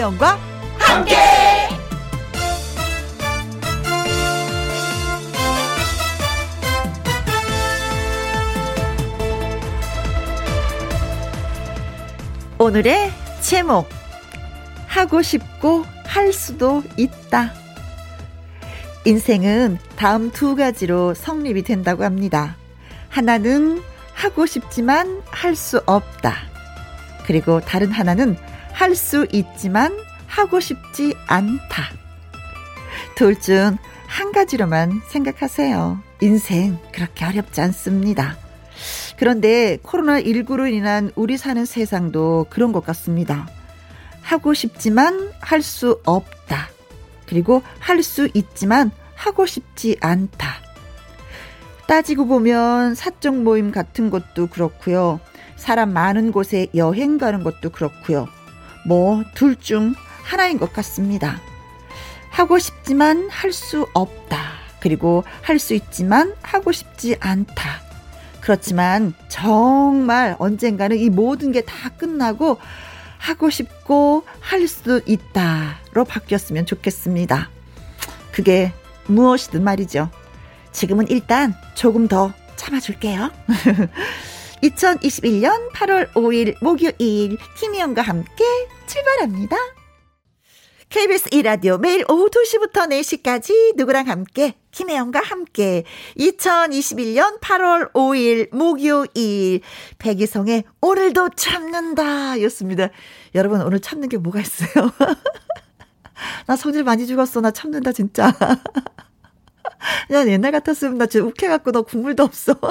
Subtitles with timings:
[0.00, 0.38] 김혜영과
[0.78, 1.14] 함께.
[12.58, 13.10] 오늘의
[13.42, 13.88] 제목
[14.86, 17.52] 하고 싶고 할 수도 있다.
[19.04, 22.56] 인생은 다음 두 가지로 성립이 된다고 합니다.
[23.10, 23.82] 하나는
[24.14, 26.36] 하고 싶지만 할 수 없다.
[27.26, 28.36] 그리고 다른 하나는
[28.80, 29.94] 할 수 있지만
[30.26, 31.84] 하고 싶지 않다.
[33.14, 36.00] 둘 중 한 가지로만 생각하세요.
[36.22, 38.36] 인생 그렇게 어렵지 않습니다.
[39.18, 43.46] 그런데 코로나19로 인한 우리 사는 세상도 그런 것 같습니다.
[44.22, 46.70] 하고 싶지만 할 수 없다.
[47.26, 50.54] 그리고 할 수 있지만 하고 싶지 않다.
[51.86, 55.20] 따지고 보면 사적 모임 같은 것도 그렇고요.
[55.56, 58.26] 사람 많은 곳에 여행 가는 것도 그렇고요.
[58.86, 61.40] 뭐 둘 중 하나인 것 같습니다.
[62.30, 64.38] 하고 싶지만 할 수 없다.
[64.80, 67.82] 그리고 할 수 있지만 하고 싶지 않다.
[68.40, 72.58] 그렇지만 정말 언젠가는 이 모든 게 다 끝나고
[73.18, 77.50] 하고 싶고 할 수도 있다로 바뀌었으면 좋겠습니다.
[78.32, 78.72] 그게
[79.06, 80.08] 무엇이든 말이죠.
[80.72, 83.30] 지금은 일단 조금 더 참아줄게요.
[84.62, 88.44] 2021년 8월 5일 목요일 김희영과 함께
[88.86, 89.56] 출발합니다.
[90.90, 95.84] KBS 이라디오 매일 오후 2시부터 4시까지 누구랑 함께 김혜영과 함께
[96.18, 99.60] 2021년 8월 5일 목요일
[99.98, 102.88] 백이성의 오늘도 참는다 였습니다.
[103.36, 104.90] 여러분 오늘 참는 게 뭐가 있어요?
[106.46, 107.40] 나 성질 많이 죽었어.
[107.40, 108.34] 나 참는다 진짜.
[110.12, 112.54] 야, 옛날 같았으면 나 진짜 욱해갖고 너 국물도 없어.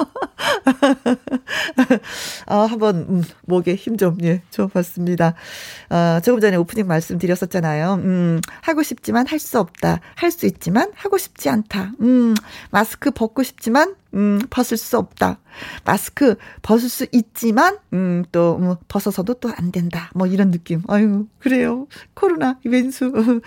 [2.46, 5.34] 아, 한번, 음, 목에 힘 좀, 예, 줘봤습니다.
[5.88, 7.94] 아, 조금 전에 오프닝 말씀드렸었잖아요.
[8.04, 10.00] 음, 하고 싶지만 할 수 없다.
[10.16, 11.92] 할 수 있지만 하고 싶지 않다.
[12.02, 12.34] 음,
[12.70, 15.38] 마스크 벗고 싶지만 음, 벗을 수 없다.
[15.84, 20.10] 마스크 벗을 수 있지만, 음, 또, 뭐, 벗어서도 또 안 된다.
[20.14, 20.82] 뭐, 이런 느낌.
[20.88, 21.86] 아유, 그래요.
[22.14, 23.12] 코로나, 왼수.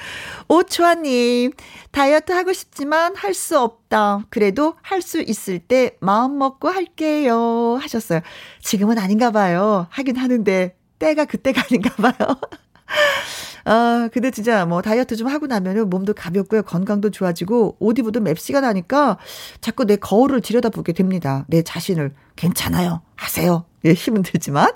[0.48, 1.52] 오초아님,
[1.92, 4.26] 다이어트 하고 싶지만 할 수 없다.
[4.30, 7.78] 그래도 할 수 있을 때 마음 먹고 할게요.
[7.82, 8.22] 하셨어요.
[8.62, 9.88] 지금은 아닌가 봐요.
[9.90, 12.38] 하긴 하는데, 때가 그때가 아닌가 봐요.
[13.66, 16.64] 아, 근데 진짜 뭐 다이어트 좀 하고 나면은 몸도 가볍고요.
[16.64, 19.18] 건강도 좋아지고 옷 입어도 맵시가 나니까
[19.62, 21.46] 자꾸 내 거울을 들여다보게 됩니다.
[21.48, 22.14] 내 자신을.
[22.36, 23.02] 괜찮아요.
[23.16, 23.66] 하세요.
[23.86, 24.70] 예, 힘은 들지만.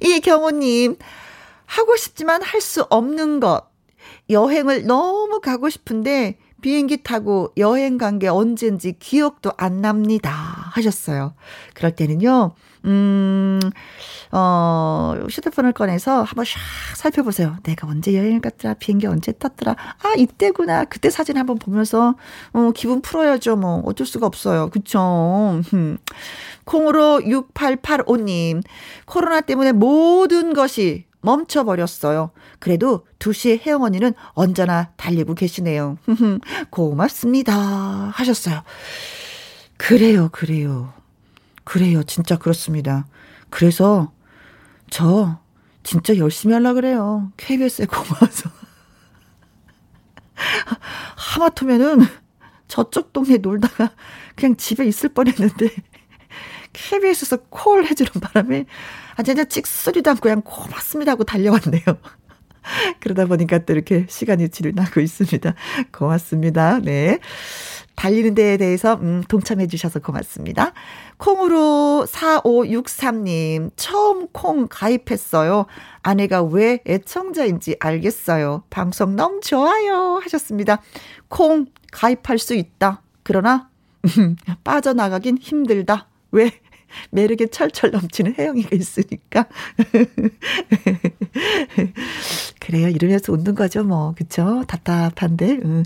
[0.00, 0.96] 이경호님,
[1.66, 3.62] 하고 싶지만 할 수 없는 것.
[4.30, 10.30] 여행을 너무 가고 싶은데 비행기 타고 여행 간 게 언젠지 기억도 안 납니다.
[10.72, 11.34] 하셨어요.
[11.74, 13.60] 그럴 때는요, 음,
[14.32, 16.56] 어, 휴대폰을 꺼내서 한번 샥
[16.96, 17.56] 살펴보세요.
[17.62, 19.72] 내가 언제 여행을 갔더라, 비행기 언제 탔더라.
[19.72, 20.84] 아, 이때구나.
[20.84, 22.14] 그때 사진 한번 보면서,
[22.52, 23.56] 어, 기분 풀어야죠.
[23.56, 24.70] 뭐, 어쩔 수가 없어요.
[24.70, 25.60] 그쵸.
[26.64, 28.62] 콩으로 6885님,
[29.04, 32.30] 코로나 때문에 모든 것이 멈춰버렸어요.
[32.58, 35.96] 그래도 2시에 혜영 언니는 언제나 달리고 계시네요.
[36.70, 37.54] 고맙습니다.
[38.14, 38.62] 하셨어요.
[39.76, 40.93] 그래요, 그래요.
[41.64, 42.02] 그래요.
[42.02, 43.06] 진짜 그렇습니다.
[43.50, 44.12] 그래서
[44.90, 45.40] 저
[45.82, 47.32] 진짜 열심히 하려 그래요.
[47.36, 48.50] KBS에 고마워서.
[51.16, 52.00] 하마터면은
[52.68, 53.92] 저쪽 동네 놀다가
[54.34, 55.68] 그냥 집에 있을 뻔했는데
[56.72, 58.66] KBS에서 콜 해주는 바람에
[59.16, 61.84] 아 진짜 찍소리도 않고 그냥 고맙습니다 하고 달려왔네요.
[63.00, 65.54] 그러다 보니까 또 이렇게 시간이 지나고 있습니다.
[65.92, 66.80] 고맙습니다.
[66.80, 67.20] 네.
[67.96, 70.72] 달리는 데에 대해서 음, 동참해 주셔서 고맙습니다.
[71.16, 75.66] 콩으로 4563님 처음 콩 가입했어요.
[76.02, 78.64] 아내가 왜 애청자인지 알겠어요.
[78.70, 80.82] 방송 너무 좋아요 하셨습니다.
[81.28, 83.02] 콩 가입할 수 있다.
[83.22, 83.70] 그러나
[84.64, 86.08] 빠져나가긴 힘들다.
[86.32, 86.50] 왜?
[87.10, 89.46] 매력에 철철 넘치는 혜영이가 있으니까.
[92.60, 92.88] 그래요.
[92.88, 94.14] 이러면서 웃는 거죠, 뭐.
[94.16, 94.64] 그쵸?
[94.66, 95.58] 답답한데.
[95.64, 95.82] 음.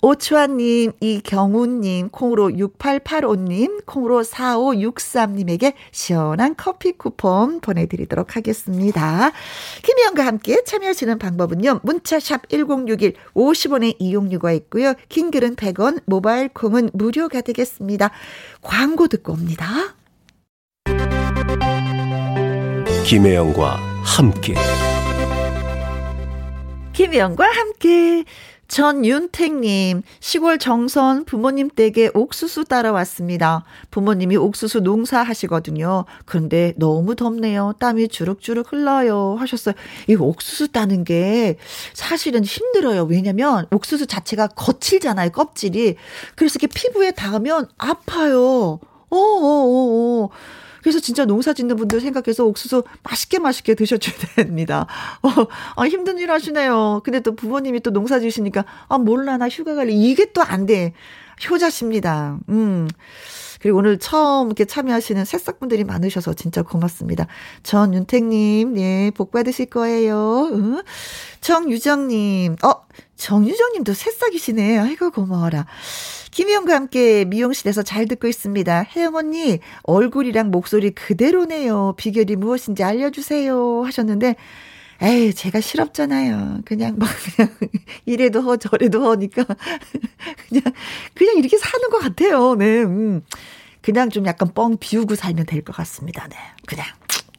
[0.00, 9.32] 오추아님, 이경우님, 콩으로 6885님, 콩으로 4563님에게 시원한 커피 쿠폰 보내드리도록 하겠습니다.
[9.82, 11.80] 김희영과 함께 참여하시는 방법은요.
[11.82, 14.94] 문자샵 1061 50원의 이용료가 있고요.
[15.08, 18.10] 긴 글은 100원, 모바일 콩은 무료가 되겠습니다.
[18.60, 19.94] 광고 듣고 옵니다.
[23.04, 24.54] 김혜영과 함께
[26.94, 28.24] 김혜영과 함께
[28.66, 33.64] 전윤택님, 시골 정선 부모님 댁에 옥수수 따라왔습니다.
[33.90, 36.06] 부모님이 옥수수 농사 하시거든요.
[36.24, 37.74] 그런데 너무 덥네요.
[37.78, 39.36] 땀이 주룩주룩 흘러요.
[39.38, 39.74] 하셨어요.
[40.08, 41.58] 이 옥수수 따는 게
[41.92, 43.04] 사실은 힘들어요.
[43.04, 45.28] 왜냐면 옥수수 자체가 거칠잖아요.
[45.30, 45.96] 껍질이.
[46.36, 48.80] 그래서 이렇게 피부에 닿으면 아파요.
[49.10, 50.30] 어어어어.
[50.84, 54.86] 그래서 진짜 농사 짓는 분들 생각해서 옥수수 맛있게 맛있게 드셔줘야 됩니다.
[55.22, 55.30] 어,
[55.76, 57.00] 아, 힘든 일 하시네요.
[57.04, 59.92] 근데 또 부모님이 또 농사 지으시니까, 아, 몰라, 나 휴가 갈래.
[59.92, 60.92] 이게 또 안 돼.
[61.50, 62.38] 효자십니다.
[62.50, 62.86] 음.
[63.62, 67.26] 그리고 오늘 처음 이렇게 참여하시는 새싹분들이 많으셔서 진짜 고맙습니다.
[67.62, 70.50] 전윤택님, 예, 복 받으실 거예요.
[70.52, 70.82] 응?
[71.40, 72.72] 정유정님, 어,
[73.16, 74.78] 정유정님도 새싹이시네.
[74.78, 75.64] 아이고, 고마워라.
[76.34, 78.86] 김희영과 함께 미용실에서 잘 듣고 있습니다.
[78.96, 81.94] 혜영 언니, 얼굴이랑 목소리 그대로네요.
[81.96, 83.84] 비결이 무엇인지 알려주세요.
[83.84, 84.34] 하셨는데,
[85.00, 86.62] 에이, 제가 실없잖아요.
[86.64, 87.54] 그냥 막, 그냥,
[88.04, 89.44] 이래도 허, 저래도 허니까.
[90.48, 90.64] 그냥,
[91.14, 92.56] 그냥 이렇게 사는 것 같아요.
[92.56, 93.22] 네, 음.
[93.80, 96.26] 그냥 좀 약간 뻥 비우고 살면 될 것 같습니다.
[96.28, 96.36] 네.
[96.66, 96.84] 그냥.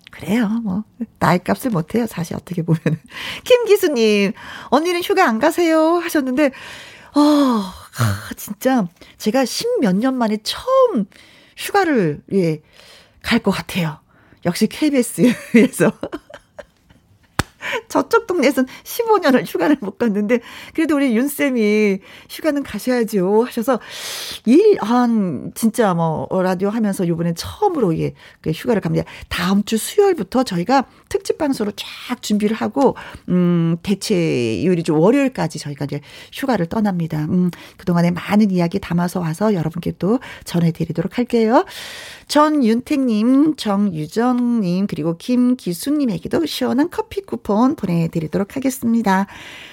[0.09, 0.85] 그래요, 뭐.
[1.19, 2.79] 나이 값을 못해요, 사실, 어떻게 보면.
[3.43, 4.31] 김기수님,
[4.69, 5.95] 언니는 휴가 안 가세요?
[5.97, 6.51] 하셨는데,
[7.15, 7.61] 어,
[7.97, 8.87] 아, 진짜
[9.17, 11.05] 제가 십몇 년 만에 처음
[11.57, 12.61] 휴가를, 예,
[13.23, 13.99] 갈 것 같아요.
[14.45, 15.91] 역시 KBS에서.
[17.89, 20.39] 저쪽 동네에선 15년을 휴가를 못 갔는데,
[20.75, 21.99] 그래도 우리 윤쌤이
[22.29, 23.79] 휴가는 가셔야죠 하셔서,
[24.45, 29.09] 일, 한, 진짜 뭐, 라디오 하면서 요번에 처음으로 예, 그 휴가를 갑니다.
[29.29, 32.95] 다음 주 수요일부터 저희가 특집 방송으로 쫙 준비를 하고,
[33.29, 36.01] 음, 대체요일이 좀 월요일까지 저희가 이제
[36.33, 37.25] 휴가를 떠납니다.
[37.25, 41.65] 음, 그동안에 많은 이야기 담아서 와서 여러분께 또 전해 드리도록 할게요.
[42.27, 49.27] 전윤택 님, 정유정 님, 그리고 김기수님에게도 시원한 커피 쿠폰 보내 드리도록 하겠습니다.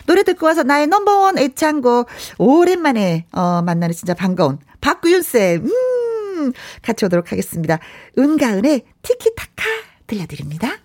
[0.06, 2.08] 노래 듣고 와서 나의 넘버원 애창곡,
[2.38, 6.52] 오랜만에, 어, 만나는 진짜 반가운 박구윤 쌤, 음,
[6.82, 7.78] 같이 오도록 하겠습니다.
[8.18, 9.64] 은가은의 티키타카
[10.06, 10.81] 들려드립니다.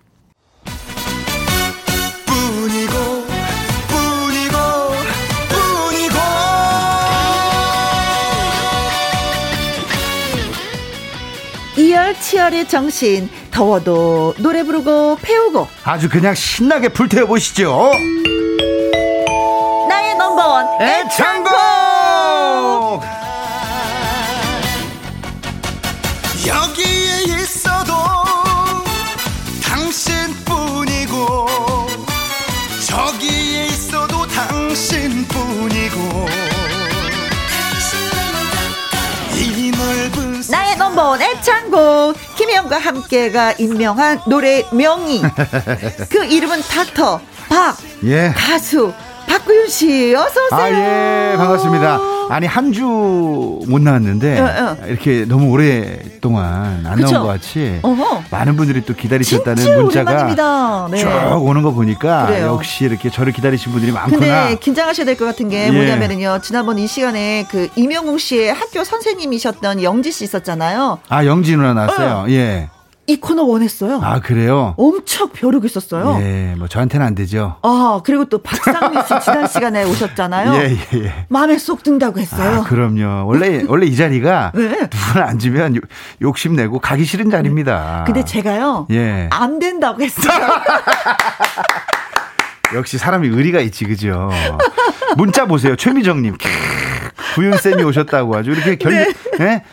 [11.98, 13.28] 이열 치열의 정신.
[13.50, 15.68] 더워도 노래 부르고 배우고.
[15.84, 17.90] 아주 그냥 신나게 불태워 보시죠.
[19.90, 21.58] 나의 넘버원 애창곡!
[26.46, 27.94] 여기에 있어도
[29.64, 30.14] 당신
[41.42, 45.22] 창곡 김혜영과 함께가 임명한 노래 명의
[46.10, 47.20] 그 이름은 닥터
[47.50, 48.32] 박 예.
[48.36, 48.94] 가수
[49.28, 50.60] 박구윤 씨 어서 오세요.
[50.60, 52.17] 아 예 반갑습니다.
[52.30, 52.84] 아니 한 주
[53.68, 54.86] 못 나왔는데 어, 어.
[54.88, 57.12] 이렇게 너무 오랫동안 안 그쵸?
[57.12, 58.24] 나온 것 같이 어허.
[58.32, 60.98] 많은 분들이 또 기다리셨다는 문자가 네.
[60.98, 61.08] 쭉
[61.42, 62.48] 오는 거 보니까 그래요.
[62.48, 64.20] 역시 이렇게 저를 기다리신 분들이 많구나.
[64.20, 65.72] 근데 긴장하셔야 될 것 같은 게 예.
[65.72, 71.00] 뭐냐면은요 지난번 이 시간에 그 이명웅 씨의 학교 선생님이셨던 영지 씨 있었잖아요.
[71.10, 72.26] 아 영지 누나 나왔어요.
[72.28, 72.30] 어.
[72.30, 72.70] 예.
[73.10, 74.02] 이 코너 원했어요.
[74.04, 74.74] 아, 그래요?
[74.78, 76.18] 엄청 벼르고 있었어요.
[76.22, 77.56] 예, 뭐 저한테는 안 되죠.
[77.64, 80.54] 아, 그리고 또 박상민 씨 지난 시간에 오셨잖아요.
[80.56, 81.26] 예, 예, 예.
[81.30, 82.60] 마음에 쏙 든다고 했어요.
[82.60, 83.26] 아, 그럼요.
[83.26, 84.90] 원래, 원래 이 자리가 네.
[84.92, 85.80] 누구나 앉으면
[86.22, 88.04] 욕심내고 가기 싫은 자리입니다.
[88.06, 88.88] 근데 제가요.
[88.92, 89.30] 예.
[89.32, 90.34] 안 된다고 했어요.
[92.76, 94.30] 역시 사람이 의리가 있지, 그죠?
[95.16, 95.78] 문자 보세요.
[95.78, 96.36] 최미정님.
[97.36, 99.14] 구윤쌤이 오셨다고 아주 이렇게 결, 네.
[99.40, 99.64] 네?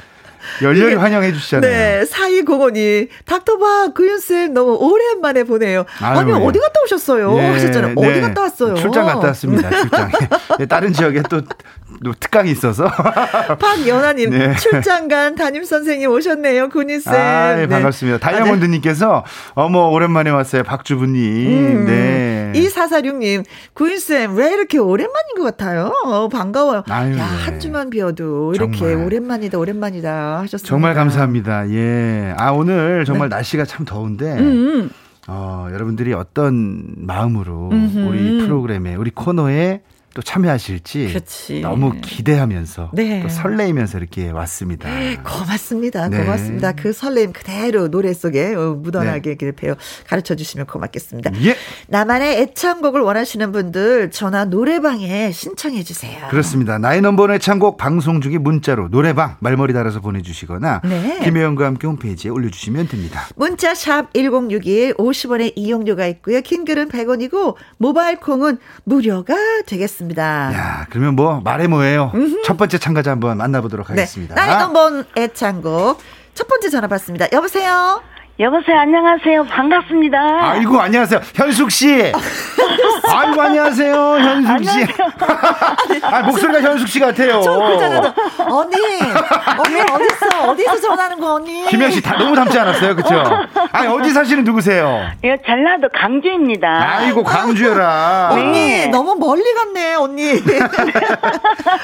[0.62, 1.70] 열렬히 환영해 주시잖아요.
[1.70, 5.84] 네, 사이공원이 닥터바 구윤쌤 너무 오랜만에 보내요.
[6.00, 6.34] 아유, 아니 예.
[6.34, 7.36] 어디 갔다 오셨어요?
[7.38, 7.94] 예, 하셨잖아요.
[7.94, 8.10] 네.
[8.10, 8.74] 어디 갔다 왔어요?
[8.74, 9.70] 출장 갔다 왔습니다.
[9.70, 10.10] 출장.
[10.60, 11.42] 예, 다른 지역에 또
[12.20, 12.88] 특강이 있어서.
[13.58, 14.54] 박연아님 네.
[14.56, 17.12] 출장 간 담임 선생님 오셨네요, 군희쌤.
[17.12, 18.18] 아, 네, 반갑습니다.
[18.18, 21.46] 다이아몬드님께서 어머 오랜만에 왔어요, 박주부님.
[21.46, 22.52] 음, 네.
[22.54, 23.42] 이사사육님
[23.74, 25.92] 구인쌤 왜 이렇게 오랜만인 것 같아요?
[26.04, 26.84] 어, 반가워요.
[26.88, 29.06] 아유, 야, 한 주만 비어도 이렇게 정말.
[29.06, 30.68] 오랜만이다, 오랜만이다 하셨습니다.
[30.68, 31.68] 정말 감사합니다.
[31.70, 32.34] 예.
[32.36, 33.36] 아 오늘 정말 네.
[33.36, 34.38] 날씨가 참 더운데.
[34.38, 34.44] 음.
[34.44, 34.90] 음.
[35.26, 37.98] 어, 여러분들이 어떤 마음으로 음흠.
[38.08, 39.80] 우리 프로그램에, 우리 코너에
[40.14, 41.60] 또 참여하실지 그렇지.
[41.60, 43.20] 너무 기대하면서 네.
[43.20, 44.88] 또 설레이면서 이렇게 왔습니다.
[45.24, 46.08] 고맙습니다.
[46.08, 46.22] 네.
[46.22, 46.72] 고맙습니다.
[46.72, 49.52] 그 설렘 그대로 노래 속에 어, 묻어나게 네.
[49.52, 49.74] 배워
[50.06, 51.32] 가르쳐 주시면 고맙겠습니다.
[51.44, 51.56] 예.
[51.88, 56.28] 나만의 애창곡을 원하시는 분들 전화 노래방에 신청해 주세요.
[56.30, 56.78] 그렇습니다.
[56.78, 61.20] 나의 넘버원 애창곡 방송 중에 문자로 노래방 말머리 달아서 보내주시거나 네.
[61.24, 63.26] 김혜영과 함께 홈페이지에 올려주시면 됩니다.
[63.34, 66.40] 문자 샵 1061 50원의 이용료가 있고요.
[66.40, 69.34] 킹글은 100원이고 모바일 콩은 무료가
[69.66, 70.03] 되겠습니다.
[70.04, 70.52] 알겠습니다.
[70.54, 72.12] 야, 그러면 뭐 말해 뭐예요?
[72.44, 73.94] 첫 번째 참가자 한번 만나보도록 네.
[73.94, 74.34] 하겠습니다.
[74.34, 75.98] 나이 넘번 애창곡
[76.34, 77.26] 첫 번째 전화 받습니다.
[77.32, 78.02] 여보세요.
[78.40, 79.44] 여보세요, 안녕하세요.
[79.44, 80.18] 반갑습니다.
[80.18, 81.20] 아이고, 안녕하세요.
[81.36, 82.12] 현숙 씨.
[83.08, 83.94] 아이고, 안녕하세요.
[83.94, 84.86] 현숙 씨.
[86.02, 87.40] 아, 목소리가 현숙 씨 같아요.
[87.42, 88.12] 저 그잖아요.
[88.50, 88.74] 언니,
[89.56, 90.50] 언니 어딨어?
[90.50, 91.64] 어디서 전화하는 거 언니?
[91.68, 93.22] 김영 씨다 너무 닮지 않았어요, 그렇죠?
[93.70, 95.02] 아니 어디 사시는 누구세요?
[95.22, 96.68] 예, 전라도 강주입니다.
[96.68, 98.30] 아이고 강주여라.
[98.32, 98.86] 언니 네.
[98.88, 100.42] 너무 멀리 갔네, 언니.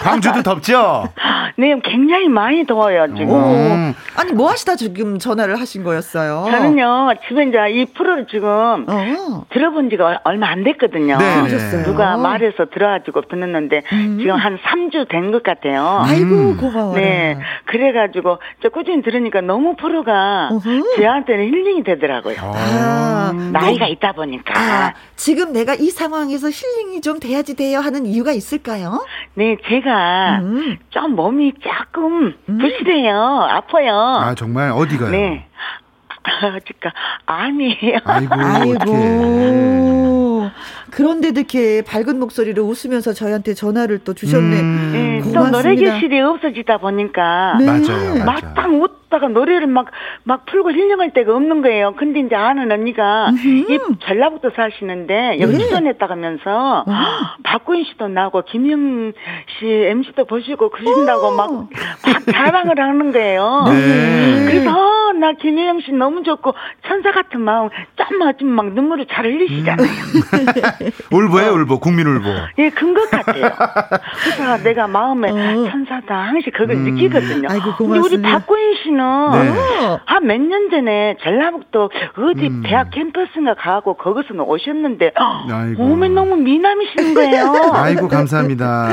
[0.03, 1.13] 광주도 덥죠?
[1.57, 3.35] 네, 굉장히 많이 더워요 지금.
[3.35, 3.95] 음.
[4.17, 6.40] 아니 뭐 하시다 지금 전화를 하신 거였어요?
[6.51, 9.45] 저는요, 집에 이제 이 프로를 지금 어.
[9.51, 11.19] 들어본 지가 얼마 안 됐거든요.
[11.19, 11.43] 네.
[11.43, 11.83] 네.
[11.85, 14.19] 누가 말해서 들어가지고 듣는데 음.
[14.21, 16.01] 지금 한 3주 된 것 같아요.
[16.05, 16.57] 아이고, 음.
[16.57, 16.95] 고마워요.
[16.95, 17.39] 네.
[17.67, 20.97] 그래가지고 저 꾸준히 들으니까 너무 프로가 어허.
[20.97, 22.37] 제한테는 힐링이 되더라고요.
[22.41, 23.33] 아.
[23.53, 23.93] 나이가 네.
[23.93, 24.55] 있다 보니까.
[24.59, 29.05] 아, 지금 내가 이 상황에서 힐링이 좀 돼야지 돼요 하는 이유가 있을까요?
[29.35, 30.79] 네, 제가 음.
[30.91, 32.59] 좀 몸이 조금 음.
[32.59, 33.13] 부실해요.
[33.51, 33.93] 아파요.
[34.21, 34.71] 아, 정말?
[34.73, 35.11] 어디가요?
[35.11, 35.47] 네.
[36.23, 36.93] 그러니까
[37.27, 37.99] 아니에요.
[38.05, 38.35] 아이고.
[38.35, 40.51] 아이고.
[40.91, 44.61] 그런데도 이렇게 밝은 목소리로 웃으면서 저희한테 전화를 또 주셨네.
[44.61, 44.91] 음.
[44.93, 47.67] 네, 또 노래 교실이 없어지다 보니까 네.
[47.67, 48.25] 맞아요.
[48.25, 49.87] 막상 웃다가 노래를 막
[50.25, 51.95] 막 풀고 힐링할 데가 없는 거예요.
[51.97, 53.73] 근데 이제 아는 언니가 음흠.
[53.73, 55.65] 이 전라북도 사시는데 여기 네.
[55.65, 57.37] 출연했다 하면서 아.
[57.43, 59.13] 박구인 씨도 나고 김영
[59.59, 61.69] 씨 MC도 보시고 그러신다고 막, 막
[62.33, 63.65] 자랑을 하는 거예요.
[63.69, 64.45] 네.
[64.47, 66.55] 그래서 어, 나 김혜영 씨 너무 좋고
[66.87, 69.89] 천사 같은 마음 짠 맞으면 막 눈물을 잘 흘리시잖아요.
[70.81, 70.91] 음.
[71.11, 71.81] 울보예요, 울보.
[71.81, 72.29] 국민 울보.
[72.59, 73.51] 예, 근것 같아요.
[74.25, 75.71] 그래서 내가 마음에 어.
[75.71, 76.95] 천사다 항상 그걸 음.
[76.95, 77.49] 느끼거든요.
[77.51, 79.99] 아이고, 근데 우리 박구인 씨는 네.
[80.07, 82.63] 한몇 년 전에 전라북도 어디 음.
[82.65, 85.13] 대학 캠퍼스인가 가고 거기서 오셨는데
[85.51, 85.83] 아이고.
[85.85, 87.73] 몸에 너무 미남이시는 거예요.
[87.75, 88.89] 아이고 감사합니다.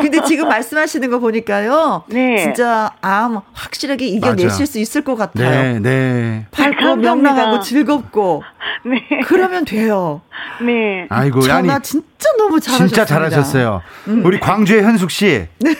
[0.00, 2.04] 근데 지금 말씀하시는 거 보니까요.
[2.08, 2.36] 네.
[2.38, 4.64] 진짜 암 확실하게 이겨내실 맞아.
[4.66, 5.50] 수 있을 것 같아요.
[5.50, 6.46] 네, 네.
[6.50, 8.42] 밝고 명랑하고 즐겁고.
[8.84, 9.20] 네.
[9.26, 10.20] 그러면 돼요.
[10.64, 11.06] 네.
[11.10, 12.88] 아 이고, 전화 아니, 진짜 너무 잘하셨어요.
[12.88, 13.82] 진짜 잘하셨어요.
[14.08, 14.22] 음.
[14.24, 15.46] 우리 광주의 현숙 씨.
[15.60, 15.70] 네.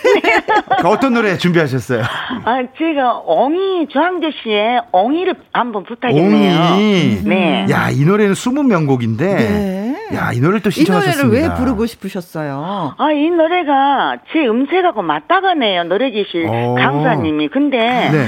[0.85, 2.03] 어떤 노래 준비하셨어요?
[2.03, 6.61] 아, 제가 엉이 조항조 씨의 엉이를 한번 부탁했네요.
[6.73, 7.21] 엉이.
[7.25, 7.67] 네.
[7.71, 9.27] 야, 이 노래는 숨은 명곡인데.
[9.35, 9.95] 네.
[10.15, 11.23] 야, 이 노래를 또 신청하셨습니다.
[11.23, 12.95] 이 노래를 왜 부르고 싶으셨어요?
[12.97, 15.85] 아, 이 노래가 제 음색하고 맞다가네요.
[15.85, 16.75] 노래기실 어.
[16.79, 17.49] 강사님이.
[17.49, 18.27] 근데 네.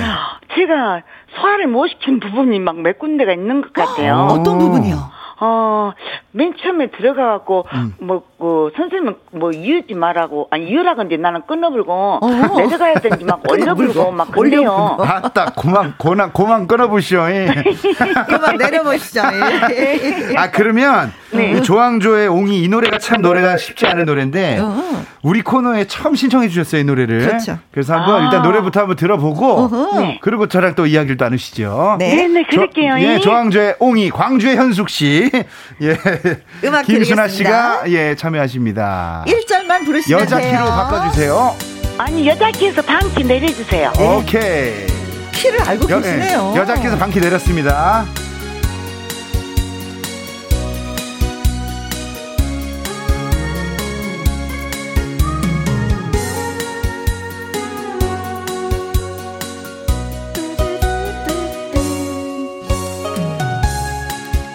[0.57, 1.03] 제가
[1.41, 4.29] 소화를 못 시킨 부분이 막 몇 군데가 있는 것 같아요.
[4.31, 4.97] 어떤 부분이요?
[5.43, 5.93] 어,
[6.33, 7.95] 맨 처음에 들어가갖고, 음.
[7.99, 12.57] 뭐, 뭐, 선생님은 뭐, 이유지 말라고, 아니, 이유라건데 나는 끊어불고, 어.
[12.57, 14.97] 내려가야 되는지 막 올려불고, 막 그래요.
[15.01, 17.25] 아따, 고만, 고만, 고만 끊어보시오.
[18.29, 19.23] 그만 내려보시죠.
[20.37, 21.61] 아, 그러면, 네.
[21.63, 25.05] 조항조의 옹이 이 노래가 참 노래가 쉽지 않은 노래인데, 어.
[25.23, 27.27] 우리 코너에 처음 신청해 주셨어요, 이 노래를.
[27.27, 27.59] 그렇죠.
[27.73, 28.25] 그래서 한번 아.
[28.25, 29.69] 일단 노래부터 한번 들어보고,
[29.99, 30.19] 네.
[30.23, 31.97] 그리고 저랑 또 이야기를 나누시죠.
[31.99, 32.93] 네, 네, 그럴게요.
[32.93, 35.31] 조, 예, 조항조의 옹이, 광주의 현숙 씨.
[35.83, 35.97] 예.
[36.65, 39.25] 음악 김순아 씨가 예, 참여하십니다.
[39.27, 40.51] 1절만 부르시면 여자 돼요.
[40.51, 41.57] 키로 바꿔주세요.
[41.99, 43.93] 아니, 여자 키에서 반키 내려주세요.
[43.93, 44.17] 네.
[44.17, 44.87] 오케이.
[45.33, 46.53] 키를 알고 여, 계시네요.
[46.55, 48.05] 예, 여자 키에서 반키 내렸습니다.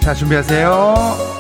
[0.02, 1.35] 자, 준비하세요.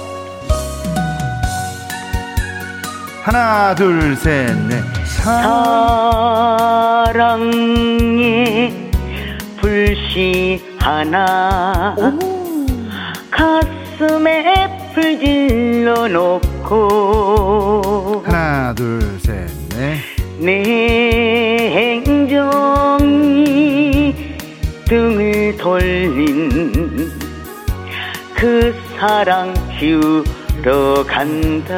[3.25, 4.83] 하나, 둘, 셋, 넷.
[5.07, 5.41] 사랑의
[9.59, 11.95] 불씨 하나
[13.31, 19.97] 가슴에 불질러 놓고 하나, 둘, 셋, 넷.
[20.37, 21.71] 내
[22.05, 24.13] 행정이
[24.87, 27.11] 등을 돌린
[28.35, 30.23] 그 사랑 지우
[30.65, 31.69] 러 간다.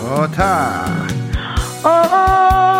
[0.00, 0.86] 좋다.
[1.82, 2.73] 얼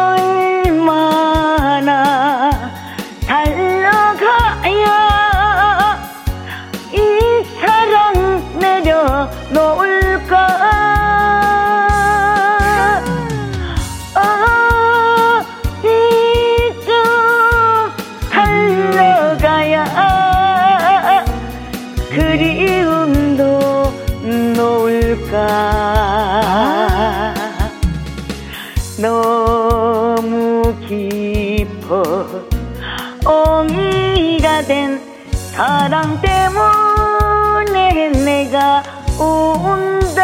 [35.54, 38.82] 사랑 때문에 내가
[39.20, 40.23] 온다.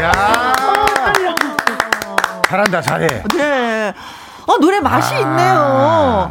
[0.00, 0.54] 야
[2.46, 3.06] 잘한다, 잘해.
[3.36, 3.92] 네.
[4.46, 5.58] 어, 노래 맛이 아~ 있네요.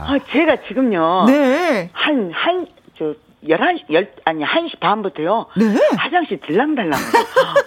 [0.01, 1.25] 아, 제가 지금요.
[1.27, 1.89] 네.
[1.93, 2.65] 한, 한,
[2.97, 3.13] 저,
[3.47, 5.45] 11시, 열, 아니, 1시 반부터요.
[5.55, 5.65] 네.
[5.97, 6.99] 화장실 들랑달랑.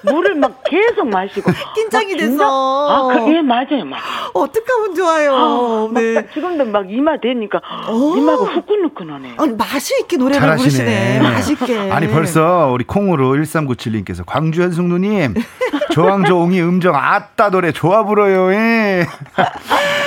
[0.03, 1.51] 물을 막 계속 마시고.
[1.75, 2.29] 긴장이 돼서.
[2.29, 2.49] 긴장?
[2.51, 3.99] 아, 그게 맞아요, 막.
[4.35, 5.35] 어떡하면 좋아요.
[5.35, 6.27] 아, 네.
[6.33, 8.13] 지금도 막 이마 되니까 오.
[8.13, 8.17] 어.
[8.17, 9.35] 이마가 후끈후끈하네.
[9.39, 10.69] 아니, 맛이 있게 노래를 잘하시네.
[10.69, 11.21] 부르시네.
[11.21, 11.91] 맛있게.
[11.93, 15.35] 아니, 벌써 우리 콩으로 1397님께서 광주 현숙 누님,
[15.93, 18.53] 조항조옹이 음정 아따 노래 좋아 불어요.
[18.53, 19.07] 예.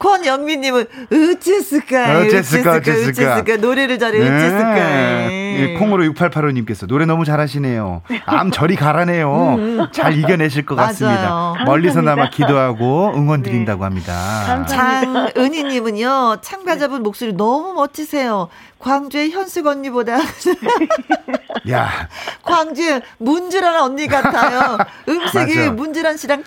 [0.00, 4.26] 권영민님은 으째스까 으째스까 으째스까 노래를 잘해 네.
[4.26, 8.02] 으째스까 콩으로 6885님께서 노래 너무 잘하시네요.
[8.24, 9.54] 암 저리 가라네요.
[9.58, 9.86] 음.
[9.92, 11.54] 잘 이겨내실 것 같습니다.
[11.66, 13.50] 멀리서나마 기도하고 응원 네.
[13.50, 14.64] 드린다고 합니다.
[14.66, 18.48] 장은희님은요 참가자분 목소리 너무 멋지세요.
[18.80, 20.18] 광주의 현숙 언니보다
[21.70, 21.90] 야
[22.42, 24.78] 광주 문주란 언니 같아요.
[25.08, 26.44] 음색이 문주란 씨랑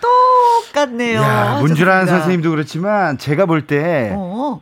[0.71, 1.21] 똑같네요.
[1.21, 4.13] 야, 문주란 선생님도 그렇지만 제가 볼 때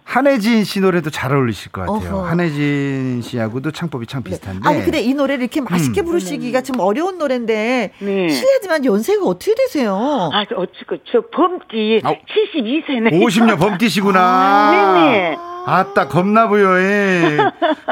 [0.03, 2.17] 한혜진 씨 노래도 잘 어울리실 것 같아요.
[2.17, 2.27] 어허.
[2.27, 4.29] 한혜진 씨하고도 창법이 참 네.
[4.31, 4.67] 비슷한데.
[4.67, 6.05] 아니 근데 이 노래를 이렇게 맛있게 음.
[6.05, 8.29] 부르시기가 좀 어려운 노래인데 네.
[8.29, 10.29] 실례지만 연세가 어떻게 되세요?
[10.33, 13.11] 아, 어찌고 저 범띠 아, 72세네.
[13.23, 14.19] 50년 범띠시구나.
[14.21, 14.71] 아,
[15.05, 15.37] 네네.
[15.65, 16.79] 아따 겁나 보여.
[16.79, 17.37] 예.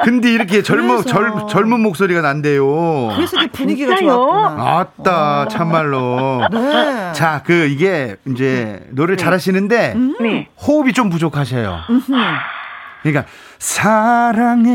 [0.04, 3.14] 근데 이렇게 젊은 젊, 젊은 목소리가 난대요.
[3.16, 4.78] 그래서 그 분위기가 아, 좋았구나.
[4.80, 5.48] 아따 어.
[5.48, 6.48] 참말로.
[6.52, 7.12] 네.
[7.14, 9.24] 자, 그 이게 이제 노래를 네.
[9.24, 10.16] 잘하시는데 음.
[10.20, 10.48] 네.
[10.62, 11.80] 호흡이 좀 부족하셔요.
[13.04, 13.26] 그러니까
[13.60, 14.74] 사랑해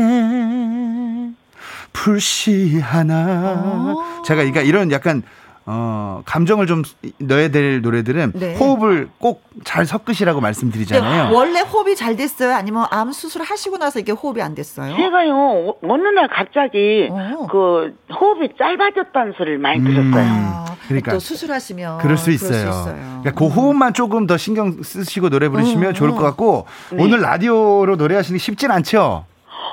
[1.93, 3.61] 불씨 하나.
[3.63, 4.23] 어.
[4.25, 5.23] 제가 그러니까 이런 약간
[5.67, 6.83] 어, 감정을 좀
[7.17, 8.55] 넣어야 될 노래들은 네.
[8.55, 11.29] 호흡을 꼭 잘 섞으시라고 말씀드리잖아요.
[11.29, 12.53] 네, 원래 호흡이 잘 됐어요?
[12.53, 14.93] 아니면 암 수술 하시고 나서 이게 호흡이 안 됐어요?
[14.95, 17.47] 제가요, 어느 날 갑자기 오.
[17.47, 20.25] 그 호흡이 짧아졌다는 소리를 많이 음, 들었어요.
[20.29, 22.49] 아, 그러니까 또 수술하시면 그럴 수 있어요.
[22.49, 22.95] 그럴 수 있어요.
[23.21, 27.01] 그러니까 그 호흡만 조금 더 신경 쓰시고 노래 부르시면 음, 좋을 것 같고 네.
[27.01, 29.25] 오늘 라디오로 노래하시는 게 쉽진 않죠?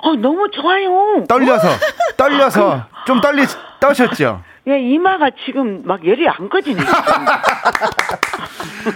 [0.04, 1.24] 어, 너무 좋아요.
[1.28, 1.68] 떨려서,
[2.16, 3.42] 떨려서 좀 떨리,
[3.80, 4.42] 떠셨죠?
[4.68, 6.80] 예, 이마가 지금 막 열이 안 꺼지네.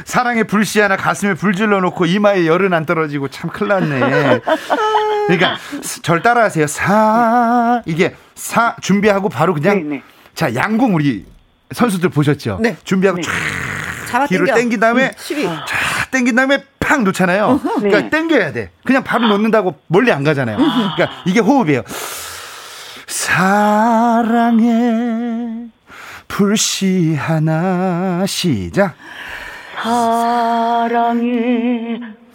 [0.04, 4.40] 사랑의 불씨 하나 가슴에 불 질러 놓고 이마에 열은 안 떨어지고 참 큰일 났네.
[5.26, 5.56] 그러니까
[6.02, 6.68] 절 따라하세요.
[6.68, 9.88] 사 이게 사 준비하고 바로 그냥 네네.
[9.96, 10.02] 네.
[10.34, 11.24] 자 양궁 우리
[11.72, 12.58] 선수들 보셨죠?
[12.60, 12.76] 네.
[12.84, 13.26] 준비하고 네.
[14.08, 17.60] 쫙 뒤로 당긴 다음에 음, 쫙 당긴 다음에 팍 놓잖아요.
[17.78, 18.10] 그러니까 네.
[18.10, 18.70] 당겨야 돼.
[18.84, 20.58] 그냥 바로 놓는다고 멀리 안 가잖아요.
[20.58, 21.82] 그러니까 이게 호흡이에요.
[23.26, 24.66] 사랑해
[26.28, 28.94] 불씨 하나 시작
[29.82, 31.26] 사랑해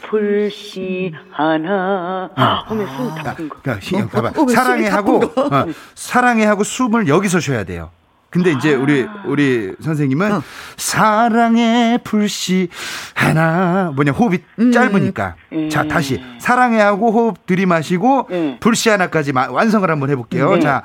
[0.02, 3.56] 불씨 하나 하면 숨 닫은 거.
[3.62, 4.34] 그러니까, 봐봐.
[4.38, 7.92] 어, 어, 사랑해 하고 어, 사랑해 하고 숨을 여기서 쉬어야 돼요.
[8.32, 8.80] 근데 이제 아.
[8.80, 10.42] 우리 우리 선생님은 어.
[10.78, 12.70] 사랑의 불씨
[13.14, 14.72] 하나 뭐냐 호흡이 음.
[14.72, 15.70] 짧으니까 음.
[15.70, 18.58] 자 다시 사랑해 하고 호흡 들이마시고 음.
[18.62, 20.56] 불씨 하나까지 마, 완성을 한번 해볼게요.
[20.56, 20.62] 네.
[20.62, 20.82] 자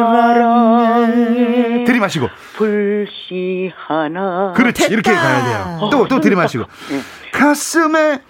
[0.00, 4.92] 사랑해 들이마시고 불씨 하나 그렇지 됐다.
[4.92, 5.78] 이렇게 가야 돼요.
[5.92, 7.00] 또또 또 들이마시고 네.
[7.30, 8.20] 가슴에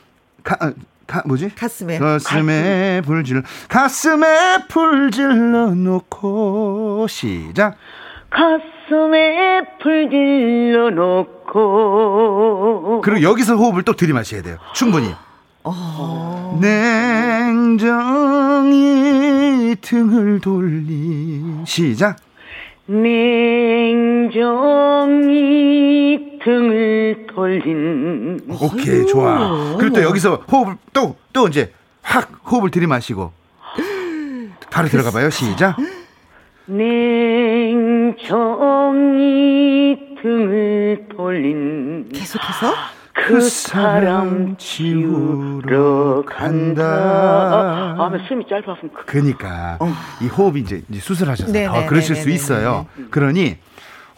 [0.44, 0.72] 가,
[1.10, 1.52] 가, 뭐지?
[1.56, 1.98] 가슴에.
[1.98, 7.74] 가슴에 불 질러, 가슴에 불 질러 놓고, 시작.
[8.30, 11.40] 가슴에 불 질러 놓고.
[13.02, 14.58] 그리고 여기서 호흡을 또 들이마셔야 돼요.
[14.72, 15.12] 충분히.
[15.64, 16.56] 어...
[17.50, 17.74] 냉정히
[19.80, 22.18] 등을 돌리, 시작.
[25.00, 28.40] 냉정히 등을 돌린.
[28.60, 29.76] 오케이, 좋아.
[29.78, 31.72] 그리고 또 여기서 호흡을 또, 또 이제
[32.02, 33.32] 확 호흡을 들이마시고.
[34.72, 35.30] 바로 들어가 봐요.
[35.30, 35.76] 시작.
[36.66, 38.16] 냉정히
[40.20, 42.08] 등을 돌린.
[42.12, 42.74] 계속해서?
[43.26, 47.94] 그 사람 지우러 간다.
[47.98, 48.80] 아, 숨이 짧아서.
[49.06, 49.76] 그니까.
[49.80, 49.92] 어.
[50.20, 52.86] 이 호흡이 이제, 수술하셔서 네, 더 네, 그러실 네, 수 있어요.
[53.10, 53.58] 그러니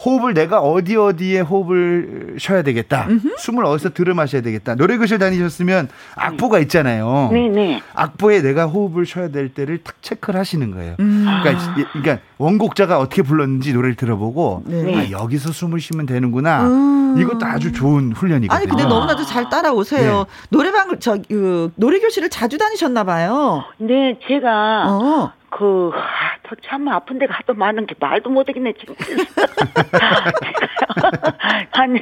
[0.04, 3.06] 호흡을 내가 어디 어디에 호흡을 쉬어야 되겠다.
[3.08, 3.36] 음흠.
[3.38, 4.74] 숨을 어디서 들어 마셔야 되겠다.
[4.74, 7.30] 노래 교실 다니셨으면 악보가 있잖아요.
[7.32, 7.48] 네네.
[7.48, 7.82] 네.
[7.94, 10.96] 악보에 내가 호흡을 쉬어야 될 때를 탁 체크를 하시는 거예요.
[11.00, 11.26] 음.
[11.42, 11.74] 그러니까, 아.
[11.92, 14.96] 그러니까 원곡자가 어떻게 불렀는지 노래를 들어보고 네.
[14.96, 16.66] 아, 여기서 숨을 쉬면 되는구나.
[16.66, 17.16] 음.
[17.18, 18.56] 이것도 아주 좋은 훈련이거든요.
[18.56, 20.18] 아니 근데 너무나도 잘 따라오세요.
[20.18, 20.24] 네.
[20.50, 23.62] 노래방을 저 그, 노래 교실을 자주 다니셨나 봐요.
[23.78, 25.32] 네, 제가 어.
[25.52, 28.94] 그, 아, 참 아픈 데가 하도 많은 게 말도 못하겠네, 지금.
[31.72, 31.96] 한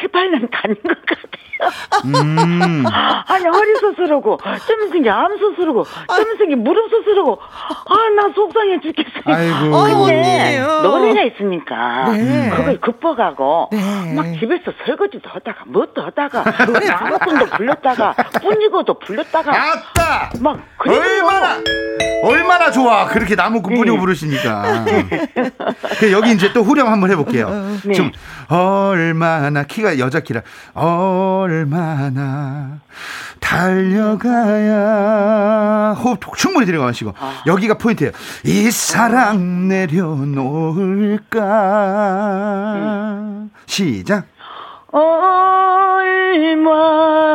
[0.00, 1.44] 7, 8년 다닌 것 같아요.
[2.04, 2.84] 음.
[3.26, 9.34] 아니, 허리 수술하고, 좀 있으면 암 수술하고, 좀 있으면 무릎 수술하고, 아, 나 속상해 죽겠어요.
[9.34, 9.76] 아이고.
[9.76, 12.50] 어, 근데 노래가 있으니까 네.
[12.50, 14.14] 그걸 극복하고 네.
[14.14, 21.58] 막 집에서 설거지도 하다가 뭣도 하다가 노래 나무꾼도 불렀다가 뿐이고도 불렀다가 아따 막 얼마나
[22.22, 24.00] 얼마나 좋아 그렇게 나무꾼 뿐이고 네.
[24.00, 24.84] 부르시니까
[25.98, 27.78] 그 여기 이제 또 후렴 한번 해볼게요.
[27.84, 27.94] 네.
[27.94, 28.10] 좀
[28.48, 30.42] 얼마나 키가 여자 키라
[30.74, 32.78] 얼마나
[33.40, 34.74] 달려가야
[35.98, 37.42] 호흡 충분히 들어가시고 아.
[37.46, 38.12] 여기가 포인트예요.
[38.44, 41.40] 이 사랑 내려놓을까
[42.76, 43.50] 음.
[43.66, 44.26] 시작.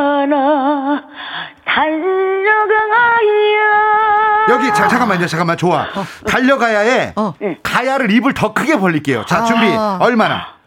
[0.10, 1.04] 얼마나
[1.66, 2.80] 달려가야
[4.50, 6.06] 여기 자, 잠깐만요 잠깐만 좋아 어.
[6.26, 7.34] 달려가야에 어.
[7.62, 9.98] 가야를 입을 더 크게 벌릴게요 자 준비 아.
[10.02, 10.59] 얼마나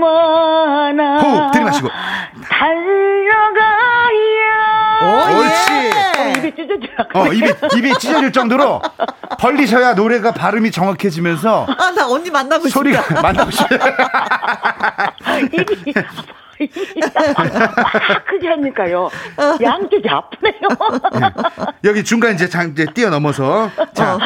[0.00, 1.88] 얼마나 호흡 들이마시고.
[2.48, 4.14] 달려가야.
[5.30, 5.92] 옳지.
[6.16, 8.80] 어, 입이 찢어질 어 입이 입이 찢어질 정도로
[9.38, 13.76] 벌리셔야 노래가 발음이 정확해지면서 아 나 언니 만나고 싶다 소리가 만나고 싶다
[15.52, 16.04] 입이 막
[18.26, 19.10] 크게 하니까요.
[19.62, 20.68] 양쪽이 아프네요.
[21.12, 21.20] 네.
[21.84, 23.70] 여기 중간 이제 장 이제 뛰어넘어서.
[23.94, 24.18] 자 어.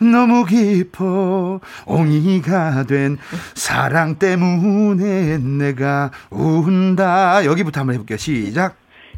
[0.00, 3.18] 너무 깊어 옹이가 된
[3.54, 7.44] 사랑 때문에 내가 운다.
[7.44, 8.16] 여기부터 한번 해볼게요.
[8.16, 8.76] 시작.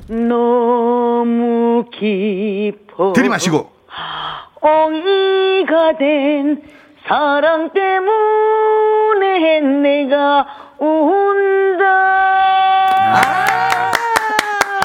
[0.08, 3.70] 너무 깊어 들이마시고.
[4.60, 6.62] 옹이가 된
[7.06, 10.46] 사랑 때문에 내가
[10.78, 11.84] 운다.
[13.14, 13.92] 아~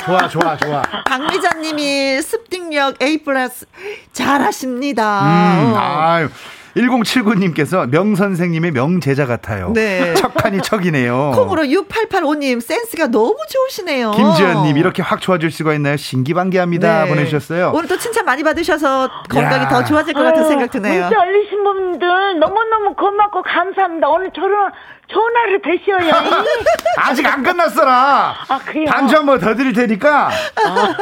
[0.08, 0.82] 좋아, 좋아, 좋아.
[1.06, 3.66] 박미자님이 습득력 A 플러스
[4.14, 5.22] 잘하십니다.
[5.22, 6.30] 음, 아유.
[6.76, 9.72] 1079님께서 명선생님의 명제자 같아요.
[9.74, 10.14] 네.
[10.14, 11.32] 척하니 척이네요.
[11.34, 14.12] 콩으로 6885님 센스가 너무 좋으시네요.
[14.12, 15.98] 김지연님 이렇게 확 좋아질 수가 있나요?
[15.98, 17.06] 신기반기합니다.
[17.06, 17.10] 네.
[17.10, 17.72] 보내주셨어요.
[17.74, 19.68] 오늘 또 칭찬 많이 받으셔서 건강이 야.
[19.70, 21.02] 더 좋아질 것 같은 생각 드네요.
[21.06, 24.08] 문자 올리신 분들 너무너무 고맙고 감사합니다.
[24.10, 24.72] 오늘 저런
[25.12, 26.12] 전화를 되셔요.
[27.00, 28.36] 아직 안 끝났어라.
[28.48, 28.86] 아, 그래요?
[28.88, 30.30] 반주 한 번 더 드릴 테니까.
[30.30, 30.96] 아.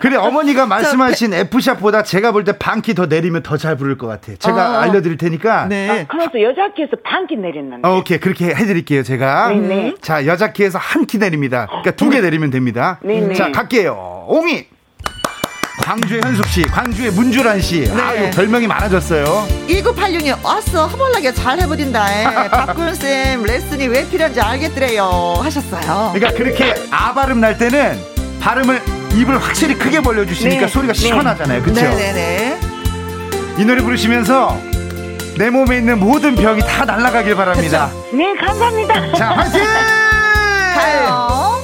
[0.00, 4.32] 그래, 어머니가 말씀하신 F샵보다 제가 볼 때 반키 더 내리면 더 잘 부를 것 같아.
[4.38, 4.80] 제가 어.
[4.80, 5.66] 알려드릴 테니까.
[5.66, 5.88] 네.
[5.90, 7.86] 아, 그럼 또 여자 키에서 반키 내렸는데.
[7.86, 8.18] 어, 오케이.
[8.18, 9.48] 그렇게 해드릴게요, 제가.
[9.50, 9.94] 네네.
[10.00, 11.66] 자, 여자 키에서 한 키 내립니다.
[11.66, 12.98] 그러니까 두 개 내리면 됩니다.
[13.02, 13.34] 네네.
[13.34, 14.24] 자, 갈게요.
[14.28, 14.71] 옹이.
[15.82, 17.80] 광주의 현숙 씨, 광주의 문주란 씨.
[17.80, 18.00] 네.
[18.02, 19.46] 아유, 별명이 많아졌어요.
[19.68, 20.86] 1986년 왔어.
[20.86, 22.48] 허벌나게 잘 해버린다.
[22.50, 25.40] 박군 쌤 레슨이 왜 필요한지 알겠더래요.
[25.42, 26.12] 하셨어요.
[26.14, 27.98] 그러니까 그렇게 아 발음 날 때는
[28.40, 28.80] 발음을
[29.14, 30.68] 입을 확실히 크게 벌려주시니까 네.
[30.68, 30.98] 소리가 네.
[30.98, 31.62] 시원하잖아요.
[31.62, 31.80] 그렇죠?
[31.82, 32.60] 네네네.
[33.58, 34.58] 이 노래 부르시면서
[35.36, 37.90] 내 몸에 있는 모든 병이 다 날아가길 바랍니다.
[37.90, 38.16] 그쵸?
[38.16, 39.12] 네, 감사합니다.
[39.14, 39.64] 자, 화이팅!
[40.74, 41.58] 가요.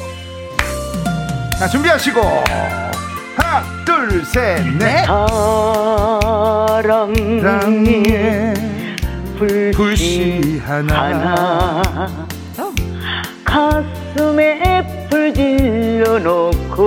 [1.59, 2.88] 자, 준비하시고.
[3.39, 5.05] 하나, 둘, 셋, 넷.
[7.41, 8.55] 사랑에
[9.73, 12.13] 불씨 하나,
[13.45, 16.87] 가슴에 불 질러놓고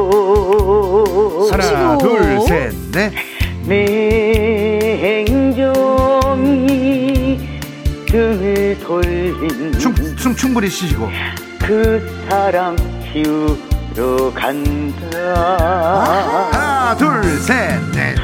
[1.51, 3.13] 하나, 둘, 셋, 넷.
[3.65, 6.59] 내 행정이
[8.07, 11.07] 등을 돌린 춤, 춤 충분히 쉬시고
[11.59, 12.75] 그 사랑
[13.13, 13.55] 치우
[13.93, 15.17] 들어간다.
[16.03, 18.15] 하나, 둘, 셋, 넷.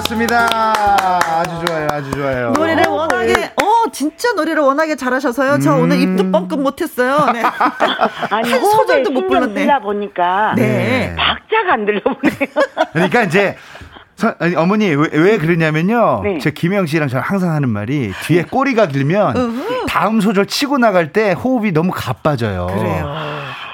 [0.01, 3.51] 좋습니다 아주 좋아요 아주 좋아요 노래를 워낙에
[3.93, 5.59] 진짜 노래를 워낙에 잘하셔서요.
[5.61, 5.83] 저 음.
[5.83, 7.31] 오늘 입도 뻥끗 못했어요.
[7.33, 7.43] 네.
[8.31, 9.67] 아니, 한 소절도 못 불렀네.
[9.67, 11.15] 다 보니까 네.
[11.17, 12.49] 박자가 안 들려보네요.
[12.93, 13.57] 그러니까 이제
[14.17, 16.21] 서, 아니, 어머니 왜, 왜 그러냐면요.
[16.23, 16.39] 네.
[16.39, 21.33] 제 김영 씨랑 저는 항상 하는 말이 뒤에 꼬리가 길면 다음 소절 치고 나갈 때
[21.33, 22.67] 호흡이 너무 가빠져요.
[22.69, 23.15] 그래요.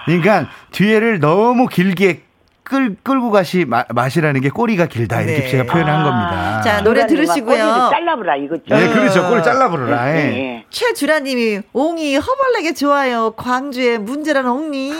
[0.06, 2.25] 그러니까 뒤에를 너무 길게
[2.68, 5.48] 끌, 끌고 가시 마, 마시라는 게 꼬리가 길다 이렇게 네.
[5.50, 6.60] 제가 표현한 아, 겁니다.
[6.62, 7.90] 자 노래 들으시고요.
[7.92, 8.62] 잘라보라 이거죠.
[8.68, 9.28] 네, 그렇죠.
[9.28, 10.04] 꼬리 잘라보라.
[10.06, 10.12] 네.
[10.12, 10.64] 네.
[10.70, 13.30] 최주라님이 옹이 허벌나게 좋아요.
[13.36, 14.92] 광주의 문제란 옹이.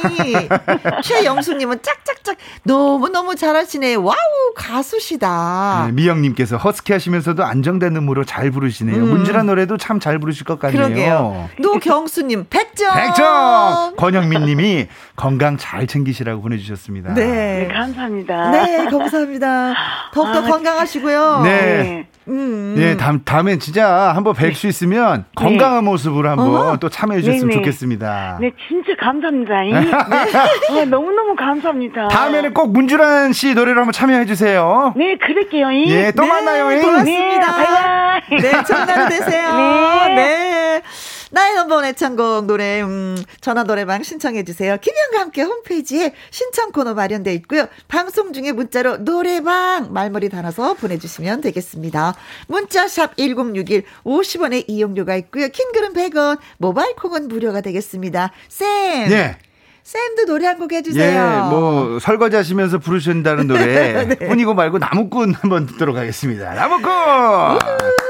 [1.03, 3.97] 최영수님은 짝짝짝 너무 너무 잘하시네.
[3.97, 4.15] 와우
[4.55, 5.85] 가수시다.
[5.87, 8.97] 네, 미영님께서 허스키 하시면서도 안정된 음으로 잘 부르시네요.
[8.97, 9.09] 음.
[9.11, 10.85] 문제란 노래도 참 잘 부르실 것 같네요.
[10.85, 11.49] 그러게요.
[11.59, 12.91] 노경수님 100점.
[12.91, 13.97] 100점.
[13.97, 17.15] 권영민님이 건강 잘 챙기시라고 보내주셨습니다.
[17.15, 17.56] 네.
[17.57, 18.51] 네 감사합니다.
[18.51, 19.75] 네 감사합니다.
[20.13, 21.41] 더욱더 아, 건강하시고요.
[21.45, 21.51] 네.
[21.51, 22.07] 네.
[22.29, 22.75] 음.
[22.79, 24.69] 예, 다음, 다음엔 진짜 한번 뵐수 네.
[24.69, 25.25] 있으면 네.
[25.37, 26.77] 건강한 모습으로 한번 어?
[26.79, 27.61] 또 참여해 주셨으면 네네.
[27.61, 28.39] 좋겠습니다.
[28.41, 29.55] 네, 진짜 감사합니다.
[29.63, 30.75] 네.
[30.75, 32.09] 네, 너무너무 감사합니다.
[32.09, 34.93] 다음에는 꼭 문주란 씨 노래로 한번 참여해 주세요.
[34.97, 35.73] 네, 그럴게요.
[35.87, 36.81] 예, 또 네, 만나요.
[36.81, 38.21] 고맙습니다.
[38.31, 39.57] 네, 네, 전날 되세요.
[39.57, 40.15] 네.
[40.15, 40.83] 네.
[41.31, 44.77] 나의 넘버원 애창곡 노래 음, 전화 노래방 신청해 주세요.
[44.81, 47.67] 김현과 함께 홈페이지에 신청 코너 마련돼 있고요.
[47.89, 52.15] 방송 중에 문자로 노래방 말머리 달아서 보내주시면 되겠습니다.
[52.49, 55.49] 문자샵 1061 50원의 이용료가 있고요.
[55.49, 58.31] 킹글은 100원 모바일 콩은 무료가 되겠습니다.
[58.49, 59.09] 쌤.
[59.09, 59.37] 네.
[59.83, 61.45] 쌤도 노래 한 곡 해주세요.
[61.47, 64.17] 예, 뭐 설거지 하시면서 부르신다는 노래 네.
[64.29, 66.55] 뿐이고 말고 나무꾼 한번 듣도록 하겠습니다.
[66.55, 68.06] 나무꾼.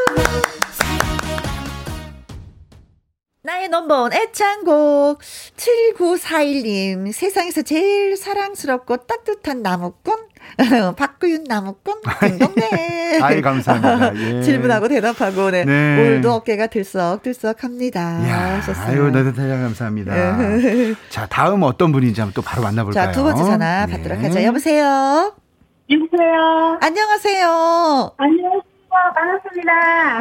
[3.47, 5.21] 나의 넘버원 애창곡
[5.57, 10.17] 7941님 세상에서 제일 사랑스럽고 따뜻한 나무꾼?
[10.97, 11.95] 박구윤 나무꾼?
[12.21, 14.17] 딩동네 아이 감사합니다.
[14.17, 14.43] 예.
[14.43, 15.65] 질문하고 대답하고 네.
[15.65, 15.73] 네.
[15.73, 18.01] 오늘도 어깨가 들썩들썩합니다.
[18.29, 20.17] 야, 아유 나듯하게 감사합니다.
[20.59, 20.95] 예.
[21.09, 23.07] 자 다음 어떤 분인지 한번 또 바로 만나볼까요?
[23.07, 24.27] 자두 번째 전화 받도록 네.
[24.27, 24.43] 하죠.
[24.43, 25.35] 여보세요?
[25.89, 26.79] 여보세요?
[26.81, 28.13] 안녕하세요.
[28.19, 28.76] 안녕하세요
[29.15, 29.73] 반갑습니다.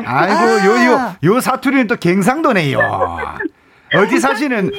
[0.05, 0.65] 아이고, 아.
[0.65, 2.79] 요, 요, 요 사투리는 또 갱상도네요.
[3.95, 4.71] 어디 사시는?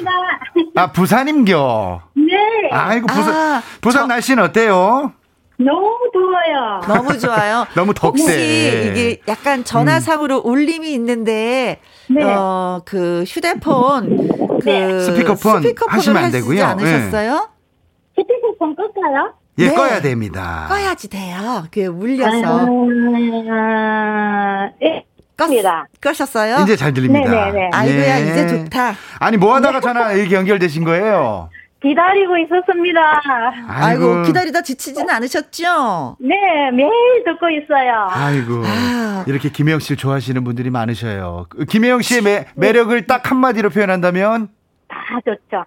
[0.75, 2.03] 아, 부산임겨.
[2.15, 2.71] 네.
[2.71, 5.13] 아이고, 부산, 아, 부산 저, 날씨는 어때요?
[5.59, 6.81] 너무 더워요.
[6.87, 7.67] 너무 좋아요.
[7.75, 8.23] 너무 덥대.
[8.23, 10.51] 혹시 이게 약간 전화상으로 음.
[10.51, 11.81] 울림이 있는데,
[12.11, 12.23] 네.
[12.25, 14.29] 어, 그 휴대폰,
[14.61, 15.01] 그 네.
[15.01, 16.63] 스피커폰, 스피커폰을 하시면 안 되고요.
[16.65, 17.35] 않으셨어요?
[18.17, 18.23] 네.
[18.23, 19.33] 스피커폰 끌까요?
[19.59, 19.75] 예, 네.
[19.75, 20.67] 꺼야 됩니다.
[20.69, 21.65] 꺼야지 돼요.
[21.71, 22.67] 그 울려서.
[23.51, 25.05] 아, 예.
[25.37, 25.85] 껐습니다.
[26.01, 26.63] 껐었어요?
[26.63, 27.31] 이제 잘 들립니다.
[27.31, 27.53] 네네네.
[27.53, 27.71] 네, 네.
[27.73, 28.23] 아이고야, 예.
[28.23, 28.95] 이제 좋다.
[29.19, 31.51] 아니, 뭐 하다가 전화 이렇게 연결되신 거예요?
[31.83, 33.01] 기다리고 있었습니다.
[33.69, 36.17] 아이고, 아이고 기다리다 지치지는 않으셨죠?
[36.21, 36.35] 네,
[36.73, 36.91] 매일
[37.25, 38.09] 듣고 있어요.
[38.11, 39.25] 아이고, 아.
[39.27, 41.47] 이렇게 김혜영 씨를 좋아하시는 분들이 많으셔요.
[41.51, 44.49] 그 김혜영 씨의 매, 매력을 딱 한마디로 표현한다면?
[44.89, 45.65] 다 좋죠.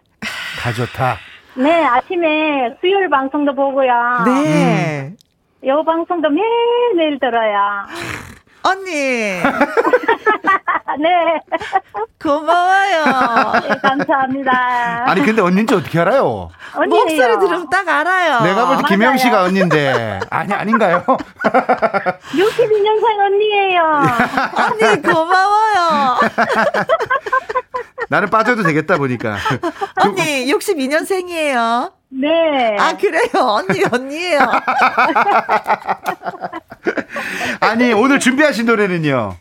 [0.62, 1.18] 다 좋다.
[1.60, 3.92] 네, 아침에 수요일 방송도 보고요.
[4.26, 5.10] 네.
[5.10, 5.18] 음.
[5.68, 7.60] 요 방송도 매일매일 들어요.
[8.64, 8.92] 언니.
[11.00, 11.40] 네.
[12.22, 13.06] 고마워요.
[13.62, 15.04] 네, 감사합니다.
[15.08, 16.50] 아니, 근데 언니인지 어떻게 알아요?
[16.76, 17.04] 언니예요.
[17.04, 18.42] 목소리 들으면 딱 알아요.
[18.42, 20.20] 내가 볼 때 김영 씨가 언니인데.
[20.30, 21.04] 아니, 아닌가요?
[22.34, 23.82] 62년생 언니예요.
[24.90, 26.18] 언니, 고마워요.
[28.10, 29.38] 나는 빠져도 되겠다 보니까.
[30.02, 31.92] 언니 62년생이에요.
[32.12, 32.76] 네.
[32.80, 34.40] 아 그래요 언니 언니예요.
[37.62, 39.36] 아니 오늘 준비하신 노래는요?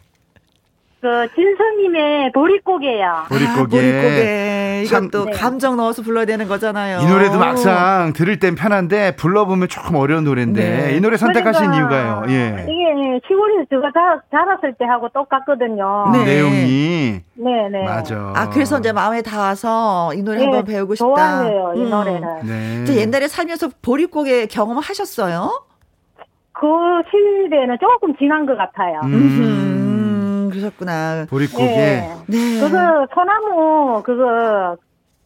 [1.01, 3.27] 그 진서님의 보릿고개요.
[3.29, 3.79] 보릿고개.
[3.79, 4.83] 아, 보릿고개.
[4.85, 5.31] 이것도 네.
[5.33, 7.01] 감정 넣어서 불러야 되는 거잖아요.
[7.01, 10.97] 이 노래도 막상 들을 땐 편한데 불러보면 조금 어려운 노래인데 네.
[10.97, 12.23] 이 노래 선택하신 그러니까 이유가요.
[12.31, 12.67] 예.
[12.69, 16.11] 이게 시골에서 제가 자, 자랐을 때 하고 똑같거든요.
[16.13, 16.25] 네.
[16.25, 17.21] 내용이.
[17.35, 17.69] 네네.
[17.71, 17.85] 네.
[17.85, 18.33] 맞아.
[18.35, 21.43] 아 그래서 이제 마음에 닿아서 이 노래 네, 한번 배우고 싶다.
[21.43, 21.91] 좋아해요 이 음.
[21.91, 22.21] 노래를.
[22.43, 22.97] 네.
[22.97, 25.65] 옛날에 살면서 보릿고개 경험하셨어요?
[26.53, 26.67] 그
[27.09, 29.01] 시대는 조금 지난 것 같아요.
[29.05, 29.98] 음.
[30.51, 31.27] 그러셨구나.
[31.29, 31.65] 보릿고개.
[31.65, 32.15] 네.
[32.27, 32.61] 네.
[32.61, 34.77] 그거 소나무 그거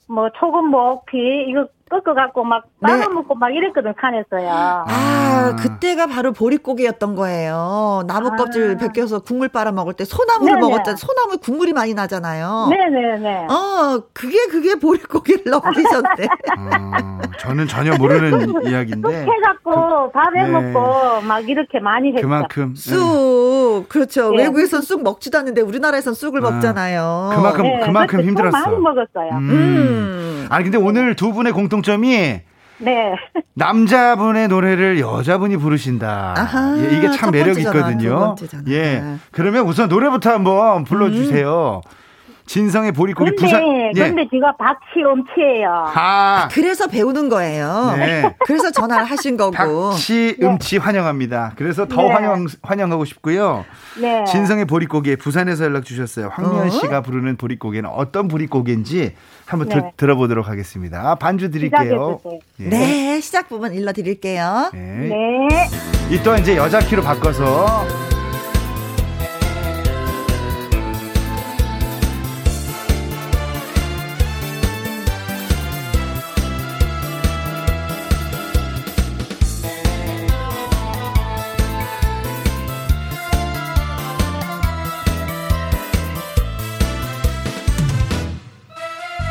[0.08, 3.38] 뭐 초금 목피 이거 꺾어갖고 막 빨아먹고 네.
[3.38, 4.50] 막 이랬거든 칸에서요.
[4.50, 8.04] 아, 아, 그때가 바로 보릿고기였던 거예요.
[8.06, 8.36] 나무 아.
[8.36, 10.96] 껍질 벗겨서 국물 빨아 먹을 때 소나무를 먹었잖아요.
[10.96, 12.68] 소나무 국물이 많이 나잖아요.
[12.70, 13.46] 네네네.
[13.46, 16.24] 어, 그게 그게 보릿고기를 넘기셨대.
[16.58, 19.26] 어, 저는 전혀 모르는 이야기인데.
[19.26, 20.48] 해갖고 그, 밥해 네.
[20.48, 22.22] 먹고 막 이렇게 많이 했죠.
[22.22, 22.80] 그만큼 네.
[22.80, 24.30] 쑥 그렇죠.
[24.30, 24.44] 네.
[24.44, 27.32] 외국에선 쑥 먹지도 않는데 우리나라에선 쑥을 아, 먹잖아요.
[27.34, 28.58] 그만큼 네, 그만큼 힘들었어.
[28.58, 29.30] 많이 먹었어요.
[29.32, 29.50] 음.
[29.50, 30.21] 음.
[30.48, 32.40] 아니 근데 오늘 두 분의 공통 공통점이
[32.78, 33.14] 네.
[33.54, 36.34] 남자분의 노래를 여자분이 부르신다.
[36.36, 38.34] 아하, 예, 이게 참 매력 있거든요.
[38.68, 39.02] 예.
[39.30, 41.80] 그러면 우선 노래부터 한번 불러주세요.
[41.84, 42.02] 음.
[42.44, 43.62] 진성의 보릿고기 근데, 부산.
[43.94, 44.08] 예.
[44.08, 45.70] 근데 제가 박치음치예요.
[45.70, 45.92] 아.
[45.94, 47.94] 아, 그래서 배우는 거예요.
[47.96, 48.34] 네.
[48.46, 49.52] 그래서 전화를 하신 거고.
[49.52, 50.78] 박치음치 네.
[50.78, 51.52] 환영합니다.
[51.56, 52.12] 그래서 더 네.
[52.12, 53.64] 환영 환영하고 싶고요.
[54.00, 54.24] 네.
[54.24, 56.30] 진성의 보릿고기 부산에서 연락 주셨어요.
[56.32, 56.70] 황미연 어?
[56.70, 59.14] 씨가 부르는 보릿고기는 어떤 보릿고기인지
[59.52, 59.74] 한번 네.
[59.74, 61.14] 들, 들어보도록 하겠습니다.
[61.16, 62.20] 반주 드릴게요.
[62.60, 62.64] 예.
[62.64, 64.70] 네, 시작 부분 일러 드릴게요.
[64.72, 65.08] 네.
[65.08, 65.68] 네.
[66.10, 67.86] 이 또한 이제 여자 키로 바꿔서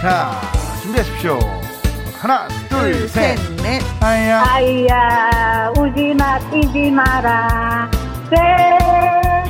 [0.01, 0.31] 자,
[0.81, 1.39] 준비하십시오.
[2.19, 3.81] 하나, 둘, 셋, 넷.
[4.01, 4.43] 아야.
[4.43, 7.89] 아야, 우지 마, 뛰지 마라.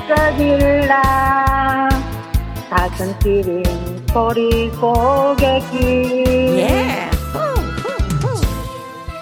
[0.10, 1.90] 떼거질라.
[2.70, 3.64] 가슴 뛰린
[4.12, 6.56] 소리 고객이.
[6.60, 7.10] 예.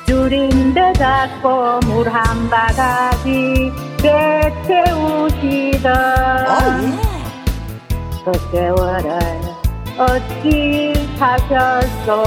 [0.08, 7.00] 줄인데 잡고 물 한 바가지 배채우시던 어, 예.
[8.26, 9.10] 그 세월을
[10.00, 12.24] 어찌 사셨소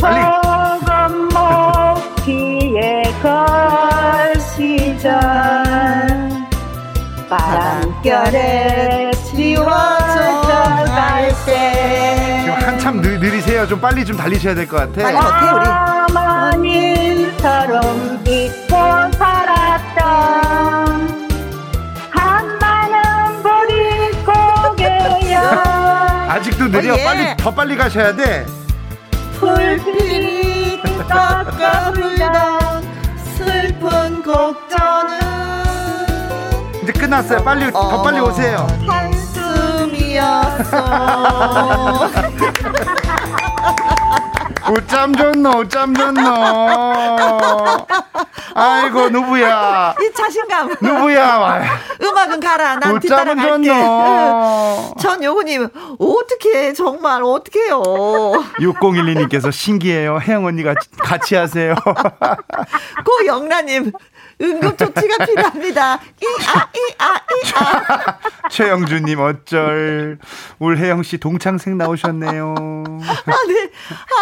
[0.00, 5.12] 버금 목기에 걸시던
[7.30, 12.42] 바람결에 지워져 갈때.
[12.44, 13.66] 지금 한참 느, 느리세요?
[13.66, 15.02] 좀 빨리 좀 달리셔야 될 것 같아.
[15.02, 15.66] 빨리 겉에 우리.
[16.56, 18.65] 어머님처럼 잊
[26.66, 26.94] 아직도 느려.
[26.94, 27.04] 어, 예.
[27.04, 28.44] 빨리 더 빨리 가셔야 돼.
[29.38, 32.82] 불빛 깎아불던
[33.36, 35.20] 슬픈 곡전은
[36.82, 37.42] 이제 끝났어요.
[37.44, 38.66] 빨리 더 빨리 오세요.
[38.86, 40.26] 한숨이었어.
[44.68, 46.20] 오짬 줬노, 오짬 줬노.
[48.58, 49.94] 아이고, 누구야.
[50.00, 50.76] 이 자신감.
[50.80, 51.62] 누구야.
[52.02, 52.76] 음악은 가라.
[52.76, 53.68] 난 뒤따라 갈게.
[54.98, 57.82] 전 요구님, 어떻게 정말, 어떻게요.
[57.82, 60.18] 6012님께서 신기해요.
[60.20, 61.74] 혜영 언니가 같이 하세요.
[63.04, 63.92] 고영란님,
[64.40, 65.94] 응급조치가 필요합니다.
[65.94, 68.18] 이아 이아 이아.
[68.50, 70.18] 최영주님 어쩔.
[70.58, 72.54] 울 혜영 씨 동창생 나오셨네요.
[72.56, 73.70] 아 네.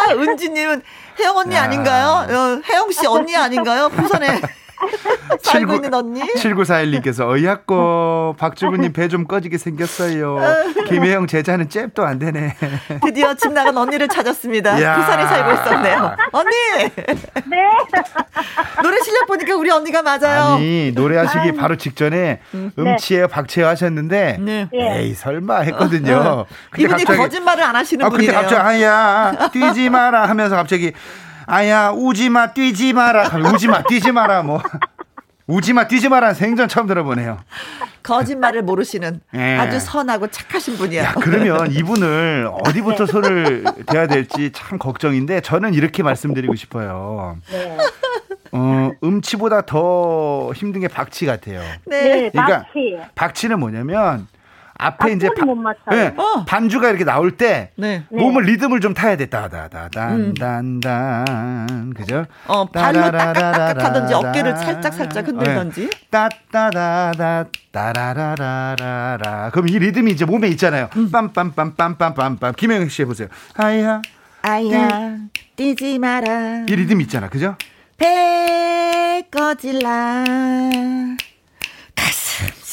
[0.08, 0.82] 아 은지님은
[1.18, 1.62] 혜영 언니 야.
[1.64, 2.26] 아닌가요?
[2.28, 3.88] 어, 혜영 씨 언니 아닌가요?
[3.88, 4.40] 부산에.
[5.42, 6.20] 살고 있는 언니?
[6.34, 10.38] 7941님께서 어이학고 박주부님 배 좀 꺼지게 생겼어요.
[10.88, 12.56] 김혜영 제자는 잽도 안 되네.
[13.04, 14.80] 드디어 집 나간 언니를 찾았습니다.
[14.82, 14.96] 야.
[14.96, 16.16] 부산에 살고 있었네요.
[16.32, 16.50] 언니!
[16.96, 17.70] 네.
[18.82, 20.54] 노래 실력 보니까 우리 언니가 맞아요.
[20.54, 21.52] 아니, 노래하시기 아.
[21.60, 22.72] 바로 직전에 음.
[22.78, 24.68] 음치예요, 박치예요 하셨는데 네.
[24.72, 26.14] 에이, 설마 했거든요.
[26.16, 26.46] 어, 어.
[26.70, 28.32] 근데 이분이 갑자기, 거짓말을 안 하시는 아, 분이에요.
[28.32, 30.92] 근데 갑자기 아야 뛰지 마라 하면서 갑자기
[31.46, 34.62] 아야 우지 마 뛰지 마라 우지 마 뛰지 마라 뭐
[35.46, 37.38] 우지마 뛰지 마라는 생전 처음 들어보네요.
[38.02, 39.58] 거짓말을 모르시는 네.
[39.58, 41.02] 아주 선하고 착하신 분이야.
[41.04, 47.36] 야, 그러면 이분을 어디부터 손을 대야 될지 참 걱정인데 저는 이렇게 말씀드리고 싶어요.
[47.50, 47.76] 네.
[48.52, 51.60] 어, 음치보다 더 힘든 게 박치 같아요.
[51.86, 52.96] 네, 그러니까 박치.
[53.14, 54.26] 박치는 뭐냐면
[54.76, 55.44] 앞에 이제 바,
[55.94, 56.44] 네, 어.
[56.44, 58.04] 반주가 이렇게 나올 때 네.
[58.10, 59.26] 몸을 리듬을 좀 타야 돼.
[59.26, 61.24] 따다다단단단
[61.70, 61.92] 음.
[61.96, 62.26] 그죠?
[62.46, 65.88] 어 발로 딱딱딱 하든지 어깨를 살짝 살짝 흔들든지.
[65.88, 65.90] 네.
[66.10, 69.50] 따따다다 따라라라라라.
[69.50, 70.88] 그럼 이 리듬이 이제 몸에 있잖아요.
[70.96, 71.10] 음.
[71.10, 72.56] 빰빰빰빰빰빰빰.
[72.56, 73.28] 김영희 씨 해보세요.
[73.56, 74.02] 아야
[74.42, 75.16] 아야
[75.56, 76.64] 뛰지 마라.
[76.68, 77.56] 이 리듬 있잖아, 그죠?
[77.96, 80.24] 배 꺼질라.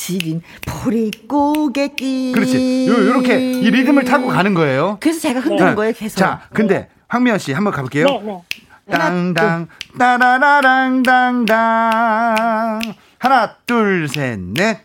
[0.05, 2.31] 지린 보리고개길.
[2.33, 2.87] 그렇지.
[2.89, 4.97] 요, 요렇게 이 리듬을 타고 가는 거예요.
[4.99, 5.75] 그래서 제가 흔드는 네.
[5.75, 6.17] 거예요, 계속.
[6.17, 6.89] 자, 근데 네.
[7.07, 8.05] 황미연 씨 한번 가볼게요.
[8.07, 8.97] 네, 네.
[8.97, 9.67] 땅땅
[9.99, 12.79] 따라라랑 당당
[13.19, 14.79] 하나 둘 셋 넷.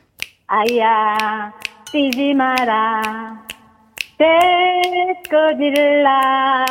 [0.49, 1.51] 아야
[1.91, 3.01] 뛰지 마라
[5.29, 6.65] 배꺼질라.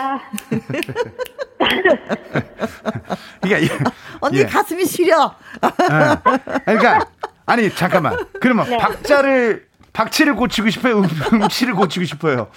[3.41, 4.45] 그러니까 언니 예.
[4.45, 5.35] 가슴이 시려.
[5.61, 6.21] 아,
[6.65, 7.05] 그러니까
[7.45, 8.17] 아니 잠깐만.
[8.39, 8.77] 그러면 네.
[8.77, 10.99] 박자를 박치를 고치고 싶어요?
[10.99, 12.47] 음, 음치를 고치고 싶어요?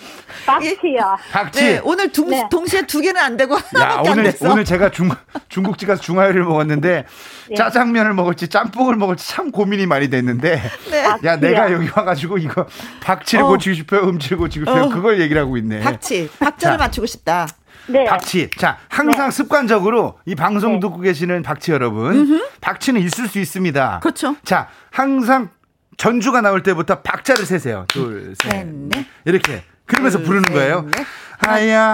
[0.45, 1.17] 박치요.
[1.31, 1.63] 박치.
[1.65, 2.49] 네, 오늘 두, 네.
[2.51, 5.09] 동시에 두 개는 안 되고 야, 오늘 오늘 제가 중
[5.49, 7.05] 중국집 가서 중화요리를 먹었는데
[7.49, 7.55] 네.
[7.55, 11.05] 짜장면을 먹을지 짬뽕을 먹을지 참 고민이 많이 됐는데 네.
[11.25, 11.37] 야.
[11.37, 12.67] 내가 여기 와가지고 이거
[13.03, 13.47] 박치를 어.
[13.47, 14.01] 고치고 싶어요?
[14.09, 14.85] 음치를 고치고 싶어요?
[14.85, 14.89] 어.
[14.89, 15.79] 그걸 얘기를 하고 있네.
[15.81, 16.29] 박치.
[16.41, 17.47] 박자를 자, 맞추고 싶다.
[17.89, 18.05] 네.
[18.05, 18.51] 박치.
[18.57, 19.31] 자, 항상 네.
[19.31, 20.81] 습관적으로 이 방송 네.
[20.81, 22.15] 듣고 계시는 박치 여러분.
[22.15, 22.49] 음흠.
[22.61, 24.01] 박치는 있을 수 있습니다.
[24.01, 24.37] 그렇죠.
[24.45, 25.51] 자, 항상
[25.97, 27.87] 전주가 나올 때부터 박자를 세세요.
[27.89, 29.07] 둘, 셋, 넷.
[29.25, 29.65] 이렇게.
[29.87, 30.87] 그러면서 둘, 부르는 셋, 거예요.
[30.95, 31.07] 넷.
[31.47, 31.93] 하야,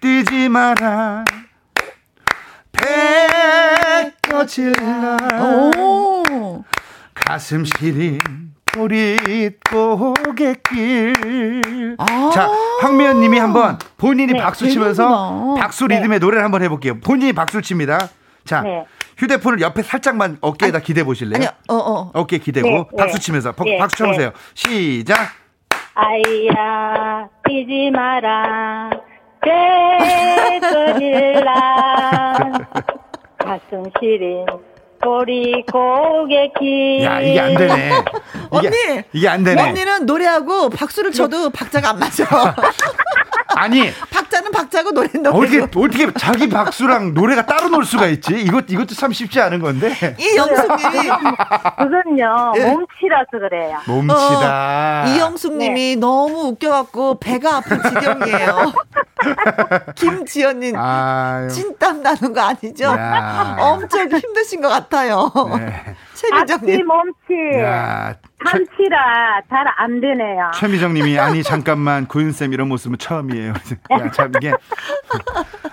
[0.00, 1.24] 뛰지 마라.
[2.72, 5.16] 배 꺼질라.
[5.76, 6.64] 오.
[7.14, 8.18] 가슴 시린
[8.72, 9.96] 보릿고갯길.
[11.98, 12.48] 아~ 자,
[12.80, 16.24] 황미연 님이 한번 본인이 네, 박수 치면서 박수 리듬의 네.
[16.24, 17.00] 노래를 한번 해볼게요.
[17.00, 18.08] 본인이 박수 칩니다.
[18.44, 18.84] 자, 네.
[19.18, 21.36] 휴대폰을 옆에 살짝만 어깨에다 아니, 기대 보실래요?
[21.36, 22.10] 아니요, 어, 어.
[22.14, 22.96] 어깨 기대고 네, 네.
[22.96, 24.32] 박수 치면서 네, 박수 쳐보세요.
[24.54, 25.16] 시작.
[25.94, 28.90] 아이야, 뛰지 마라.
[30.60, 32.34] 깨끗일라.
[33.38, 34.46] 가슴 시린
[35.02, 37.02] 꼬리 고개기.
[37.02, 37.90] 야, 이게 안 되네.
[38.50, 38.68] 언니!
[39.12, 39.62] 이게 안 되네.
[39.62, 42.24] 언니는 노래하고 박수를 쳐도 박자가 안 맞아.
[43.56, 43.90] 아니.
[44.10, 45.58] 박자는 박자고 노래는 노래.
[45.58, 48.40] 어떻게, 어떻게 자기 박수랑 노래가 따로 놀 수가 있지?
[48.40, 49.94] 이것, 이것도 참 쉽지 않은 건데.
[50.18, 51.08] 이영숙님이.
[51.78, 52.64] 그건요, 예.
[52.66, 53.78] 몸치라서 그래요.
[53.86, 55.04] 몸치다.
[55.06, 58.72] 어, 이영숙님이 너무 웃겨갖고 배가 아픈 지경이에요.
[59.96, 60.74] 김지연님.
[61.50, 62.84] 찐땀 나는 거 아니죠?
[62.86, 63.56] 야.
[63.58, 65.30] 엄청 힘드신 것 같아요.
[65.58, 65.94] 네.
[66.14, 66.86] 최미정님.
[66.86, 67.60] 몸치.
[67.62, 70.50] 야, 최, 한치라 잘 안 되네요.
[70.54, 73.52] 최 미정님이 아니 잠깐만 구윤쌤 이런 모습은 처음이에요.
[73.92, 74.52] 야, 참 이게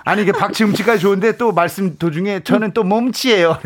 [0.04, 3.58] 아니 이게 박치 음치까지 좋은데 또 말씀 도중에 저는 또 몸치예요.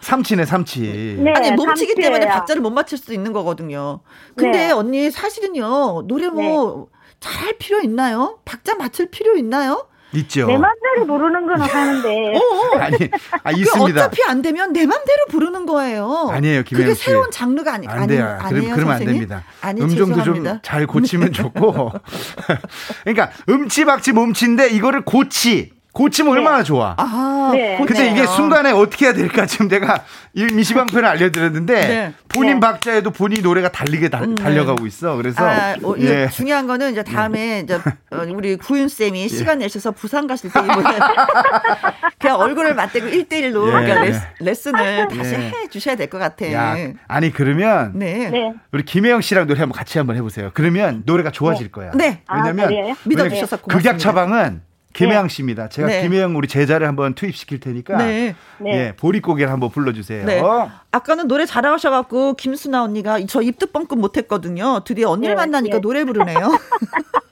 [0.00, 1.16] 삼치네 삼치.
[1.20, 2.12] 네, 아니 몸치기 삼치예요.
[2.18, 4.00] 때문에 박자를 못 맞출 수 있는 거거든요.
[4.36, 4.70] 근데 네.
[4.72, 6.88] 언니 사실은요 노래 뭐
[7.20, 8.38] 잘할 필요 있나요?
[8.44, 9.86] 박자 맞출 필요 있나요?
[10.12, 10.46] 있죠.
[10.46, 12.32] 내 맘대로 부르는 거는 하는데.
[12.80, 12.96] 아니
[13.42, 14.00] 아그 있습니다.
[14.00, 16.28] 어차피 안 되면 내 맘대로 부르는 거예요.
[16.30, 17.04] 아니에요, 김혜영 그게 씨.
[17.04, 18.24] 새로운 장르가 아니, 안 아니, 돼요.
[18.24, 19.06] 아니에요, 그럼, 그러면 안 선생님?
[19.14, 19.44] 됩니다.
[19.60, 20.60] 아니, 음정도 좀 죄송합니다.
[20.62, 21.92] 잘 고치면 좋고.
[23.04, 25.75] 그러니까 음치박치 몸치인데 이거를 고치.
[25.96, 26.94] 고치면 얼마나 좋아.
[26.98, 27.82] 아, 네.
[27.86, 28.10] 근데.
[28.10, 32.12] 이게 순간에 어떻게 해야 될까 지금 내가 이 미시방편을 알려드렸는데 네.
[32.28, 32.60] 본인 네.
[32.60, 35.16] 박자에도 본인이 노래가 달리게 달, 달려가고 있어.
[35.16, 36.28] 그래서 아, 어, 예.
[36.28, 37.76] 중요한 거는 이제 다음에 이제
[38.10, 40.60] 어, 우리 구윤 쌤이 시간 내셔서 부산 가실 때
[42.20, 43.70] 그냥 얼굴을 맞대고 1대1로 예.
[43.70, 45.38] 그러니까 레스, 레슨을 다시 예.
[45.48, 46.52] 해 주셔야 될 것 같아.
[46.52, 46.76] 야,
[47.08, 48.28] 아니 그러면 네.
[48.30, 48.52] 네.
[48.70, 50.50] 우리 김혜영 씨랑 노래 한번 같이 한번 해보세요.
[50.52, 51.90] 그러면 노래가 좋아질 거야.
[51.94, 52.22] 네.
[52.30, 53.56] 왜냐면 아, 고맙습니다.
[53.68, 54.60] 극약 처방은
[54.96, 55.68] 김혜영 씨입니다.
[55.68, 56.02] 제가 네.
[56.02, 58.34] 김혜영 우리 제자를 한번 투입시킬 테니까 네.
[58.58, 58.70] 네.
[58.72, 60.24] 예, 보릿고개를 한번 불러주세요.
[60.24, 60.42] 네.
[60.90, 64.80] 아까는 노래 잘하셔갖고 김수나 언니가 저 입도 뻥끗 못했거든요.
[64.84, 65.80] 드디어 언니를 네, 만나니까 네.
[65.82, 66.58] 노래 부르네요.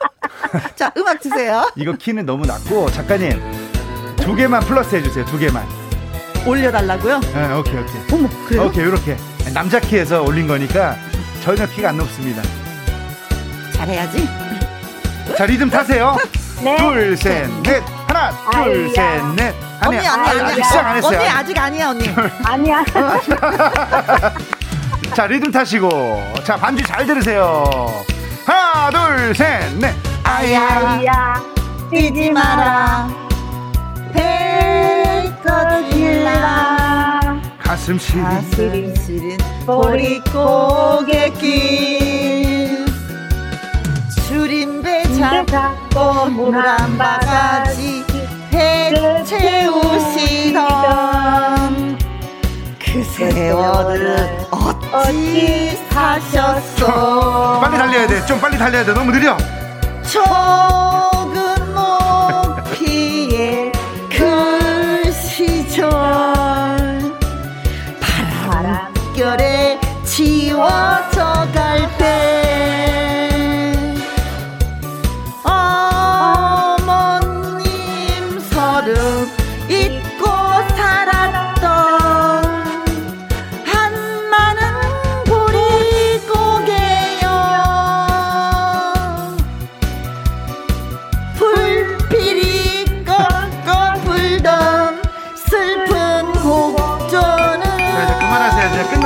[0.77, 1.71] 자, 음악 주세요.
[1.77, 3.41] 이거 키는 너무 낮고 작가님
[4.17, 5.25] 두 개만 플러스 해주세요.
[5.25, 5.65] 두 개만.
[6.47, 7.21] 올려달라고요?
[7.21, 8.03] 네, 오케이 오케이.
[8.13, 8.67] 어머, 그래요?
[8.67, 9.17] 오케이 이렇게
[9.55, 10.97] 남자 키에서 올린 거니까
[11.43, 12.43] 전혀 키가 안 높습니다.
[13.73, 14.29] 잘해야지.
[15.39, 16.17] 자 리듬 타세요.
[16.63, 16.77] 네.
[16.77, 17.83] 둘, 셋, 넷.
[18.07, 18.91] 하나, 둘.
[18.95, 19.55] 셋, 넷.
[19.85, 21.19] 언니, 언니, 아니, 아니, 아직 시작 안 했어요.
[21.19, 22.11] 언니 아직 아니야, 언니.
[22.45, 22.85] 아니야.
[25.15, 25.89] 자 리듬 타시고
[26.45, 27.65] 자 반주 잘 들으세요.
[28.47, 29.95] 하나, 둘, 셋, 넷.
[30.25, 31.43] 아야, 아야.
[31.91, 33.09] 뛰지 마라.
[36.05, 37.43] 배꺼질라.
[37.63, 42.44] 가슴 시린 가슴 시린 보릿고개 길.
[44.35, 48.05] 줄임배 잡고 물한 바가지
[48.51, 48.93] 배
[49.25, 50.67] 채우시던
[52.81, 58.27] 그 세월은 어찌 사셨소 빨리 달려야 돼.
[58.27, 58.93] 좀 빨리 달려야 돼.
[58.93, 59.37] 너무 느려.
[60.03, 60.21] 조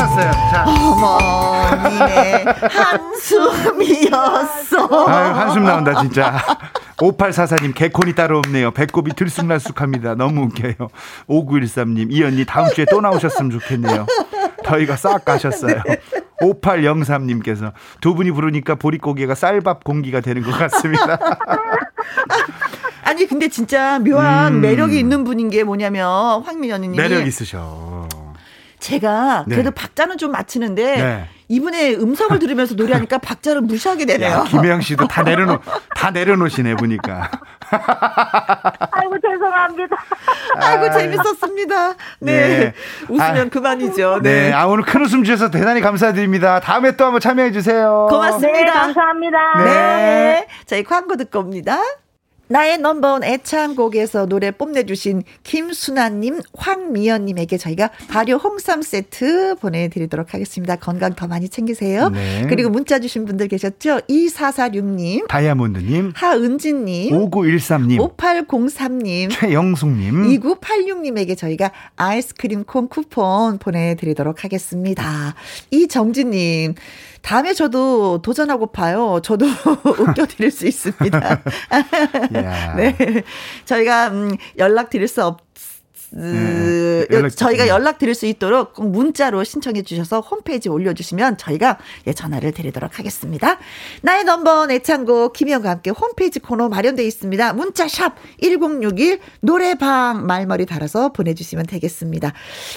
[0.09, 0.31] 끝났어요.
[0.51, 0.65] 자.
[0.67, 2.45] 어머니의
[3.51, 4.89] 한숨이었어.
[5.07, 6.43] 아유, 한숨 나온다, 진짜.
[6.97, 8.71] 5844님, 개콘이 따로 없네요.
[8.73, 10.15] 배꼽이 들쑥날쑥합니다.
[10.15, 10.75] 너무 웃겨요.
[11.29, 14.07] 5913님, 이 언니 다음 주에 또 나오셨으면 좋겠네요.
[14.65, 15.83] 저희가 싹 가셨어요.
[16.43, 21.19] 5803님께서 두 분이 부르니까 보릿고개가 쌀밥 공기가 되는 것 같습니다.
[23.03, 24.61] 아니 근데 진짜 묘한 음.
[24.61, 28.07] 매력이 있는 분인 게 뭐냐면 황민현님이 매력 있으셔.
[28.81, 29.55] 제가 네.
[29.55, 31.29] 그래도 박자는 좀 맞히는데 네.
[31.49, 34.31] 이분의 음성을 들으면서 노래하니까 박자를 무시하게 되네요.
[34.31, 35.63] 야, 김혜영 씨도 다 내려놓,
[35.97, 37.31] 다 내려놓으시네, 보니까.
[38.91, 39.97] 아이고, 죄송합니다.
[40.57, 41.95] 아이고 재밌었습니다.
[42.21, 42.33] 네.
[42.33, 42.75] 예.
[43.09, 44.21] 웃으면 아, 그만이죠.
[44.23, 44.49] 네.
[44.49, 44.53] 네.
[44.53, 46.61] 아, 오늘 큰 웃음 주셔서 대단히 감사드립니다.
[46.61, 48.07] 다음에 또 한번 참여해 주세요.
[48.11, 48.59] 고맙습니다.
[48.59, 49.39] 네, 감사합니다.
[49.59, 49.65] 네.
[49.65, 50.47] 네.
[50.67, 51.81] 저희 광고 듣고 옵니다.
[52.49, 60.77] 나의 넘버원 애창곡에서 노래 뽐내주신 김순아님, 황미연님에게 저희가 발효 홍삼 세트 보내드리도록 하겠습니다.
[60.77, 62.09] 건강 더 많이 챙기세요.
[62.09, 62.47] 네.
[62.49, 64.01] 그리고 문자 주신 분들 계셨죠?
[64.09, 75.35] 2446님, 다이아몬드님, 하은진님, 5913님, 5803님, 최영숙님, 2986님에게 저희가 아이스크림 콘 쿠폰 보내드리도록 하겠습니다.
[75.71, 76.75] 이정진님,
[77.29, 79.21] 다음에 저도 도전하고파요.
[79.23, 79.45] 저도
[79.85, 81.21] 웃겨드릴 수 있습니다.
[82.37, 82.75] 야.
[82.75, 82.97] 네.
[83.67, 85.43] 저희가, 음, 연락드릴 수 없,
[86.11, 91.79] 네, 연락, 저희가 연락 드릴 수 있도록 꼭 문자로 신청해 주셔서 홈페이지 올려 주시면 저희가
[92.07, 93.59] 예, 전화를 드리도록 하겠습니다.
[94.03, 97.53] 나의 넘버 애창곡 김희영과 함께 홈페이지 코너 마련되어 있습니다.
[97.53, 102.33] 문자 샵 1061 노래방 말머리 달아서 보내 주시면 되겠습니다.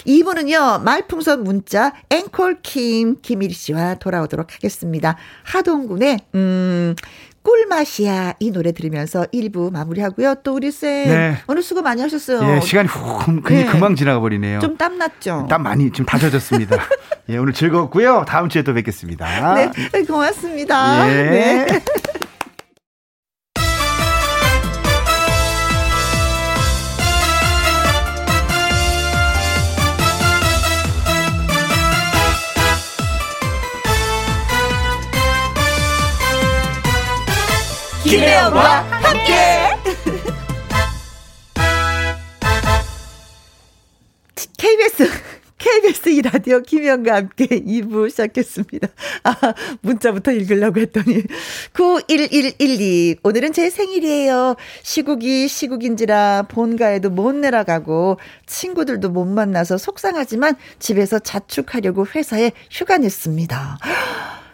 [0.05, 5.17] 2부는요 말풍선 문자 앵콜 킴 김일 씨와 돌아오도록 하겠습니다.
[5.43, 6.95] 하동군의 음
[7.43, 10.35] 꿀맛이야 이 노래 들으면서 1부 마무리하고요.
[10.43, 11.37] 또 우리 쌤 네.
[11.47, 12.55] 오늘 수고 많이 하셨어요.
[12.55, 13.65] 예, 시간이 훅 네.
[13.65, 14.59] 금방 지나가 버리네요.
[14.59, 15.45] 좀 땀 났죠?
[15.49, 16.77] 땀 많이 좀 다젖었습니다.
[17.29, 18.25] 예, 오늘 즐거웠고요.
[18.27, 19.53] 다음 주에 또 뵙겠습니다.
[19.55, 19.71] 네,
[20.05, 21.09] 고맙습니다.
[21.09, 21.23] 예.
[21.23, 21.67] 네.
[38.11, 39.33] 김혜영과 함께.
[44.57, 45.09] KBS
[45.57, 48.89] KBS 이 라디오 김현과 함께 2부 시작했습니다.
[49.23, 49.33] 아,
[49.79, 51.23] 문자부터 읽으려고 했더니
[51.71, 54.57] 91112 오늘은 제 생일이에요.
[54.83, 63.77] 시국이 시국인지라 본가에도 못 내려가고 친구들도 못 만나서 속상하지만 집에서 자축하려고 회사에 휴가 냈습니다.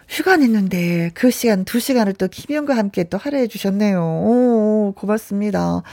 [0.08, 3.99] 휴가 냈는데 그 시간 두 시간을 또 김현과 함께 또 할애해 주셨네요.
[4.01, 5.84] 오, 고맙습니다.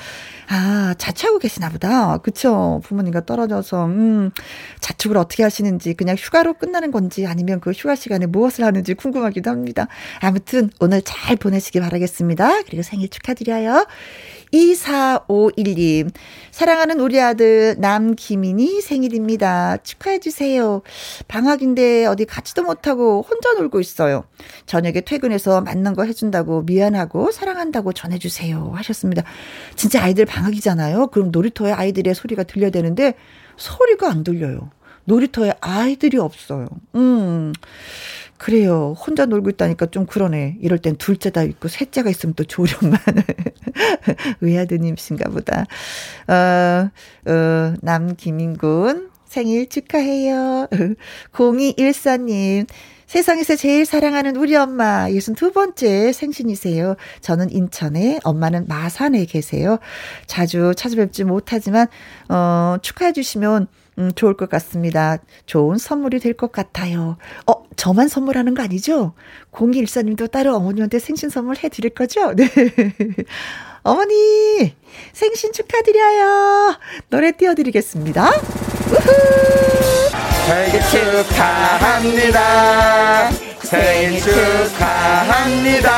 [0.49, 2.19] 아, 자취하고 계시나 보다.
[2.19, 2.81] 그쵸?
[2.85, 4.31] 부모님과 떨어져서, 음,
[4.81, 9.89] 자축을 어떻게 하시는지, 그냥 휴가로 끝나는 건지, 아니면 그 휴가 시간에 무엇을 하는지 궁금하기도 합니다.
[10.21, 12.63] 아무튼, 오늘 잘 보내시기 바라겠습니다.
[12.65, 13.87] 그리고 생일 축하드려요.
[14.53, 16.11] 2451님,
[16.51, 19.79] 사랑하는 우리 아들 남기민이 생일입니다.
[19.79, 20.83] 축하해주세요.
[21.29, 24.25] 방학인데 어디 가지도 못하고 혼자 놀고 있어요.
[24.67, 28.73] 저녁에 퇴근해서 맞는 거 해준다고 미안하고 사랑한다고 전해주세요.
[28.75, 29.23] 하셨습니다.
[29.77, 31.09] 진짜 아이들 방학이잖아요.
[31.09, 33.15] 그럼 놀이터에 아이들의 소리가 들려야 되는데
[33.57, 34.71] 소리가 안 들려요.
[35.05, 36.67] 놀이터에 아이들이 없어요.
[36.95, 37.53] 음.
[38.45, 38.95] 그래요.
[38.99, 40.59] 혼자 놀고 있다니까 좀 그러네.
[40.61, 43.01] 이럴 땐 둘째다 있고 셋째가 있으면 또 조령만.
[44.41, 45.65] 외아드님이신가 보다.
[46.29, 46.91] 어,
[47.31, 50.69] 어, 남김인군 생일 축하해요.
[51.33, 52.67] 0214님.
[53.07, 56.97] 세상에서 제일 사랑하는 우리 엄마 62번째 생신이세요.
[57.23, 59.79] 저는 인천에 엄마는 마산에 계세요.
[60.27, 61.87] 자주 찾아뵙지 못하지만
[62.29, 63.69] 어 축하해 주시면
[63.99, 65.19] 음, 좋을 것 같습니다.
[65.47, 67.17] 좋은 선물이 될 것 같아요.
[67.47, 69.15] 어, 저만 선물하는 거 아니죠?
[69.53, 72.35] 0214님도 따로 어머니한테 생신 선물 해드릴 거죠?
[72.37, 72.49] 네.
[73.83, 74.75] 어머니,
[75.13, 76.77] 생신 축하드려요.
[77.11, 78.31] 노래 띄워드리겠습니다.
[78.31, 79.09] 우후!
[80.47, 80.81] 생일
[81.25, 82.41] 축하합니다.
[83.63, 84.21] 생일
[85.45, 85.91] 축하합니다.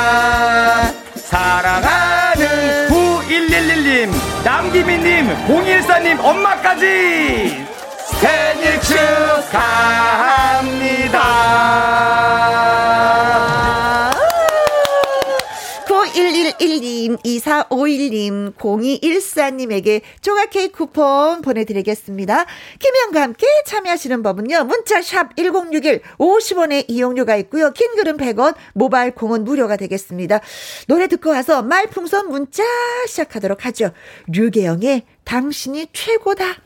[1.15, 4.11] 사랑하는 9111님,
[4.45, 7.67] 남기민님, 014님, 엄마까지!
[8.21, 10.07] 생일 축하합니다.
[15.87, 22.47] 9111님, 2451님, 0214님에게 조각 케이크 쿠폰 보내드리겠습니다.
[22.79, 24.65] 김혜영과 함께 참여하시는 법은요.
[24.65, 27.73] 문자샵 1061 50원의 이용료가 있고요.
[27.73, 30.41] 긴 글은 100원, 모바일 콩은 무료가 되겠습니다.
[30.87, 32.65] 노래 듣고 와서 말풍선 문자
[33.07, 33.91] 시작하도록 하죠.
[34.29, 36.66] 류계영의 당신이 최고다.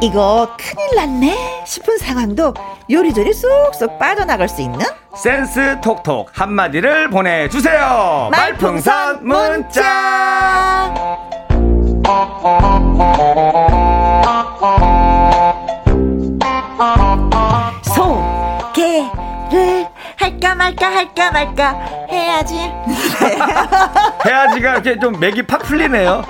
[0.00, 2.54] 이거 큰일 났네 싶은 상황도
[2.88, 4.78] 요리조리 쏙쏙 빠져나갈 수 있는
[5.16, 8.28] 센스 톡톡 한마디를 보내주세요.
[8.30, 10.94] 말풍선 문자.
[18.68, 19.86] 소개를
[20.16, 21.70] 할까 말까 할까 말까
[22.10, 22.54] 해야지.
[24.24, 26.22] 해야지가 이렇게 좀 맥이 팍 풀리네요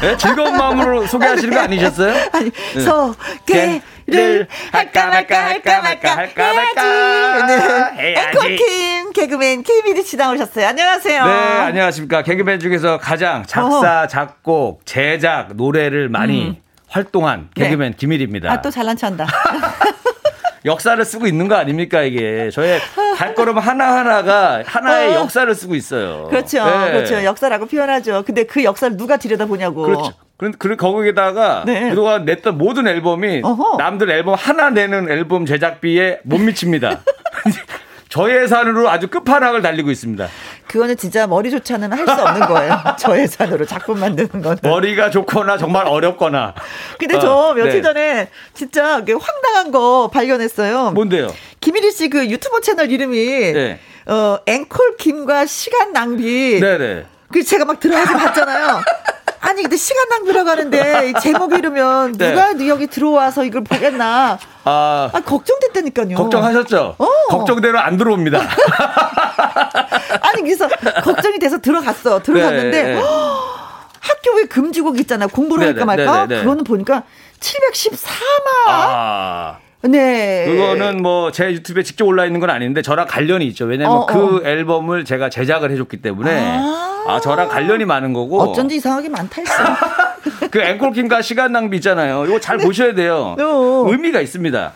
[0.00, 0.16] 네?
[0.16, 2.14] 즐거운 마음으로 소개하시는 거 아니셨어요?
[2.32, 2.80] 아니, 네.
[2.80, 8.02] 소개를 할까 말까 할까 말까 할까 말까 네.
[8.14, 8.38] 해야지.
[8.38, 10.68] 앵콜킴 개그맨 KBD 씨 나오셨어요.
[10.68, 11.24] 안녕하세요.
[11.24, 12.22] 네, 안녕하십니까.
[12.22, 16.56] 개그맨 중에서 가장 작사, 작곡, 제작, 노래를 많이 음.
[16.88, 17.96] 활동한 개그맨 네.
[17.96, 18.50] 김일입니다.
[18.50, 19.26] 아, 또 잘난 척한다.
[20.64, 22.80] 역사를 쓰고 있는 거 아닙니까 이게 저의
[23.18, 25.20] 발걸음 하나 하나가 하나의 어.
[25.22, 26.28] 역사를 쓰고 있어요.
[26.30, 26.92] 그렇죠, 네.
[26.92, 27.24] 그렇죠.
[27.24, 28.22] 역사라고 표현하죠.
[28.24, 29.82] 근데 그 역사를 누가 들여다 보냐고.
[29.82, 30.12] 그렇죠.
[30.36, 31.90] 그 거기에다가 네.
[31.90, 33.76] 그동안 냈던 모든 앨범이 어허.
[33.76, 37.00] 남들 앨범 하나 내는 앨범 제작비에 못 미칩니다.
[38.08, 40.28] 저예산으로 아주 끝판왕을 달리고 있습니다.
[40.68, 42.78] 그거는 진짜 머리조차는 할수 없는 거예요.
[42.98, 44.58] 저 예산으로 작품 만드는 거는.
[44.62, 46.54] 머리가 좋거나 정말 어렵거나.
[46.98, 47.82] 근데 어, 저 며칠 네.
[47.82, 50.90] 전에 진짜 황당한 거 발견했어요.
[50.92, 51.34] 뭔데요?
[51.60, 53.80] 김일희 씨 그 유튜버 채널 이름이 네.
[54.06, 56.60] 어 앵콜 김과 시간 낭비.
[56.60, 57.04] 네네.
[57.32, 58.80] 그 제가 막 들어가서 봤잖아요.
[59.40, 62.30] 아니 근데 시간 낭비라고 하는데 제목 이르면 네.
[62.30, 64.38] 누가 여기 들어와서 이걸 보겠나?
[64.64, 66.16] 아, 아 걱정됐다니까요.
[66.16, 66.96] 걱정하셨죠?
[66.98, 67.06] 어.
[67.28, 68.40] 걱정대로 안 들어옵니다.
[70.22, 70.68] 아니 그래서
[71.02, 72.22] 걱정이 돼서 들어갔어.
[72.22, 73.02] 들어갔는데 네, 네.
[74.00, 75.28] 학교에 금지곡 있잖아요.
[75.28, 76.26] 공부를 네, 할까 네, 말까.
[76.26, 77.04] 네, 그거는 보니까
[77.40, 78.08] 714만.
[78.66, 79.58] 아.
[79.82, 80.46] 네.
[80.46, 83.64] 그거는 뭐 제 유튜브에 직접 올라 있는 건 아닌데 저랑 관련이 있죠.
[83.66, 84.40] 왜냐면 어, 그 어.
[84.44, 88.40] 앨범을 제가 제작을 해줬기 때문에 아, 아 저랑 관련이 많은 거고.
[88.40, 89.54] 어쩐지 이상하게 많다 했어.
[90.50, 92.24] 그 앵콜킹과 시간 낭비 있잖아요.
[92.26, 92.64] 이거 잘 네.
[92.64, 93.36] 보셔야 돼요.
[93.38, 93.84] 어.
[93.88, 94.72] 의미가 있습니다.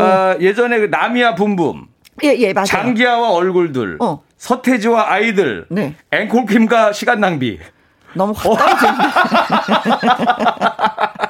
[0.00, 1.86] 아, 예전에 그 나미야 붐붐.
[2.24, 2.66] 예, 예, 맞아요.
[2.66, 3.98] 장기하와 얼굴들.
[4.00, 4.22] 어.
[4.36, 5.66] 서태지와 아이들.
[5.68, 5.94] 네.
[6.10, 7.58] 앵콜킴과 시간 낭비.
[8.14, 9.04] 너무 확 떨어지는데.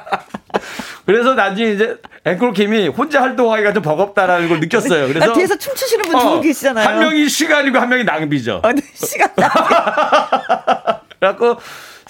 [1.05, 5.07] 그래서 나중에 이제 앵콜킴이 혼자 활동하기가 좀 버겁다라는 걸 느꼈어요.
[5.07, 6.87] 그래서 아, 뒤에서 춤추시는 분 두분 어, 계시잖아요.
[6.87, 8.61] 한 명이 시간이고 한 명이 낭비죠.
[8.63, 9.55] 아, 네, 시간 낭비.
[11.19, 11.57] 그래갖고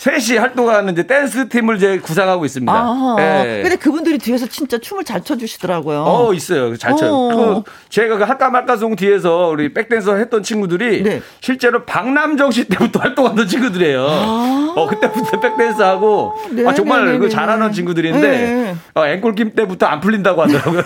[0.01, 2.73] 셋이 활동하는 이제 댄스 팀을 이제 구상하고 있습니다.
[2.73, 3.61] 아, 네.
[3.61, 6.03] 근데 그분들이 뒤에서 진짜 춤을 잘 춰주시더라고요.
[6.03, 6.75] 어, 있어요.
[6.75, 7.11] 잘 춰요.
[7.11, 7.63] 어.
[7.63, 11.21] 그 제가 그 할까 말까송 뒤에서 우리 백댄서 했던 친구들이 네.
[11.39, 14.07] 실제로 박남정 씨 때부터 활동하던 친구들이에요.
[14.09, 14.73] 아.
[14.75, 17.29] 어, 그때부터 백댄서 하고 네, 아, 정말 네, 네, 그 네.
[17.29, 18.75] 잘하는 친구들인데 네.
[18.95, 20.81] 어, 앵콜김 때부터 안 풀린다고 하더라고요.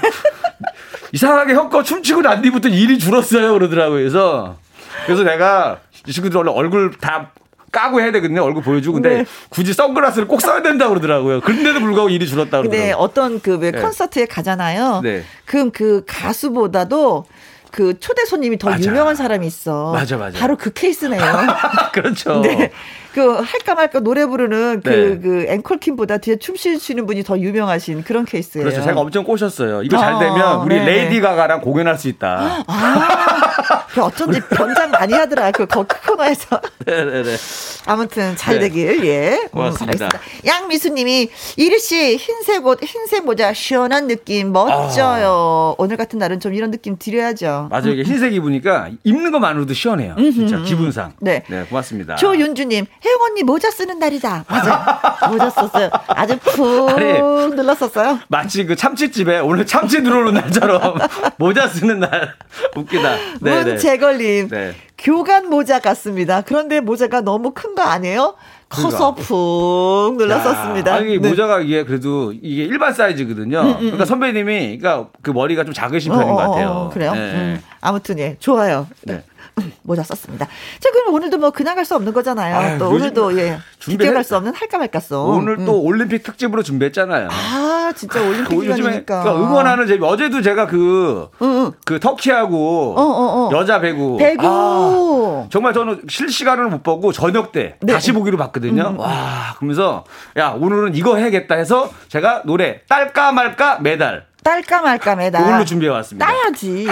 [1.14, 3.98] 이상하게 형거 춤추고 난 뒤부터 일이 줄었어요 그러더라고요.
[4.00, 4.58] 그래서
[5.06, 7.32] 그래서 내가 이 친구들 원래 얼굴 다
[7.76, 8.42] 까고 해야 되거든요.
[8.42, 9.02] 얼굴 보여주고.
[9.02, 9.26] 근데 네.
[9.50, 11.42] 굳이 선글라스를 꼭 써야 된다고 그러더라고요.
[11.42, 12.82] 그런데도 불구하고 일이 줄었다고 그러더라고요.
[12.82, 13.82] 근데 어떤 그왜 네.
[13.82, 15.02] 콘서트에 가잖아요.
[15.04, 15.24] 네.
[15.44, 17.26] 그럼 그 가수보다도
[17.72, 18.90] 그 초대 손님이 더 맞아.
[18.90, 19.92] 유명한 사람이 있어.
[19.92, 20.40] 맞아, 맞아.
[20.40, 21.20] 바로 그 케이스네요.
[21.92, 22.40] 그렇죠.
[22.40, 22.72] 네.
[23.14, 25.20] 그 할까 말까 노래 부르는 그, 네.
[25.20, 28.64] 그 앵콜킴보다 뒤에 춤추시는 분이 더 유명하신 그런 케이스예요.
[28.64, 28.82] 그렇죠.
[28.82, 29.84] 제가 엄청 꼬셨어요.
[29.84, 30.86] 이거 잘 되면 아, 우리 네.
[30.86, 32.64] 레이디 가가랑 공연할 수 있다.
[32.66, 35.52] 아, 그 어쩐지 변장 많이 하더라.
[35.52, 36.60] 그 코너에서.
[36.86, 37.38] 네네네.
[37.86, 38.68] 아무튼 잘 네.
[38.68, 39.48] 되길 예.
[39.54, 40.08] 고맙습니다.
[40.08, 40.10] 음,
[40.46, 45.76] 양미수님이 이리 씨 흰색 옷, 흰색 모자 시원한 느낌 멋져요.
[45.80, 45.82] 아.
[45.82, 47.70] 오늘 같은 날은 좀 이런 느낌 드려야죠.
[47.72, 47.94] 맞아요.
[47.94, 50.16] 이게 흰색 입으니까 입는 것만으로도 시원해요.
[50.18, 51.14] 진짜 기분상.
[51.22, 51.44] 네.
[51.48, 52.16] 네, 고맙습니다.
[52.16, 54.44] 조윤주님 혜영 언니 모자 쓰는 날이다.
[54.50, 55.28] 맞아.
[55.32, 55.90] 모자 썼어요.
[56.08, 58.20] 아주 푹 눌렀었어요.
[58.28, 60.98] 마치 그 참치집에 오늘 참치 들어오는 날처럼
[61.38, 62.36] 모자 쓰는 날.
[62.76, 63.16] 웃기다.
[63.40, 64.50] 네, 문재걸님.
[64.50, 64.74] 네.
[64.98, 66.42] 교간 모자 같습니다.
[66.42, 68.36] 그런데 모자가 너무 큰 거 아니에요?
[68.70, 69.22] 커서 그러니까.
[69.22, 70.92] 푹 눌렀었습니다.
[70.92, 71.30] 야, 아니 네.
[71.30, 73.60] 모자가 이게 그래도 이게 일반 사이즈거든요.
[73.62, 74.06] 음, 음, 그러니까 음.
[74.06, 76.70] 선배님이 그러니까 그 머리가 좀 작으신 편인 어, 것 어, 같아요.
[76.70, 77.12] 어, 그래요?
[77.14, 77.20] 네.
[77.20, 77.62] 음.
[77.82, 78.88] 아무튼 예 좋아요.
[79.04, 79.24] 네.
[79.84, 80.48] 모자 썼습니다.
[80.80, 82.56] 자, 그럼 오늘도 뭐 그냥 갈 수 없는 거잖아요.
[82.58, 83.60] 아유, 또 오늘도 예.
[83.80, 85.30] 비교할 수 없는 할까 말까 송.
[85.30, 85.86] 오늘 또 음.
[85.86, 87.30] 올림픽 특집으로 준비했잖아요.
[87.32, 90.04] 아, 진짜 올림픽 이니까 그러니까 응원하는 재미.
[90.04, 93.50] 어제도 제가 그, 응, 그 터키하고 어, 어, 어.
[93.54, 94.18] 여자 배구.
[94.18, 94.42] 배구.
[94.48, 97.94] 아, 정말 저는 실시간을 못 보고 저녁 때 네.
[97.94, 98.90] 다시 보기로 봤거든요.
[98.90, 99.00] 음.
[99.00, 100.04] 와, 그러면서
[100.38, 105.44] 야, 오늘은 이거 해야겠다 해서 제가 노래 딸까 말까 매달 딸까 말까 매달.
[105.44, 106.28] 그걸로 준비해 왔습니다.
[106.28, 106.86] 따야지.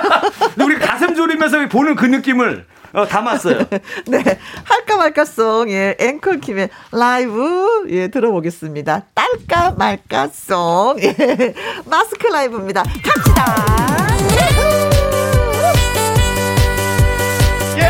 [0.64, 3.58] 우리 가슴 졸이면서 보는 그 느낌을 어, 담았어요.
[4.08, 4.24] 네.
[4.64, 9.02] 할까 말까송, 예, 앵콜킴의 라이브, 예, 들어보겠습니다.
[9.12, 12.82] 딸까 말까송, 예, 마스크 라이브입니다.
[12.82, 13.44] 갑시다!
[17.76, 17.82] 예!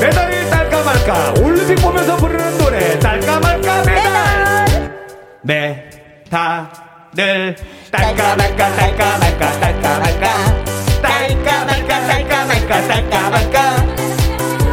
[0.00, 1.34] 메달이 딸까 말까,
[5.44, 6.24] 메달을
[7.90, 10.64] 딸까 말까, 딸까 말까, 딸까 말까.
[11.02, 13.86] 딸까 말까 딸까 말까 딸까 말까.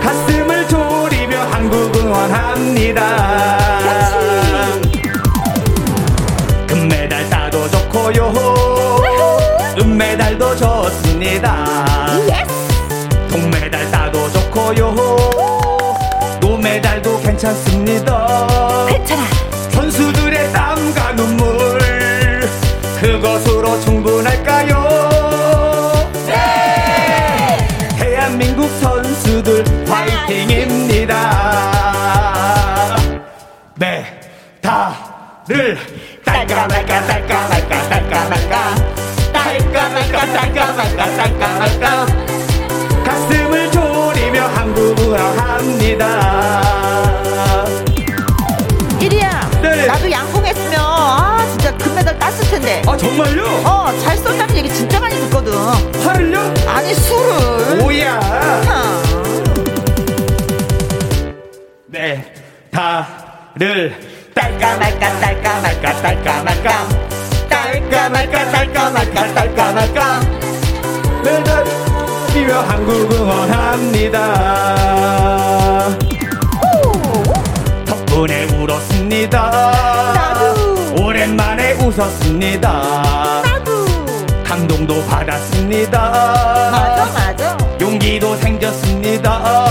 [0.02, 3.58] 가슴을 졸이며 한국 응원합니다.
[6.68, 8.34] 금메달 따도 좋고요.
[9.78, 11.66] 은메달도 좋습니다.
[13.30, 14.96] 동메달 따도 좋고요.
[16.40, 18.51] 노메달도 괜찮습니다
[35.52, 35.78] 다를
[36.24, 38.76] 딸까 말까 딸까 말까 딸까 말까
[39.34, 42.06] 딸까 말까 딸까 말까 딸까 말까
[43.04, 46.62] 가슴을 졸이며 한국을 합니다.
[49.02, 49.88] 이리야, 네.
[49.88, 52.82] 나도 양궁했으면 아 진짜 금메달 땄을 텐데.
[52.88, 53.44] 아 정말요?
[53.66, 55.52] 어, 잘 쏜다는 얘기 진짜 많이 듣거든.
[56.06, 56.54] 화를요?
[56.66, 57.82] 아니 술을.
[57.82, 58.20] 오야.
[61.88, 62.34] 네,
[62.72, 64.11] 다를
[64.62, 66.88] 딸까 말까 딸까 말까 딸까 말까.
[67.50, 70.20] 딸까 말까 딸까 말까 딸까 말까.
[71.24, 71.66] 매달
[72.32, 74.20] 뛰며 한국 응원합니다.
[77.88, 79.72] 덕분에 울었습니다.
[80.96, 83.42] 오랜만에 웃었습니다.
[84.44, 86.00] 감동도 받았습니다.
[86.72, 87.58] 맞아 맞아.
[87.82, 89.71] 용기도 생겼습니다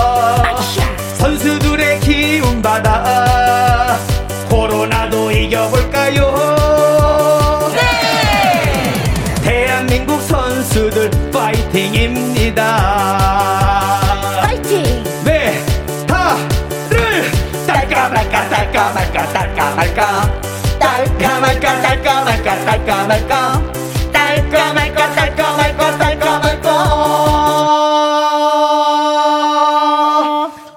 [21.60, 23.72] 딸까 딸까 말까 딸까 말까
[24.12, 26.70] 딸까 말까 딸까 말까 딸까 말까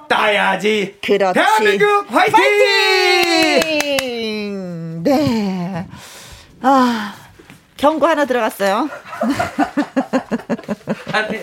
[0.09, 2.33] 따야지 그렇지 대한민국 화이팅!
[3.61, 5.03] 파이팅!
[5.03, 5.87] 네.
[6.61, 7.15] 아,
[7.77, 8.89] 경고 하나 들어갔어요.
[11.13, 11.39] 아니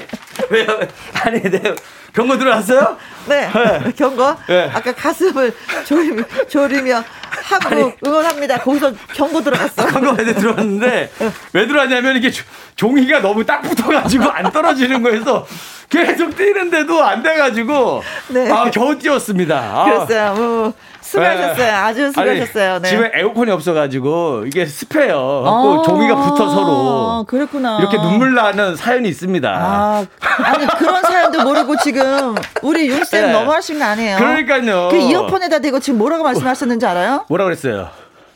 [0.50, 0.66] 왜요?
[1.14, 1.74] 아니 네
[2.14, 2.96] 경고 들어왔어요?
[3.26, 3.48] 네.
[3.96, 4.34] 경고.
[4.48, 4.70] 네.
[4.72, 5.52] 아까 가슴을
[5.86, 7.04] 졸이며, 졸이며
[7.42, 8.58] 한국 응원합니다.
[8.58, 9.86] 거기서 경고 들어갔어.
[9.86, 11.12] 광고 왜 들어왔는데
[11.52, 12.44] 왜 들어왔냐면 이게 조-
[12.76, 15.46] 종이가 너무 딱 붙어가지고 안 떨어지는 거에서
[15.88, 18.50] 계속 뛰는데도 안 돼가지고 네.
[18.50, 19.56] 아 겨우 뛰었습니다.
[19.58, 19.84] 아.
[19.84, 20.34] 그랬어요.
[20.34, 20.72] 뭐,
[21.10, 21.72] 수고하셨어요.
[21.76, 22.78] 아주 수고하셨어요.
[22.80, 22.88] 네.
[22.88, 25.42] 집에 에어컨이 없어가지고 이게 습해요.
[25.46, 27.78] 아, 그 종이가 붙어 서로 그렇구나.
[27.80, 29.48] 이렇게 눈물 나는 사연이 있습니다.
[29.50, 30.06] 아,
[30.44, 33.32] 아니 그런 사연도 모르고 지금 우리 윤쌤 네.
[33.32, 34.16] 너무 하신 거 아니에요?
[34.18, 34.88] 그러니까요.
[34.90, 37.24] 그 이어폰에다 대고 지금 뭐라고 말씀하셨는지 알아요?
[37.28, 37.88] 뭐라 그랬어요?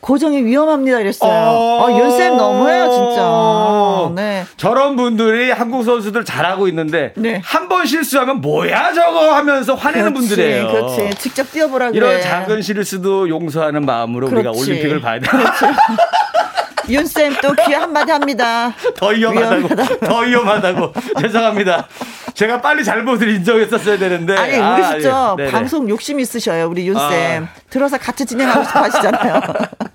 [0.05, 1.31] 고정이 위험합니다 이랬어요.
[1.31, 1.83] 어.
[1.83, 4.21] 어, 윤쌤 너무해요 진짜.
[4.21, 4.45] 네.
[4.55, 7.41] 저런 분들이 한국 선수들 잘하고 있는데 네.
[7.43, 10.67] 한번 실수하면 뭐야 저거 하면서 화내는 그렇지, 분들이에요.
[10.67, 11.15] 그렇지.
[11.17, 11.97] 직접 뛰어보라 그래.
[11.97, 14.69] 이런 작은 실수도 용서하는 마음으로 우리가 그렇지.
[14.69, 15.27] 올림픽을 봐야 돼.
[16.87, 18.75] 윤쌤 또 귀에 한마디 합니다.
[18.95, 19.67] 더 위험하다고.
[19.67, 20.07] 위험하다.
[20.07, 20.93] 더 위험하다고.
[21.21, 21.87] 죄송합니다.
[22.35, 24.35] 제가 빨리 잘못을 인정했었어야 되는데.
[24.35, 25.43] 아니 아, 우리 진짜 예.
[25.43, 25.51] 네네.
[25.51, 26.99] 방송 욕심 있으셔요 우리 윤쌤.
[27.43, 27.47] 아.
[27.69, 29.41] 들어서 같이 진행하고 싶어 하시잖아요.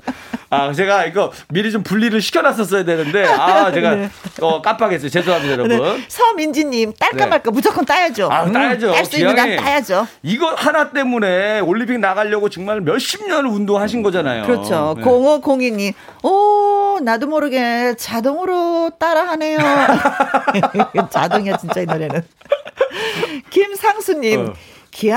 [0.53, 4.11] 아, 제가 이거 미리 좀 분리를 시켜놨었어야 되는데, 아, 제가 네.
[4.41, 5.09] 어, 깜빡했어요.
[5.09, 5.69] 죄송합니다, 여러분.
[5.79, 6.05] 네.
[6.09, 7.27] 서민지님 딸까 네.
[7.27, 8.29] 말까 무조건 따야죠.
[8.31, 8.91] 아, 따야죠.
[8.93, 9.57] 딸 수 있는 한.
[9.57, 10.09] 따야죠.
[10.25, 14.45] 이거 하나 때문에 올림픽 나가려고 정말 몇십 년을 운동하신 거잖아요.
[14.45, 14.95] 그렇죠.
[14.99, 15.05] 네.
[15.05, 15.95] 0502님,
[16.25, 19.59] 오, 나도 모르게 자동으로 따라하네요.
[21.11, 22.23] 자동이야, 진짜 이 노래는.
[23.51, 24.53] 김상수님, 어.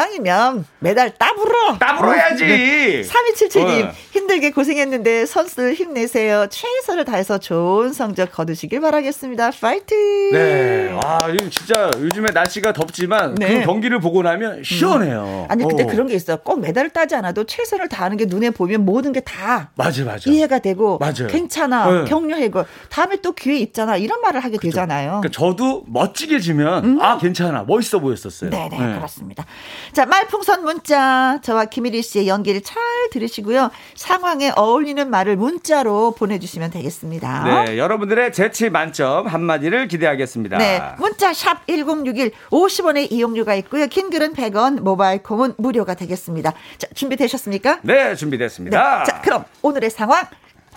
[0.08, 1.78] 기왕이면 메달 따불어.
[1.78, 3.04] 따불어야지.
[3.06, 3.92] 3277님, 어.
[4.12, 6.48] 힘들게 고생했는데 선수들 힘내세요.
[6.50, 9.52] 최선을 다해서 좋은 성적 거두시길 바라겠습니다.
[9.60, 10.32] 파이팅!
[10.32, 10.98] 네.
[11.04, 11.18] 아,
[11.52, 13.60] 진짜 요즘에 날씨가 덥지만 네.
[13.60, 15.48] 그 경기를 보고 나면 시원해요.
[15.50, 15.88] 아니, 근데 어.
[15.88, 16.38] 그런 게 있어요.
[16.38, 20.30] 꼭 메달을 따지 않아도 최선을 다하는 게 눈에 보면 모든 게 다 맞아, 맞아.
[20.30, 21.28] 이해가 되고 맞아요.
[21.30, 22.10] 괜찮아 네.
[22.10, 25.22] 격려해고 다음에 또 기회 있잖아 이런 말을 하게 되잖아요.
[25.22, 28.50] 그러니까 저도 멋지게 지면 아 괜찮아 멋있어 보였었어요.
[28.50, 28.96] 네네 네.
[28.96, 29.46] 그렇습니다.
[29.94, 31.40] 자, 말풍선 문자.
[31.42, 33.72] 저와 김일희 씨의 연기를 잘 들으시고요.
[33.96, 37.44] 상황에 어울리는 말을 문자로 보내주시면 되겠습니다.
[37.66, 40.58] 네, 여러분들의 재치 만점 한마디를 기대하겠습니다.
[40.58, 43.88] 네, 문자 샵 1061, 50원의 이용료가 있고요.
[43.88, 46.54] 긴 글은 100원, 모바일 콩은 무료가 되겠습니다.
[46.78, 47.80] 자, 준비되셨습니까?
[47.84, 49.00] 네, 준비됐습니다.
[49.00, 50.26] 네, 자, 그럼 오늘의 상황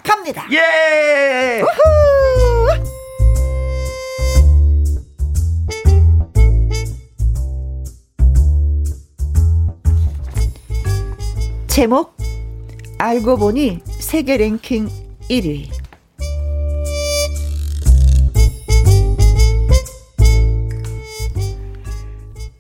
[0.03, 0.47] 갑니다.
[0.53, 1.63] 예!
[1.63, 3.06] 우후!
[11.77, 12.17] 제목
[12.97, 14.89] 알고 보니 세계 랭킹
[15.29, 15.69] 1위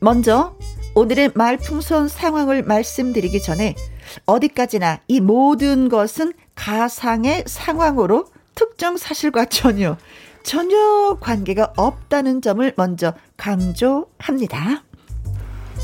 [0.00, 0.54] 먼저
[0.94, 3.74] 오늘의 말풍선 상황을 말씀드리기 전에
[4.26, 9.96] 어디까지나 이 모든 것은 가상의 상황으로 특정 사실과 전혀
[10.42, 14.84] 전혀 관계가 없다는 점을 먼저 강조합니다.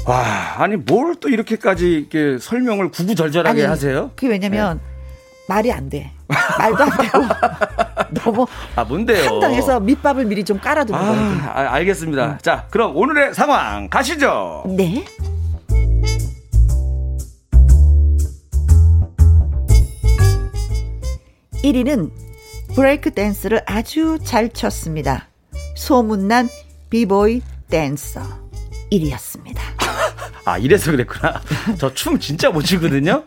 [0.07, 0.23] 와,
[0.59, 4.11] 아니 뭘 또 이렇게까지 이렇게 설명을 구구절절하게 아니, 하세요?
[4.17, 4.83] 그게 왜냐면 네.
[5.49, 6.11] 말이 안 돼.
[6.59, 7.19] 말도 안 되고
[8.25, 9.29] 너무 아 뭔데요?
[9.35, 11.41] 한당해서 밑밥을 미리 좀 깔아두는 아, 거예요.
[11.45, 12.27] 아, 알겠습니다.
[12.27, 12.39] 음.
[12.43, 14.65] 자, 그럼 오늘의 상황 가시죠.
[14.77, 15.05] 네.
[21.63, 22.11] (1위는)
[22.75, 25.29] 브레이크 댄스를 아주 잘 췄습니다.
[25.77, 26.49] 소문난
[26.91, 28.21] 비보이 댄서
[28.93, 29.59] 1위였습니다.
[30.45, 31.41] 아, 이래서 그랬구나.
[31.79, 33.25] 저 춤 진짜 못 추거든요.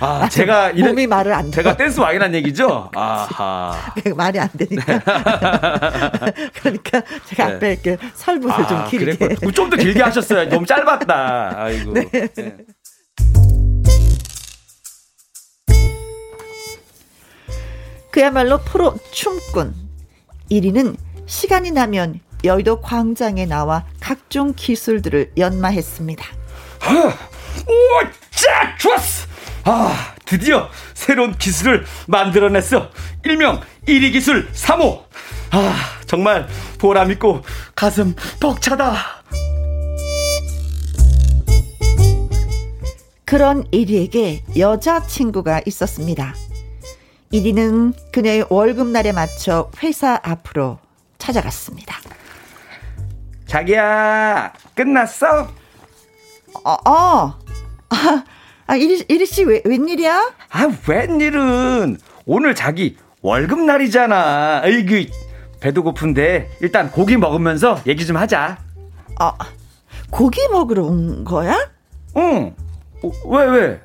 [0.00, 2.90] 아, 아 제가 이래, 몸이 말을 안 제가 댄스 왕이란 얘기죠?
[2.94, 3.76] 아하.
[4.16, 4.98] 말이 안 되니까.
[4.98, 6.32] 네.
[6.60, 7.54] 그러니까 제가 네.
[7.54, 9.34] 앞에 이렇게 설문을 아, 좀 길게.
[9.54, 10.48] 좀 더 길게 하셨어요.
[10.48, 11.52] 너무 짧았다.
[11.56, 11.92] 아이고.
[11.94, 12.08] 네.
[12.10, 12.56] 네.
[18.10, 19.74] 그야말로 프로 춤꾼.
[20.50, 20.96] 1위는
[21.26, 26.24] 시간이 나면 여의도 광장에 나와 각종 기술들을 연마했습니다.
[27.66, 27.72] 오,
[28.30, 29.26] 짜, 좋았어.
[29.64, 32.90] 아, 드디어 새로운 기술을 만들어냈어.
[33.24, 35.04] 일명 1위 기술 3호.
[35.50, 35.74] 아,
[36.06, 36.46] 정말
[36.78, 37.42] 보람 있고
[37.74, 38.94] 가슴 벅차다.
[43.24, 46.34] 그런 1위에게 여자친구가 있었습니다.
[47.32, 50.78] 1위는 그녀의 월급날에 맞춰 회사 앞으로
[51.18, 52.00] 찾아갔습니다.
[53.48, 55.48] 자기야, 끝났어?
[56.64, 57.38] 어, 어.
[57.88, 58.24] 아,
[58.66, 60.34] 아 이리, 이리 씨, 왜, 웬일이야?
[60.50, 61.98] 아, 웬일은.
[62.26, 64.62] 오늘 자기 월급날이잖아.
[64.64, 65.06] 에이그,
[65.60, 68.58] 배도 고픈데, 일단 고기 먹으면서 얘기 좀 하자.
[69.18, 69.32] 아,
[70.10, 71.70] 고기 먹으러 온 거야?
[72.18, 72.54] 응.
[73.02, 73.80] 어, 왜, 왜?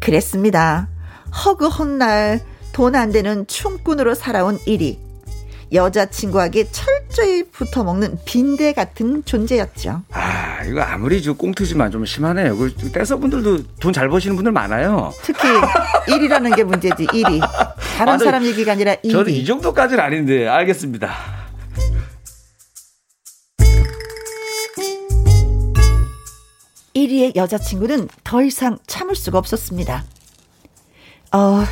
[0.00, 0.88] 그랬습니다.
[1.98, 2.40] 날
[2.76, 4.98] 돈 안 되는 춤꾼으로 살아온 1위.
[5.72, 10.02] 여자친구에게 철저히 붙어먹는 빈대 같은 존재였죠.
[10.12, 12.54] 아, 이거 아무리 저 꽁트지만 좀 심하네요.
[12.56, 15.10] 그 댄서분들도 돈 잘 버시는 분들 많아요.
[15.22, 15.48] 특히
[16.06, 17.40] 1위라는 게 문제지, 1위.
[17.96, 19.10] 다른 아, 사람 얘기가 아니라 1위.
[19.10, 21.14] 저는 이 정도까지는 아닌데, 알겠습니다.
[26.94, 30.04] (1위의) 여자친구는 더 이상 참을 수가 없었습니다.
[31.32, 31.64] 어,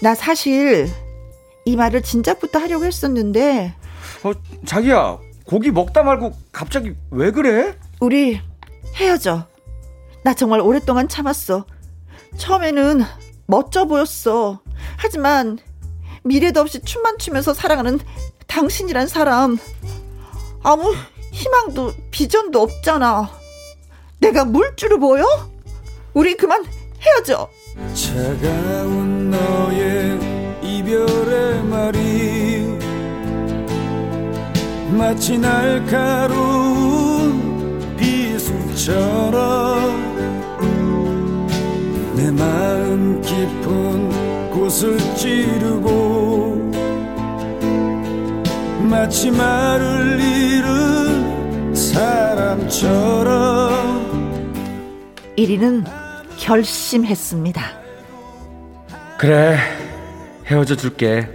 [0.00, 0.88] 나 사실
[1.64, 3.74] 이 말을 진작부터 하려고 했었는데.
[4.22, 4.32] 어,
[4.64, 7.76] 자기야, 고기 먹다 말고 갑자기 왜 그래?
[8.00, 8.40] 우리
[8.94, 9.46] 헤어져.
[10.22, 11.66] 나 정말 오랫동안 참았어.
[12.36, 13.02] 처음에는
[13.46, 14.60] 멋져 보였어.
[14.96, 15.58] 하지만
[16.24, 17.98] 미래도 없이 춤만 추면서 살아가는
[18.46, 19.58] 당신이란 사람
[20.62, 20.94] 아무
[21.32, 23.30] 희망도 비전도 없잖아.
[24.18, 25.24] 내가 물줄을 보여?
[26.14, 26.64] 우리 그만
[27.00, 27.48] 헤어져.
[27.94, 30.18] 차가운 너의
[30.62, 32.78] 이별의 말이
[34.90, 36.76] 마치 날카로운
[37.96, 39.36] 비수처럼
[42.14, 46.70] 내 마음 깊은 곳을 찌르고
[48.88, 52.86] 마치 말을 잃은 사람처럼
[55.36, 55.84] 1위는
[56.38, 57.85] 결심했습니다.
[59.18, 59.56] 그래,
[60.44, 61.26] 헤어져 줄게.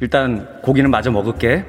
[0.00, 1.64] 일단 고기는 마저 먹을게.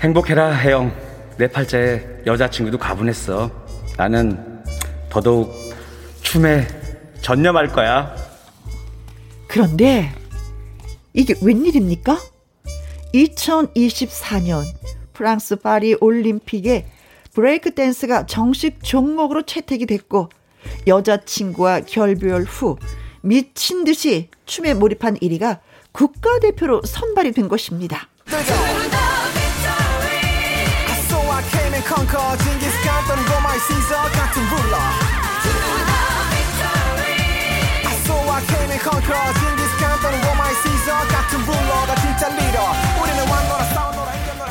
[0.00, 0.94] 행복해라, 혜영.
[1.38, 3.50] 내 팔자에 여자친구도 가분했어.
[3.96, 4.62] 나는
[5.10, 5.52] 더더욱
[6.22, 6.68] 춤에
[7.20, 8.14] 전념할 거야.
[9.48, 10.12] 그런데
[11.12, 12.16] 이게 웬일입니까?
[13.14, 14.64] 2024년
[15.12, 16.86] 프랑스 파리 올림픽에
[17.34, 20.28] 브레이크 댄스가 정식 종목으로 채택이 됐고
[20.86, 22.76] 여자친구와 결별 후
[23.28, 25.60] 미친 듯이 춤에 몰입한 1위가
[25.92, 28.08] 국가대표로 선발이 된 것입니다.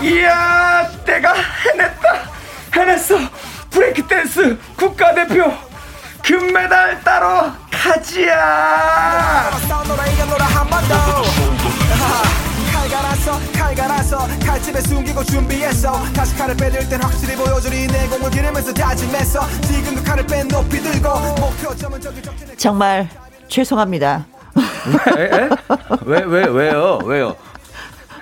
[0.03, 2.31] 이야, 내가 해냈다.
[2.75, 3.15] 해냈어.
[3.71, 5.66] 브레이크 댄스 국가대표
[6.27, 9.49] 금메달 따러 가지야
[12.73, 18.73] 칼 갈아서 칼 갈아서 칼집에 숨기고 준비했어 다시 칼을 빼들 땐 확실히 보여주리 내공을 기르면서
[18.73, 21.09] 다짐했어 지금도 칼을 뺀 높이 들고
[21.39, 23.07] 목표점은 저기 적진에 정말
[23.47, 24.25] 죄송합니다
[25.15, 25.49] 왜?
[26.05, 26.23] 왜?
[26.25, 26.45] 왜?
[26.45, 26.99] 왜요?
[27.05, 27.37] 왜요?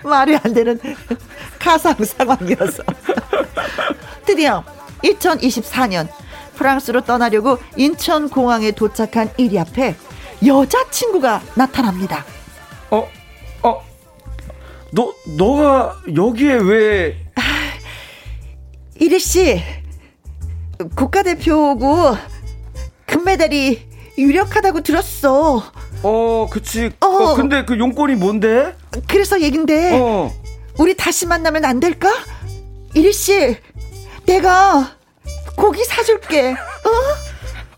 [0.03, 0.79] 말이 안 되는
[1.57, 2.83] 가상 상황이어서
[4.27, 4.63] 드디어
[5.03, 6.07] 2024년
[6.55, 9.95] 프랑스로 떠나려고 인천공항에 도착한 이리 앞에
[10.45, 12.25] 여자친구가 나타납니다.
[12.91, 13.07] 어?
[13.63, 13.81] 어?
[14.91, 17.25] 너, 너가 여기에 왜.
[17.35, 17.41] 아,
[18.99, 19.61] 이리 씨,
[20.95, 22.15] 국가대표고
[23.05, 23.87] 금메달이
[24.17, 25.63] 유력하다고 들었어.
[26.03, 26.91] 어, 그치.
[27.01, 28.75] 어, 어 근데 그 용건이 뭔데?
[29.07, 30.31] 그래서 얘긴데, 어.
[30.77, 32.09] 우리 다시 만나면 안 될까?
[32.93, 33.57] 이리 씨,
[34.25, 34.95] 내가
[35.55, 36.51] 고기 사줄게.
[36.51, 36.55] 어?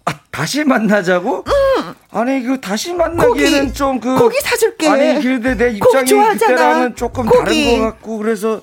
[0.05, 1.43] 아, 다시 만나자고?
[1.47, 1.95] 응.
[2.11, 4.87] 아니 그 다시 만나기에는 좀그 고기 사줄게.
[4.87, 7.65] 아니 근데 내 입장이 그때랑은 조금 고기.
[7.65, 8.61] 다른 것 같고 그래서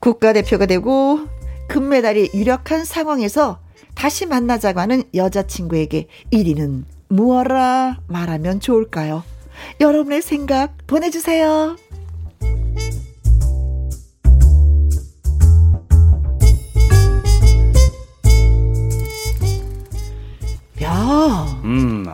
[0.00, 1.20] 국가대표가 되고
[1.68, 3.60] 금메달이 유력한 상황에서
[3.94, 9.22] 다시 만나자고 하는 여자친구에게 1위는 무엇라 말하면 좋을까요?
[9.80, 11.76] 여러분의 생각 보내주세요.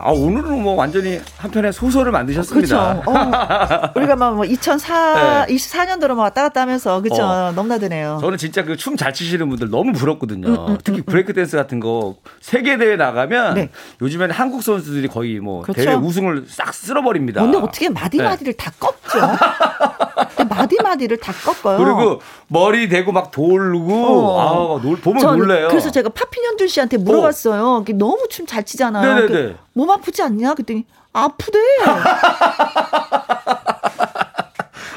[0.09, 3.01] 아, 오늘은 뭐 완전히 한편의 소설을 만드셨습니다.
[3.01, 3.11] 그렇죠.
[3.11, 5.55] 어, 우리가 막 뭐 2004, 네.
[5.55, 7.23] 24년도로 막 왔다 갔다 하면서, 그쵸.
[7.23, 7.51] 어.
[7.51, 8.17] 넘나드네요.
[8.21, 10.47] 저는 진짜 그 춤잘 치시는 분들 너무 부럽거든요.
[10.47, 11.03] 음, 음, 특히 음, 음.
[11.05, 13.69] 브레이크 댄스 같은 거 세계 대회 나가면 네.
[14.01, 15.81] 요즘에는 한국 선수들이 거의 뭐 그렇죠.
[15.83, 17.41] 대회 우승을 싹 쓸어버립니다.
[17.41, 18.57] 근데 어떻게 마디마디를 네.
[18.57, 19.19] 다 꺾죠?
[20.49, 21.77] 마디 마디를 다 꺾어요.
[21.77, 24.77] 그리고 머리 대고 막 돌고, 어.
[24.77, 25.67] 아, 놀, 보면 놀래요.
[25.69, 27.63] 그래서 제가 파피년준 씨한테 물어봤어요.
[27.63, 27.83] 어.
[27.95, 29.15] 너무 춤잘 치잖아요.
[29.15, 29.27] 네네네.
[29.27, 30.53] 그, 몸 아프지 않냐?
[30.53, 31.59] 그랬더니 아프대.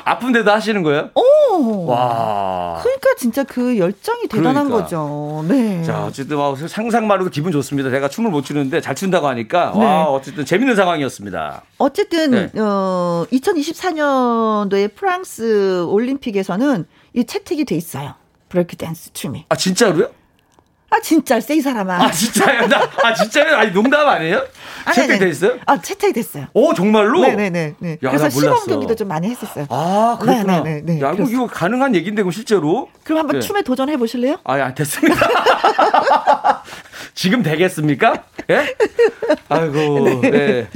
[0.05, 1.11] 아픈데도 하시는 거예요?
[1.15, 1.87] 오.
[1.87, 2.79] 와.
[2.83, 4.83] 그러니까 진짜 그 열정이 대단한 그러니까.
[4.85, 5.45] 거죠.
[5.49, 5.83] 네.
[5.83, 7.91] 자, 어쨌든 와, 상상만으로도 기분 좋습니다.
[7.91, 9.85] 제가 춤을 못 추는데 잘 춘다고 하니까 네.
[9.85, 11.63] 와, 어쨌든 재밌는 상황이었습니다.
[11.79, 12.51] 어쨌든 네.
[12.61, 18.15] 어, 2024년도에 프랑스 올림픽에서는 이 채택이 돼 있어요.
[18.49, 19.47] 브레이크 댄스 춤이.
[19.49, 20.09] 아, 진짜로요?
[20.93, 22.05] 아 진짜 이 사람아.
[22.05, 22.69] 아 진짜요?
[22.69, 23.57] 나, 아 진짜요?
[23.57, 24.45] 아니 농담 아니에요?
[24.95, 25.59] 채택 돼 있어요?
[25.65, 26.49] 아 채택이 됐어요.
[26.53, 27.23] 오 정말로?
[27.23, 27.75] 네네네.
[27.79, 27.93] 네.
[28.03, 29.67] 야, 그래서 시범 경기도 좀 많이 했었어요.
[29.71, 30.61] 아 그렇구나.
[30.61, 31.01] 네네네.
[31.01, 32.91] 야 이거, 이거 가능한 얘긴데 그 실제로?
[33.05, 33.47] 그럼 한번 네.
[33.47, 34.37] 춤에 도전해 보실래요?
[34.45, 35.17] 아, 야, 됐습니다.
[37.15, 38.25] 지금 되겠습니까?
[38.51, 38.75] 예?
[39.49, 40.21] 아이고.
[40.23, 40.31] 네.
[40.31, 40.69] 네.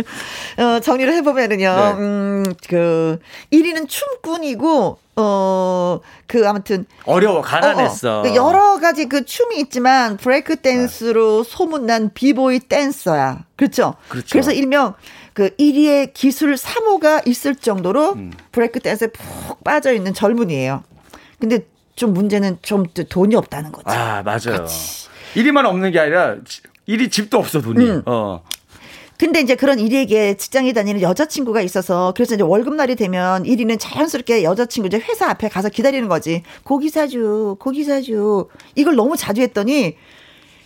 [0.62, 1.92] 어, 정리를 해보면은요, 네.
[1.98, 3.18] 음, 그,
[3.52, 6.86] 1위는 춤꾼이고, 어, 그, 아무튼.
[7.04, 8.20] 어려워, 가난했어.
[8.20, 8.34] 어, 어.
[8.34, 13.44] 여러 가지 그 춤이 있지만, 브레이크 댄스로 소문난 비보이 댄서야.
[13.56, 13.94] 그렇죠?
[14.08, 14.28] 그렇죠.
[14.30, 14.94] 그래서 일명,
[15.32, 18.32] 그 1위의 기술 3호가 있을 정도로 음.
[18.52, 20.82] 브레이크 댄스에 푹 빠져 있는 젊은이에요.
[21.38, 21.60] 근데
[21.94, 23.90] 좀 문제는 좀 돈이 없다는 거죠.
[23.90, 24.62] 아, 맞아요.
[24.62, 25.08] 그치.
[25.36, 26.36] 1위만 없는 게 아니라
[26.88, 27.84] 1위 집도 없어 돈이.
[27.84, 28.02] 음.
[28.06, 28.42] 어.
[29.18, 34.88] 근데 이제 그런 1위에게 직장에 다니는 여자친구가 있어서 그래서 이제 월급날이 되면 1위는 자연스럽게 여자친구
[34.88, 36.42] 이제 회사 앞에 가서 기다리는 거지.
[36.64, 38.48] 고기 사주, 고기 사주.
[38.74, 39.96] 이걸 너무 자주 했더니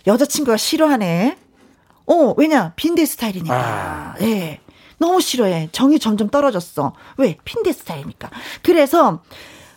[0.05, 1.37] 여자친구가 싫어하네.
[2.07, 2.73] 어, 왜냐?
[2.75, 3.55] 빈대 스타일이니까.
[3.55, 4.15] 아.
[4.21, 4.25] 예.
[4.25, 4.59] 네.
[4.97, 5.69] 너무 싫어해.
[5.71, 6.93] 정이 점점 떨어졌어.
[7.17, 7.37] 왜?
[7.43, 8.29] 빈대 스타일이니까.
[8.61, 9.23] 그래서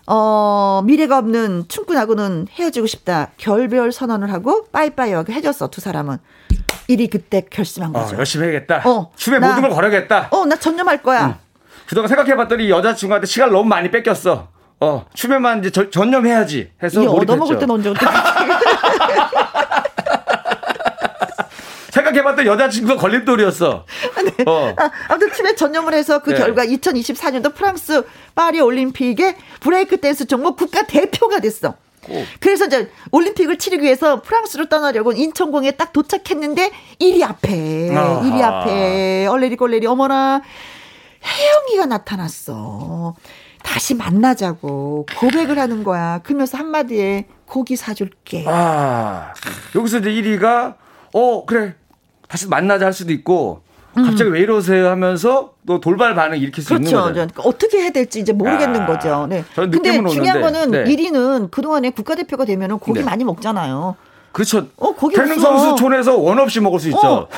[0.06, 3.30] 어, 미래가 없는 춤꾼하고는 헤어지고 싶다.
[3.36, 6.18] 결별 선언을 하고 빠이빠이하고 해줬어, 두 사람은.
[6.88, 8.14] 일이 그때 결심한 어, 거죠.
[8.14, 8.82] 어, 열심히 해야겠다.
[8.88, 10.28] 어, 춤에 나, 모든 걸 걸어야겠다.
[10.30, 11.26] 어, 나 전념할 거야.
[11.26, 11.34] 응.
[11.86, 14.48] 그동안 생각해봤더니 여자친구한테 시간을 너무 많이 뺏겼어.
[14.80, 17.22] 어, 춤에만 이제 저, 전념해야지 해서 몰입했죠.
[17.32, 18.04] 얻어먹을 땐 언제 어떻게
[22.14, 23.84] 생각해봤던 여자친구가 걸림돌이었어.
[24.36, 24.44] 네.
[24.46, 24.72] 어.
[24.76, 26.38] 아, 아무튼 춤에 전념을 해서 그 네.
[26.38, 28.04] 결과 2024년도 프랑스
[28.34, 31.74] 파리 올림픽의 브레이크 댄스 종목 국가 대표가 됐어.
[32.08, 32.22] 오.
[32.38, 38.20] 그래서 이제 올림픽을 치르기 위해서 프랑스로 떠나려고 인천공에 딱 도착했는데 1위 앞에, 아하.
[38.20, 40.42] 1위 앞에, 얼레리 꼴레리, 어머나,
[41.24, 43.14] 혜영이가 나타났어.
[43.62, 46.20] 다시 만나자고 고백을 하는 거야.
[46.22, 48.44] 그러면서 한마디에 고기 사줄게.
[48.46, 49.32] 아,
[49.74, 50.74] 여기서 이제 1위가,
[51.14, 51.74] 어, 그래.
[52.28, 53.62] 다시 만나자 할 수도 있고
[53.94, 56.84] 갑자기 왜 이러세요 하면서 또 돌발 반응 일으킬 수 그렇죠.
[56.84, 57.12] 있는 거죠.
[57.14, 59.26] 그러니까 어떻게 해야 될지 이제 모르겠는 야, 거죠.
[59.28, 59.44] 네.
[59.54, 60.84] 근데 중요한 거는 네.
[60.84, 63.04] 1위는 그동안에 국가대표가 되면은 고기 네.
[63.06, 63.96] 많이 먹잖아요.
[64.32, 64.66] 그렇죠.
[64.78, 66.98] 어, 고기 태릉 선수촌에서 원 없이 먹을 수 있죠.
[67.06, 67.28] 어,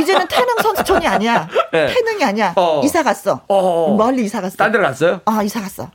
[0.00, 1.46] 이제는 태릉 선수촌이 아니야.
[1.70, 1.92] 네.
[1.92, 2.54] 태릉이 아니야.
[2.56, 2.80] 어.
[2.82, 3.42] 이사 갔어.
[3.48, 3.94] 어.
[3.98, 4.56] 멀리 이사 갔어.
[4.56, 5.20] 딴 데로 갔어요?
[5.26, 5.90] 아, 이사 갔어.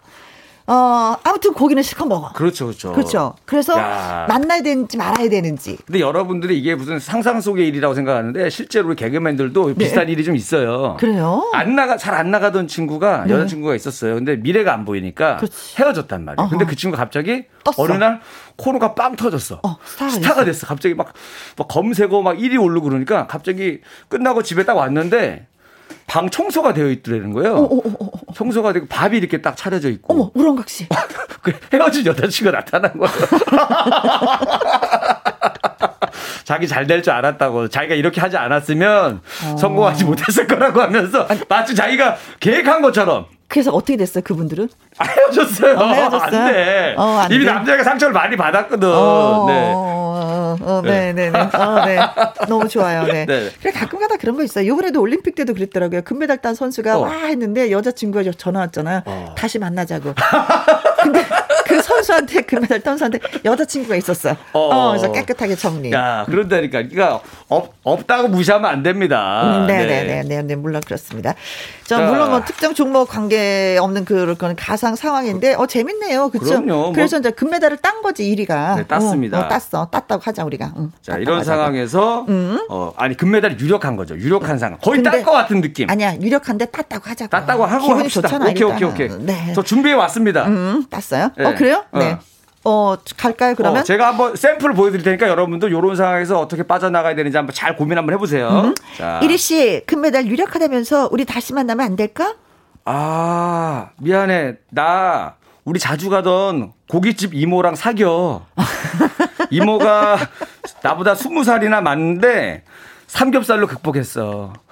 [0.70, 2.34] 어, 아무튼 고기는 실컷 먹어.
[2.34, 2.92] 그렇죠, 그렇죠.
[2.92, 3.36] 그렇죠.
[3.46, 4.26] 그래서 야.
[4.28, 5.78] 만나야 되는지 말아야 되는지.
[5.86, 9.74] 근데 여러분들이 이게 무슨 상상 속의 일이라고 생각하는데 실제로 개그맨들도 네.
[9.76, 10.98] 비슷한 일이 좀 있어요.
[11.00, 11.50] 그래요?
[11.54, 13.34] 안 나가 잘 안 나가던 친구가 네.
[13.34, 14.16] 여자친구가 있었어요.
[14.16, 15.78] 근데 미래가 안 보이니까 그렇지.
[15.80, 16.42] 헤어졌단 말이에요.
[16.46, 16.50] 어허.
[16.50, 17.76] 근데 그 친구가 갑자기 떴어.
[17.78, 18.20] 어느 날
[18.58, 19.62] 코너가 빵 터졌어.
[19.64, 20.66] 어, 스타가, 스타가 됐어.
[20.68, 21.14] 갑자기 막,
[21.58, 25.48] 막 검색어 막 1위 오르고 그러니까 갑자기 끝나고 집에 딱 왔는데
[26.08, 27.56] 방 청소가 되어 있더라는 거예요.
[27.56, 30.14] 어, 어, 어, 어, 청소가 되고 밥이 이렇게 딱 차려져 있고.
[30.14, 30.88] 어머, 우렁각 씨.
[31.42, 33.14] 그 헤어진 여자친구가 나타난 거예요.
[36.46, 39.20] 자기 잘 될 줄 알았다고 자기가 이렇게 하지 않았으면
[39.52, 39.58] 어.
[39.58, 44.68] 성공하지 못했을 거라고 하면서 마치 자기가 계획한 것처럼 그래서 어떻게 됐어요, 그분들은?
[44.98, 45.78] 아, 헤어졌어요.
[45.78, 46.42] 어, 헤어졌어요.
[46.42, 46.96] 안 돼.
[46.98, 47.52] 어, 안 이미 돼.
[47.52, 48.90] 남자가 상처를 많이 받았거든.
[48.90, 49.72] 어, 네.
[49.74, 51.40] 어, 어, 네, 네, 네.
[51.40, 51.98] 어, 네.
[52.50, 53.04] 너무 좋아요.
[53.04, 53.26] 네.
[53.26, 53.50] 네.
[53.62, 54.66] 그래 가끔가다 그런 거 있어요.
[54.66, 56.02] 이번에도 올림픽 때도 그랬더라고요.
[56.02, 57.02] 금메달 딴 선수가 어.
[57.02, 59.04] 와 했는데 여자 친구가 전화 왔잖아요.
[59.06, 59.36] 어.
[59.38, 60.14] 다시 만나자고.
[61.02, 61.24] 근데
[61.66, 64.32] 그 선수한테 금메달 딴 선수한테 여자 친구가 있었어.
[64.52, 64.60] 어.
[64.60, 65.92] 어, 그래서 깨끗하게 정리.
[65.94, 66.84] 야, 그런다니까.
[66.84, 69.62] 그러니까 없, 없다고 무시하면 안 됩니다.
[69.62, 71.34] 음, 네, 네, 네, 네, 네, 물론 그렇습니다.
[71.88, 76.30] 저 물론 뭐 특정 종목 관계 없는 그런 가상 상황인데 어 재밌네요.
[76.30, 76.62] 그렇죠?
[76.62, 76.92] 그럼요.
[76.92, 77.20] 그래서 뭐.
[77.22, 78.76] 이제 금메달을 딴 거지 1위가.
[78.76, 79.40] 네, 땄습니다.
[79.40, 79.88] 어, 어, 땄어.
[79.90, 80.74] 땄다고 하자 우리가.
[80.76, 81.56] 응, 자, 이런 하자고.
[81.58, 82.60] 상황에서 음.
[82.70, 84.18] 어 아니 금메달이 유력한 거죠.
[84.18, 84.78] 유력한 상황.
[84.82, 85.90] 거의 딸 것 같은 느낌.
[85.90, 86.16] 아니야.
[86.18, 87.30] 유력한데 땄다고 하자고.
[87.30, 88.28] 땄다고 하고 기분이 합시다.
[88.28, 88.50] 좋잖아.
[88.50, 89.10] 오케이, 오케이, 오케이.
[89.26, 89.54] 네.
[89.56, 90.46] 저 준비해 왔습니다.
[90.46, 91.32] 음, 땄어요?
[91.38, 91.46] 네.
[91.46, 91.86] 어, 그래요?
[91.94, 92.18] 네.
[92.64, 92.94] 어.
[92.94, 93.82] 어, 갈까요, 그러면?
[93.82, 97.98] 어, 제가 한번 샘플을 보여드릴 테니까 여러분도 이런 상황에서 어떻게 빠져나가야 되는지 한번 잘 고민
[97.98, 98.50] 한번 해보세요.
[98.50, 98.76] 음.
[98.98, 99.20] 자.
[99.24, 102.36] 이리 씨, 금메달 유력하다면서 우리 다시 만나면 안 될까?
[102.86, 104.56] 아, 미안해.
[104.70, 105.36] 나
[105.66, 108.46] 우리 자주 가던 고깃집 이모랑 사겨.
[109.50, 110.18] 이모가
[110.82, 112.64] 나보다 스무 살이나 많은데
[113.08, 114.54] 삼겹살로 극복했어.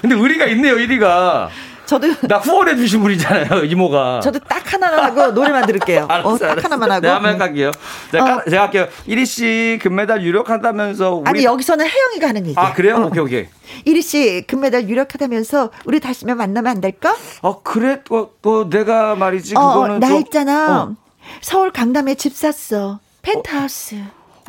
[0.00, 1.50] 근데 의리가 있네요, 의리가.
[1.92, 4.20] 저도 나 후원해 주신 분이잖아요, 이모가.
[4.20, 6.06] 저도 딱 하나만 하고 노래만 들을게요.
[6.08, 6.64] 알았어, 어, 딱 알았어.
[6.64, 7.00] 하나만 하고.
[7.02, 7.70] 네, 한번 갈게요.
[8.10, 8.42] 제가, 어.
[8.48, 8.88] 제가 할게요.
[9.06, 11.28] 이리 씨 금메달 유력하다면서 우리...
[11.28, 12.54] 아니 여기서는 혜영이가 하는 얘기.
[12.58, 12.96] 아 그래요?
[12.96, 13.06] 어.
[13.06, 13.46] 오케이 오케이.
[13.84, 17.14] 이리 씨 금메달 유력하다면서 우리 다시면 만나면 안 될까?
[17.42, 18.00] 어 그래?
[18.04, 20.20] 또, 또 내가 말이지 어, 그거는 나 좀...
[20.20, 20.82] 있잖아.
[20.82, 20.96] 어.
[21.42, 23.00] 서울 강남에 집 샀어.
[23.20, 23.96] 펜트하우스.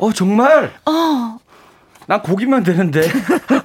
[0.00, 0.72] 어, 어 정말?
[0.86, 1.38] 어.
[2.06, 3.02] 난 고기면 되는데.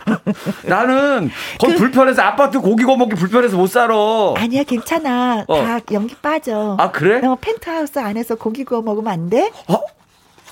[0.66, 1.30] 나는
[1.60, 3.94] 거기 그, 불편해서 아파트 고기 구워 먹기 불편해서 못 살아.
[4.38, 5.46] 아니야 괜찮아.
[5.48, 5.64] 어.
[5.64, 6.76] 다 연기 빠져.
[6.80, 7.20] 아 그래?
[7.20, 9.52] 너 펜트하우스 안에서 고기 구워 먹으면 안 돼?
[9.68, 9.80] 어?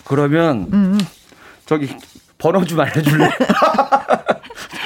[0.06, 0.98] 그러면 음.
[1.66, 1.90] 저기
[2.38, 3.30] 번호 좀 알려줄래?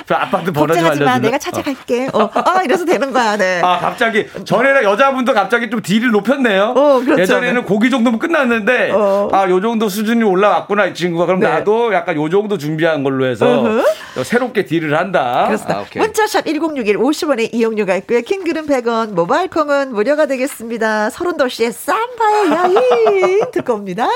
[0.08, 1.20] 그 아파트 번호 좀 알려줘.
[1.20, 2.10] 내가 찾아갈게.
[2.12, 2.30] 어.
[2.34, 3.38] 아, 이래서 되는 거야.
[3.38, 3.62] 네.
[3.64, 6.74] 아, 갑자기 전에는 여자분도 갑자기 좀 딜을 높였네요.
[6.76, 7.22] 어, 그렇죠.
[7.22, 9.30] 예전에는 고기 정도면 끝났는데 어.
[9.32, 11.26] 아, 요 정도 수준이 올라왔구나 이 친구가.
[11.28, 11.47] 그럼 네.
[11.47, 14.24] 나도 약간 요 정도 준비한 걸로 해서 어허.
[14.24, 15.45] 새롭게 딜을 한다.
[15.47, 15.80] 그렇습니다.
[15.80, 18.22] 아, 문자샵 1061 50원의 이용료가 있고요.
[18.22, 21.10] 킹글은 100원, 모바일 콩은 무료가 되겠습니다.
[21.10, 24.08] 서른도시의 쌈바의 야인 듣고 옵니다.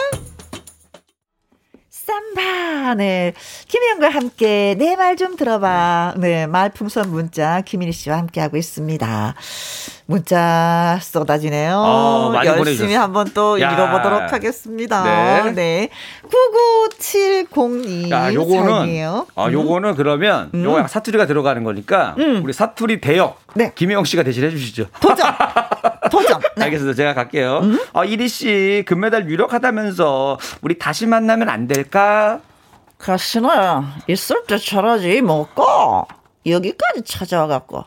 [2.06, 2.96] 쌈바.
[2.96, 3.34] 네.
[3.68, 6.16] 김희영과 함께 내 말 좀 들어봐.
[6.18, 6.46] 네.
[6.48, 9.36] 말풍선 문자 김민희 씨와 함께하고 있습니다.
[10.08, 11.78] 문자 쏟아지네요.
[11.78, 13.02] 어, 열심히 보내주셨어.
[13.02, 13.72] 한번 또 야.
[13.72, 15.04] 읽어보도록 하겠습니다.
[15.04, 15.52] 네.
[15.52, 15.90] 네.
[16.30, 18.12] 99702.
[18.12, 19.96] 야, 요거는, 아, 요거는 음.
[19.96, 20.64] 그러면, 음.
[20.64, 22.44] 요거 사투리가 들어가는 거니까, 음.
[22.44, 23.40] 우리 사투리 대역.
[23.56, 23.72] 네.
[23.74, 24.86] 김혜영 씨가 대신 해 주시죠.
[25.02, 25.26] 도전!
[26.12, 26.40] 도전!
[26.56, 26.66] 네.
[26.66, 26.96] 알겠습니다.
[26.96, 27.60] 제가 갈게요.
[27.64, 27.80] 음.
[27.94, 32.42] 아, 이리 씨, 금메달 유력하다면서, 우리 다시 만나면 안 될까?
[33.00, 33.50] 가시는
[34.08, 36.08] 있을 때 잘하지, 뭐고.
[36.46, 37.86] 여기까지 찾아와갖고.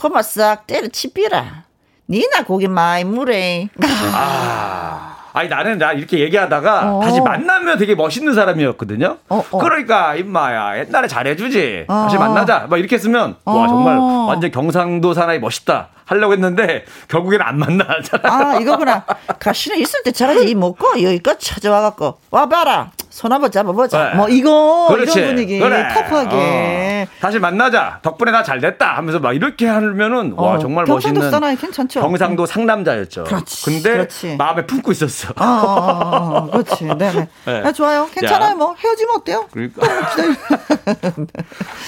[0.00, 1.64] 그만 싹 때려치비라.
[2.08, 3.68] 니나 고기 많이 물에.
[4.14, 5.16] 아.
[5.32, 7.00] 아니 나는 나 이렇게 얘기하다가 어.
[7.04, 9.18] 다시 만나면 되게 멋있는 사람이었거든요.
[9.28, 9.58] 어, 어.
[9.58, 11.84] 그러니까 임마야 옛날에 잘해주지.
[11.86, 12.02] 어.
[12.04, 12.66] 다시 만나자.
[12.68, 14.24] 막 이렇게 했으면 와 정말 어.
[14.28, 18.22] 완전 경상도 사나이 멋있다 하려고 했는데 결국에는 안 만나잖아.
[18.24, 19.04] 아 이거구나.
[19.38, 22.90] 가시는 있을 때 잘하지 먹고 여기까지 찾아와갖고 와봐라.
[23.10, 24.10] 손 한번 잡아보자.
[24.10, 24.16] 네.
[24.16, 25.18] 뭐 이거 그렇지.
[25.18, 25.88] 이런 분위기 그래.
[25.92, 26.36] 터프하게.
[26.36, 27.06] 어.
[27.20, 27.98] 다시 만나자.
[28.02, 30.42] 덕분에 나 잘 됐다 하면서 막 이렇게 하면은 어.
[30.44, 32.00] 와 정말 경상도 멋있는 사나이 괜찮죠.
[32.00, 33.24] 경상도 상남자였죠.
[33.24, 33.64] 그렇지.
[33.64, 34.36] 근데 그렇지.
[34.36, 35.32] 마음에 품고 있었어.
[35.36, 36.84] 어, 어, 어 그렇지.
[36.84, 37.28] 네네.
[37.44, 37.60] 네.
[37.62, 38.08] 네, 좋아요.
[38.12, 38.50] 괜찮아요.
[38.52, 38.54] 야.
[38.54, 39.46] 뭐 헤어지면 어때요?
[39.52, 39.82] 그러니까.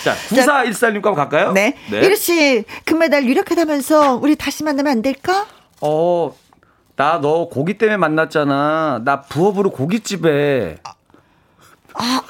[0.05, 1.53] 자, 9414님과 한번 갈까요?
[1.53, 1.77] 네.
[1.91, 1.99] 네.
[2.01, 5.47] 이르 씨 금메달 유력하다면서 우리 다시 만나면 안 될까?
[5.81, 6.35] 어.
[6.95, 9.01] 나 너 고기 때문에 만났잖아.
[9.05, 10.77] 나 부업으로 고깃집에
[11.95, 12.21] 아.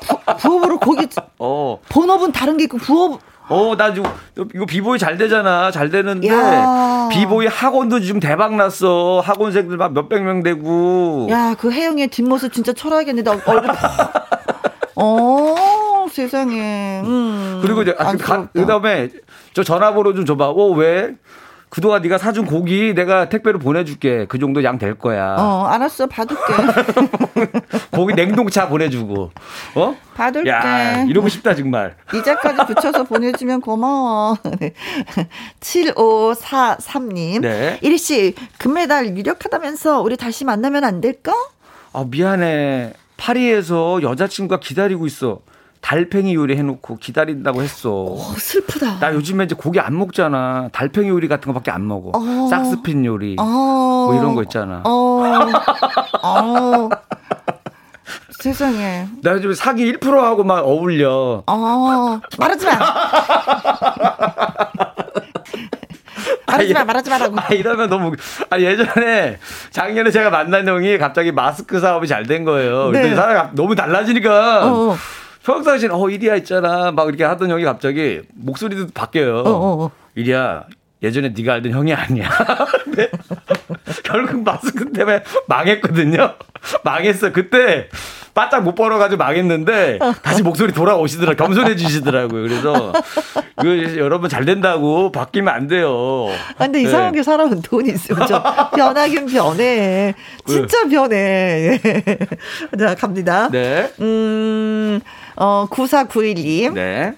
[0.00, 1.06] 부, 부업으로 고기.
[1.38, 1.78] 어.
[1.88, 3.20] 본업은 다른 게 있고 부업.
[3.48, 4.08] 어, 나 지금
[4.54, 5.70] 이거 비보이 잘 되잖아.
[5.72, 7.08] 잘 되는데 야.
[7.10, 9.20] 비보이 학원도 지금 대박 났어.
[9.24, 11.26] 학원생들 막 몇백 명 되고.
[11.30, 12.72] 야, 그 혜영의 뒷모습 진짜.
[13.24, 13.70] 나 얼굴.
[14.94, 17.00] 어, 세상에.
[17.04, 17.58] 음.
[17.62, 19.08] 그리고 이제 아, 그, 그다음에
[19.52, 20.50] 저 전화번호 좀 줘봐.
[20.50, 21.14] 어, 왜?
[21.70, 24.26] 그동안 네가 사준 고기 내가 택배로 보내줄게.
[24.28, 25.36] 그 정도 양 될 거야.
[25.38, 26.06] 어, 알았어.
[26.06, 26.42] 받을게.
[27.92, 29.30] 고기 냉동차 보내주고.
[29.76, 29.96] 어?
[30.14, 30.50] 받을게.
[30.50, 31.94] 야, 이러고 싶다, 정말.
[32.12, 34.36] 이자까지 붙여서 보내주면 고마워.
[35.60, 37.40] 7543님.
[37.42, 37.78] 네.
[37.82, 41.32] 이리씨, 금메달 유력하다면서 우리 다시 만나면 안 될까?
[41.92, 42.94] 아, 미안해.
[43.16, 45.40] 파리에서 여자친구가 기다리고 있어.
[45.80, 47.90] 달팽이 요리 해놓고 기다린다고 했어.
[47.90, 48.98] 오, 슬프다.
[49.00, 50.68] 나 요즘에 이제 고기 안 먹잖아.
[50.72, 52.12] 달팽이 요리 같은 거밖에 안 먹어.
[52.14, 52.48] 어.
[52.48, 53.36] 싹스핀 요리.
[53.38, 53.44] 어.
[53.44, 54.82] 뭐 이런 거 있잖아.
[54.84, 55.22] 어.
[56.22, 56.88] 어.
[58.40, 59.06] 세상에.
[59.22, 61.42] 나 요즘 사기 1%하고 막 어울려.
[61.46, 62.20] 어.
[62.38, 62.72] 말하지 마.
[66.46, 67.36] 말하지 마, 말하지 마라고.
[67.38, 68.12] 아, 이러면 너무.
[68.50, 69.38] 아, 예전에
[69.70, 72.90] 작년에 제가 만난 형이 갑자기 마스크 사업이 잘 된 거예요.
[72.90, 73.14] 네.
[73.14, 74.66] 사람이 너무 달라지니까.
[74.66, 74.96] 어.
[75.44, 79.38] 평상시엔 어 이리야 있잖아 막 이렇게 하던 형이 갑자기 목소리도 바뀌어요.
[79.38, 79.90] 어, 어, 어.
[80.14, 80.64] 이리야
[81.02, 82.28] 예전에 네가 알던 형이 아니야.
[84.04, 86.34] 결국 마스크 때문에 망했거든요.
[86.84, 87.32] 망했어.
[87.32, 87.88] 그때
[88.34, 91.34] 바짝 못 벌어가지고 망했는데 다시 목소리 돌아오시더라.
[91.34, 92.42] 겸손해지시더라고요.
[92.42, 92.92] 그래서
[93.56, 96.26] 그 여러분 잘 된다고 바뀌면 안 돼요.
[96.58, 97.22] 아, 근데 이상하게 네.
[97.22, 98.40] 사람은 돈이 있으면 좀
[98.76, 100.14] 변하긴 변해.
[100.46, 101.80] 진짜 변해.
[102.78, 103.48] 자 갑니다.
[103.50, 103.90] 네.
[104.00, 105.00] 음.
[105.40, 106.74] 어, 9491님.
[106.74, 107.14] 네.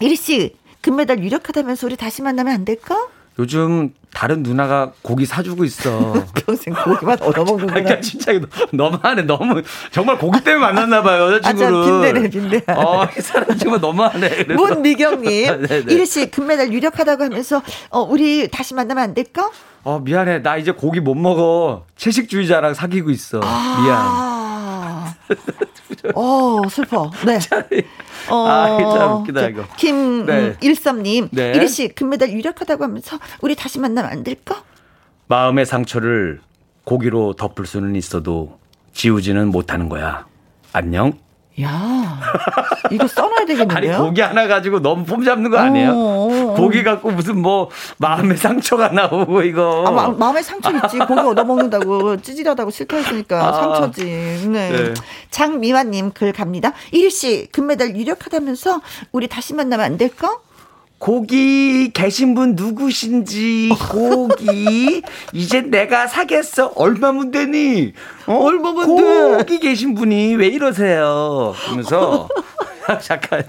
[0.00, 3.06] 이리 씨, 금메달 유력하다면서 우리 다시 만나면 안 될까?
[3.38, 6.12] 요즘 다른 누나가 고기 사주고 있어.
[6.34, 7.72] 평생 고기만 얻어먹는구나.
[7.74, 8.32] 그러니까 진짜
[8.72, 9.22] 너무하네.
[9.22, 11.68] 너무 정말 고기 때문에 만났나 봐요 여자친구를.
[11.68, 12.72] 아, 빈대네 빈대.
[12.72, 14.44] 어, 이 사람 정말 너무하네.
[14.44, 15.94] 문미경님, 네, 네.
[15.94, 19.48] 이리 씨 금메달 유력하다고 하면서 어, 우리 다시 만나면 안 될까?
[19.84, 20.42] 어 미안해.
[20.42, 21.86] 나 이제 고기 못 먹어.
[21.96, 23.40] 채식주의자랑 사귀고 있어.
[23.42, 24.49] 아~ 미안.
[26.14, 27.10] 어, 슬퍼.
[27.26, 27.38] 네.
[28.28, 29.64] 어, 아, 참 웃기다, 이거.
[29.76, 31.52] 김일삼님, 네.
[31.54, 34.62] 이리 씨, 금메달 유력하다고 하면서 우리 다시 만나면 안 될까?
[35.28, 36.40] 마음의 상처를
[36.84, 38.58] 고기로 덮을 수는 있어도
[38.92, 40.26] 지우지는 못하는 거야.
[40.72, 41.12] 안녕.
[41.62, 42.20] 야,
[42.90, 43.94] 이거 써놔야 되겠는데요?
[43.94, 45.90] 아니 고기 하나 가지고 너무 폼 잡는 거 아니에요?
[45.92, 46.54] 어, 어.
[46.54, 47.68] 고기 갖고 무슨 뭐
[47.98, 49.84] 마음의 상처가 나오고 이거.
[49.86, 50.98] 아, 마, 음의 상처 있지.
[50.98, 54.04] 고기 얻어 먹는다고 찌질하다고 싫다 했으니까 아, 상처지.
[54.48, 54.70] 네.
[54.70, 54.94] 네.
[55.30, 56.72] 장미화님 글 갑니다.
[56.92, 58.80] 이리 씨 금메달 유력하다면서
[59.12, 60.38] 우리 다시 만나면 안 될까?
[61.00, 65.00] 고기 계신 분 누구신지 고기.
[65.32, 66.72] 이제 내가 사겠어?
[66.76, 67.94] 얼마면 되니?
[68.26, 68.34] 어?
[68.34, 69.36] 얼마면 돼?
[69.38, 71.54] 고기 계신 분이 왜 이러세요?
[71.64, 72.28] 그러면서
[73.00, 73.42] 잠깐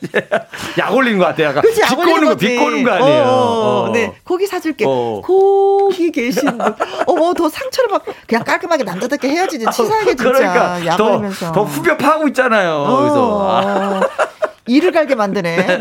[0.78, 3.92] 약 올린 것 같아 약간 그치, 비꼬는 거 비꼬는 거 아니에요 어, 어.
[3.92, 5.22] 네 고기 사줄게 어.
[5.24, 6.76] 고기 계신 분
[7.08, 11.64] 어머 더 상처를 막 그냥 깔끔하게 남자답게 해야지 치사하게 진짜 그러니까 약 더, 올리면서 더
[11.64, 14.02] 후벼 파고 있잖아요 그래서
[14.68, 15.56] 이를 갈게 만드네.
[15.58, 15.80] 네.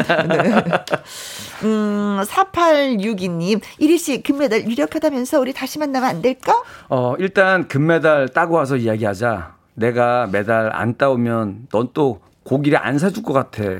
[1.64, 6.62] 음, 4862님, 이리 씨, 금메달 유력하다면서 우리 다시 만나면 안 될까?
[6.88, 9.54] 어, 일단 금메달 따고 와서 이야기하자.
[9.74, 12.20] 내가 메달 안 따오면 넌 또
[12.50, 13.62] 고기를 안 사줄 것 같아.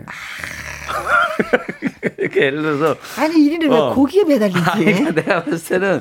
[2.18, 2.96] 이렇게 예를 들어서.
[3.18, 3.88] 아니, 이리는 어.
[3.88, 4.60] 왜 고기에 매달리지?
[4.64, 6.00] 아니, 그러니까 내가 봤을 때는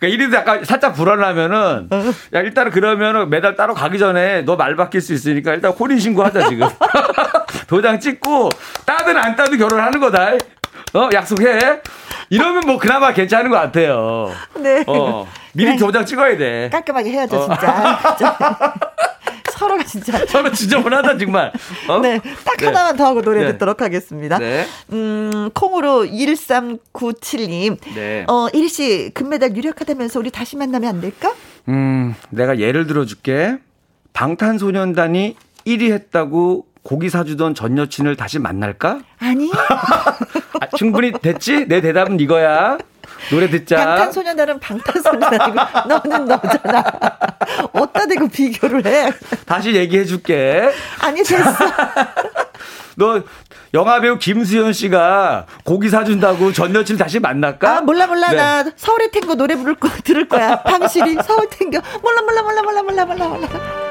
[0.00, 2.04] 그러니까 이리도 약간 살짝 불안하면은 어.
[2.34, 6.48] 야 일단은 그러면은 메달 따로 가기 전에 너 말 바뀔 수 있으니까 일단 혼인 신고하자
[6.48, 6.68] 지금
[7.68, 8.48] 도장 찍고
[8.84, 10.32] 따든 안 따든 결혼하는 거다.
[10.94, 11.80] 어 약속해.
[12.28, 14.32] 이러면 뭐 그나마 괜찮은 것 같아요.
[14.56, 14.82] 네.
[14.88, 16.70] 어 미리 도장 찍어야 돼.
[16.72, 17.46] 깔끔하게 해야죠 어.
[17.46, 18.74] 진짜.
[19.60, 20.16] 서로가 진짜.
[20.26, 21.52] 서로 지저분하다, 정말.
[21.86, 21.98] 어?
[21.98, 22.18] 네.
[22.44, 22.66] 딱 네.
[22.66, 23.52] 하나만 더 하고 노래 네.
[23.52, 24.38] 듣도록 하겠습니다.
[24.38, 24.66] 네.
[24.90, 27.76] 음, 콩으로 1397님.
[27.94, 28.24] 네.
[28.26, 31.34] 어, 일 씨, 금메달 유력하다면서 우리 다시 만나면 안 될까?
[31.68, 33.58] 음, 내가 예를 들어 줄게.
[34.14, 39.00] 방탄소년단이 1위 했다고 고기 사주던 전 여친을 다시 만날까?
[39.18, 39.50] 아니.
[40.58, 41.66] 아, 충분히 됐지?
[41.68, 42.78] 내 대답은 이거야.
[43.30, 43.76] 노래 듣자.
[43.76, 46.84] 방탄소년단은 방탄소년단이고 너는 너잖아.
[47.72, 49.12] 어디다 대고 비교를 해.
[49.46, 50.70] 다시 얘기해 줄게.
[51.00, 51.50] 아니 됐어.
[52.96, 53.22] 너
[53.72, 57.76] 영화 배우 김수현 씨가 고기 사준다고 전 여친 다시 만날까?
[57.78, 58.36] 아 몰라 몰라 네.
[58.36, 60.62] 나 서울의 탱고 노래 부를 거 들을 거야.
[60.62, 63.89] 방실이 서울 탱고 몰라 몰라 몰라 몰라 몰라 몰라 몰라.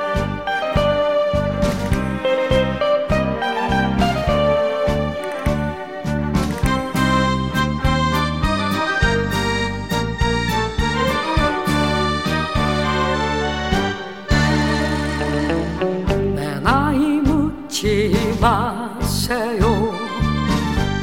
[18.39, 19.93] 마세요.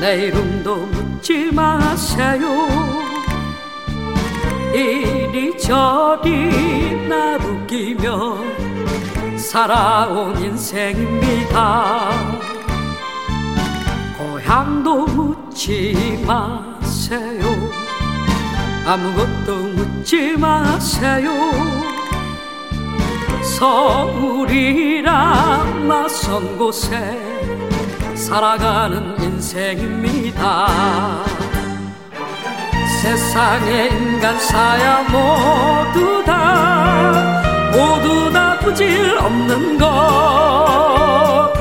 [0.00, 2.68] 내 이름도 묻지 마세요.
[4.74, 6.28] 이리저리
[7.08, 8.38] 나부끼며
[9.36, 12.10] 살아온 인생입니다.
[14.18, 17.70] 고향도 묻지 마세요.
[18.86, 21.30] 아무것도 묻지 마세요.
[23.42, 25.12] 서울이라
[25.88, 27.18] 낯선 곳에
[28.14, 30.68] 살아가는 인생입니다.
[33.02, 37.42] 세상에 인간 사야 모두 다
[37.72, 41.52] 모두 다 부질 없는 것.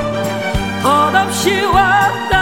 [0.82, 2.35] 덧없이 왔다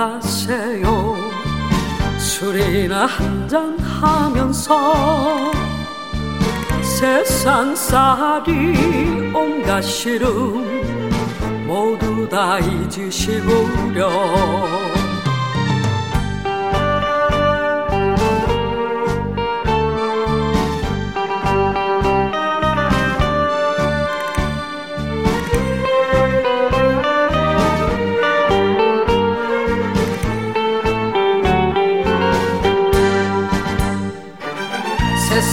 [0.00, 1.14] 가세요.
[2.16, 5.52] 술이나 한잔 하면서
[6.82, 8.50] 세상살이
[9.34, 14.10] 온갖 시름 모두 다 잊으시구려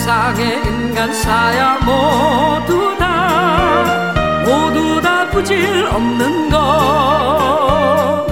[0.07, 4.13] 세상에 인간 사야 모두 다
[4.45, 8.25] 모두 다 부질 없는 것.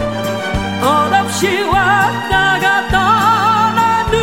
[0.79, 4.13] 덧없이 왔다가 떠나는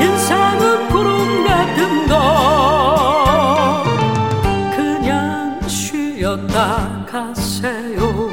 [0.00, 3.82] 인생은 구름 같은 것.
[4.76, 8.30] 그냥 쉬었다 가세요.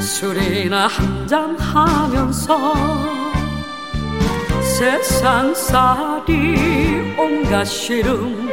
[0.00, 2.56] 술이나 한 잔 하면서
[4.78, 6.36] 세상살이
[7.18, 8.46] 온갖 시름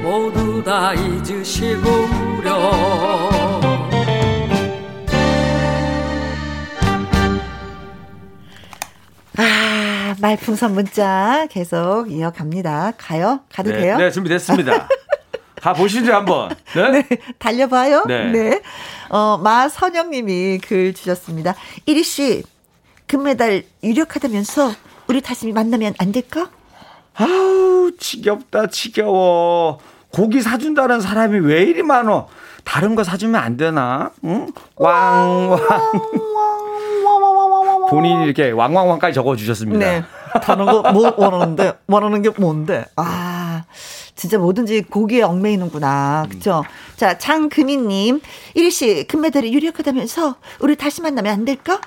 [0.00, 2.54] 모두 다 잊으시구려
[9.36, 12.92] 아, 말풍선 문자 계속 이어갑니다.
[12.96, 13.40] 가요?
[13.52, 13.96] 가도 네, 돼요?
[13.96, 14.86] 네, 준비됐습니다.
[15.56, 16.54] 가 보시죠, 한번.
[16.76, 16.90] 네?
[17.02, 17.08] 네,
[17.40, 18.04] 달려봐요.
[18.06, 18.30] 네.
[18.30, 18.62] 네.
[19.08, 21.56] 어, 마선영 님이 글 주셨습니다.
[21.86, 22.44] 이리 씨,
[23.08, 26.48] 금메달 유력하다면서 우리 다시 만나면 안 될까?
[27.16, 29.78] 아우, 지겹다, 지겨워.
[30.10, 32.28] 고기 사준다는 사람이 왜 이리 많어?
[32.64, 34.10] 다른 거 사주면 안 되나?
[34.24, 34.46] 응?
[34.76, 35.58] 왕왕.
[37.90, 39.78] 본인이 이렇게 왕왕왕까지 적어주셨습니다.
[39.78, 40.04] 네.
[40.42, 42.84] 다른 거 뭐 원하는데 원하는 게 뭔데?
[42.96, 43.64] 아.
[44.16, 46.26] 진짜 뭐든지 고기에 얽매이는구나.
[46.30, 46.64] 그쵸?
[46.96, 48.20] 자, 장금희님.
[48.54, 51.80] 이리 씨, 금메달이 유력하다면서 우리 다시 만나면 안 될까?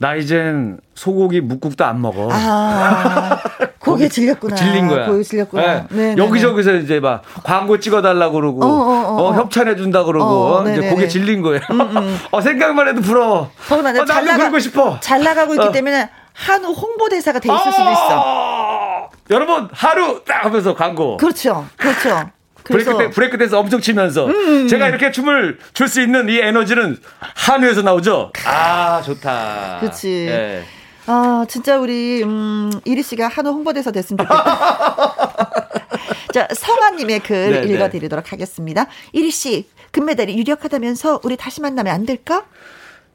[0.00, 2.30] 나 이젠 소고기 묵국도 안 먹어.
[2.32, 3.38] 아,
[3.80, 4.56] 고기에 질렸구나.
[4.56, 5.04] 질린 거야.
[5.04, 5.86] 고기 질렸구나.
[5.90, 10.70] 네, 네, 여기저기서 이제 막 광고 찍어달라 그러고, 어, 어, 어, 협찬해 준다 그러고, 어,
[10.70, 10.88] 이제.
[10.88, 11.60] 고기에 질린 거예요.
[11.70, 12.18] 음, 음.
[12.32, 13.50] 어, 생각만 해도 부러워.
[13.68, 14.98] 더구나 어, 나도 그러고 싶어.
[15.00, 15.70] 잘 나가고 있기 어.
[15.70, 18.22] 때문에 한우 홍보대사가 돼 있을 수도 있어.
[18.24, 21.18] 어, 여러분, 하루 딱 하면서 광고.
[21.18, 21.66] 그렇죠.
[21.76, 22.30] 그렇죠.
[22.64, 24.28] 브레이크, 댄, 브레이크 댄스 엄청 치면서
[24.68, 28.32] 제가 이렇게 춤을 출 수 있는 이 에너지는 한우에서 나오죠.
[28.46, 29.78] 아 좋다.
[29.80, 30.08] 그렇지.
[30.28, 30.62] 예.
[31.06, 35.50] 아, 진짜 우리, 음, 이리 씨가 한우 홍보대사 됐으면 좋겠다.
[36.32, 37.74] 자, 성아님의 글 네, 네.
[37.74, 38.86] 읽어드리도록 하겠습니다.
[39.12, 42.44] 이리 씨, 금메달이 유력하다면서 우리 다시 만나면 안 될까?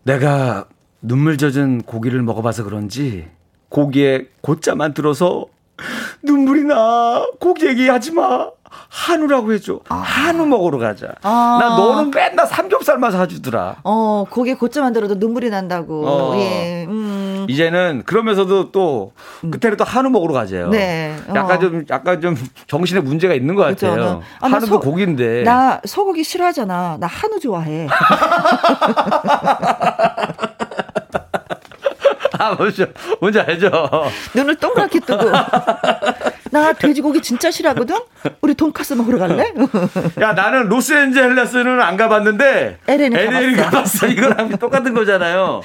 [0.03, 0.65] 내가
[1.01, 3.27] 눈물 젖은 고기를 먹어봐서 그런지
[3.69, 5.45] 고기에 고자만 들어서
[6.23, 7.25] 눈물이 나.
[7.39, 8.49] 고기 얘기하지 마.
[8.89, 9.79] 한우라고 해줘.
[9.89, 11.07] 한우 먹으러 가자.
[11.23, 11.57] 아.
[11.61, 13.77] 나 너는 맨날 삼겹살만 사주더라.
[13.83, 16.07] 어, 고기에 고점만 들어도 눈물이 난다고.
[16.07, 16.35] 어.
[16.37, 17.45] 예, 음.
[17.49, 19.11] 이제는 그러면서도 또
[19.41, 20.69] 끝에는 또 한우 먹으러 가자요.
[20.69, 21.15] 네.
[21.27, 21.33] 어.
[21.35, 22.35] 약간 좀 약간 좀
[22.67, 23.63] 정신에 문제가 있는 것.
[23.63, 24.21] 같아요.
[24.39, 25.43] 아, 나 한우도 소- 고기인데.
[25.43, 26.97] 나 소고기 싫어하잖아.
[26.99, 27.87] 나 한우 좋아해.
[32.37, 32.85] 아, 뭔지,
[33.21, 33.71] 뭔지 알죠?
[34.35, 35.23] 눈을 동그랗게 뜨고.
[36.55, 37.97] 나 돼지고기 진짜 싫어하거든?
[38.39, 39.51] 우리 돈까스 먹으러 갈래?
[40.21, 42.77] 야, 나는 로스앤젤레스는 안 가봤는데.
[42.87, 43.71] LA 는 LA 는 가봤어.
[43.71, 44.07] 가봤어.
[44.07, 45.61] 이거랑 똑같은 거잖아요.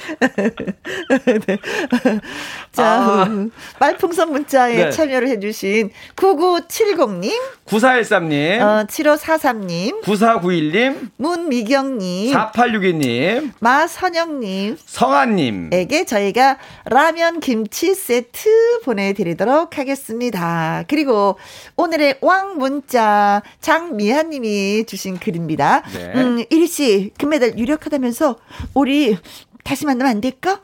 [2.73, 3.23] 자, 아.
[3.29, 4.91] 음, 말풍선 문자에 네.
[4.91, 7.31] 참여를 해주신 9970님,
[7.67, 15.71] 9413님, 어, 7543님, 9491님, 문미경님, 4862님, 마선영님, 성한님.
[15.73, 20.80] 에게 저희가 라면 김치 세트 보내드리도록 하겠습니다.
[20.87, 21.37] 그리고
[21.77, 25.83] 오늘의 왕 문자 장미아 님이 주신 글입니다.
[25.93, 26.13] 네.
[26.15, 28.37] 음, 이리 씨 금메달 유력하다면서
[28.75, 29.17] 우리
[29.65, 30.61] 다시 만나면 안 될까?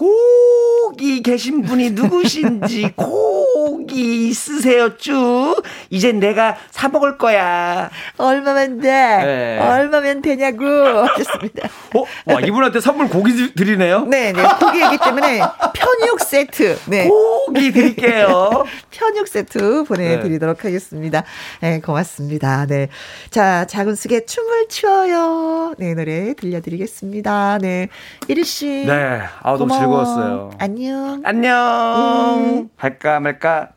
[0.00, 5.62] 거기 계신 분이 누구신지 거기 있으세요 쭉.
[5.90, 7.90] 이제 내가 사 먹을 거야.
[8.16, 8.88] 얼마면 돼?
[8.88, 9.58] 네.
[9.58, 10.64] 얼마면 되냐고.
[11.06, 11.68] 하셨습니다.
[11.94, 12.04] 어?
[12.32, 14.04] 와 이분한테 선물 고기 드리네요?
[14.06, 14.32] 네네.
[14.32, 14.48] 네.
[14.58, 15.40] 고기이기 때문에
[15.74, 16.78] 편육 세트.
[16.86, 17.06] 네.
[17.06, 18.64] 고기 드릴게요.
[18.90, 20.68] 편육 세트 보내드리도록 네.
[20.68, 21.24] 하겠습니다.
[21.60, 22.66] 네 고맙습니다.
[22.66, 25.74] 네자 작은 숙의 춤을 추어요.
[25.78, 27.58] 네 노래 들려드리겠습니다.
[27.60, 27.88] 네.
[28.28, 28.86] 이리씨.
[28.86, 29.20] 네.
[29.42, 30.50] 아우 너무 즐거웠 어요.
[30.58, 31.20] 안녕.
[31.24, 32.38] 안녕.
[32.38, 32.70] 음.
[32.76, 33.70] 할까 말까?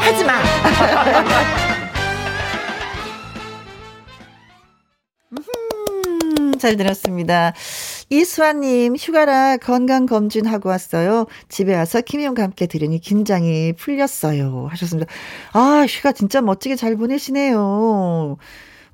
[0.00, 0.34] 하지 마.
[6.38, 7.52] 음, 잘 들었습니다.
[8.10, 11.26] 이수아님, 휴가라 건강검진하고 왔어요.
[11.48, 14.68] 집에 와서 김희영과 함께 들으니 긴장이 풀렸어요.
[14.70, 15.10] 하셨습니다.
[15.52, 18.38] 아, 휴가 진짜 멋지게 잘 보내시네요.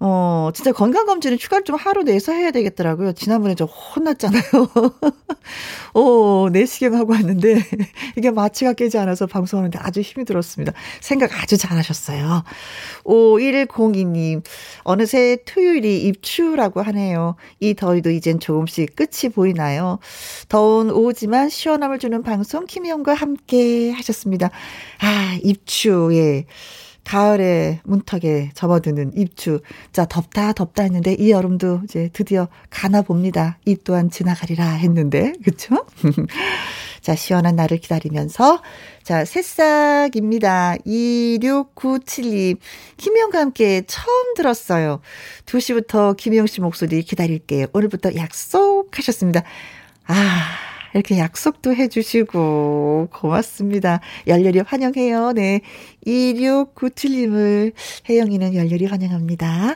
[0.00, 3.12] 어, 진짜 건강검진은 휴가를 좀 하루 내서 해야 되겠더라고요.
[3.12, 4.42] 지난번에 좀 혼났잖아요.
[5.94, 7.56] 어, 내시경 하고 왔는데,
[8.16, 10.72] 이게 마취가 깨지 않아서 방송하는데 아주 힘이 들었습니다.
[11.00, 12.42] 생각 아주 잘하셨어요.
[13.04, 14.42] 5102님,
[14.82, 17.36] 어느새 토요일이 입추라고 하네요.
[17.60, 19.98] 이 더위도 이젠 조금씩 끝이 보이나요?
[20.48, 24.50] 더운 오후지만 시원함을 주는 방송, 김희영과 함께 하셨습니다.
[25.00, 26.46] 아, 입추, 예.
[27.05, 29.60] 가을에 문턱에 접어드는 입추.
[29.93, 33.59] 자, 덥다, 덥다 했는데 이 여름도 이제 드디어 가나 봅니다.
[33.64, 35.32] 이 또한 지나가리라 했는데.
[35.44, 35.86] 그쵸?
[37.01, 38.62] 자, 시원한 날을 기다리면서.
[39.02, 40.76] 자, 새싹입니다.
[40.86, 42.59] 2697님.
[42.97, 45.01] 김영과 함께 처음 들었어요.
[45.44, 47.66] 2시부터 김영 씨 목소리 기다릴게요.
[47.74, 49.43] 오늘부터 약속하셨습니다.
[50.06, 50.73] 아.
[50.94, 54.00] 이렇게 약속도 해주시고 고맙습니다.
[54.26, 55.32] 열렬히 환영해요.
[55.32, 55.60] 네.
[56.06, 57.72] 2697님을
[58.08, 59.74] 혜영이는 열렬히 환영합니다.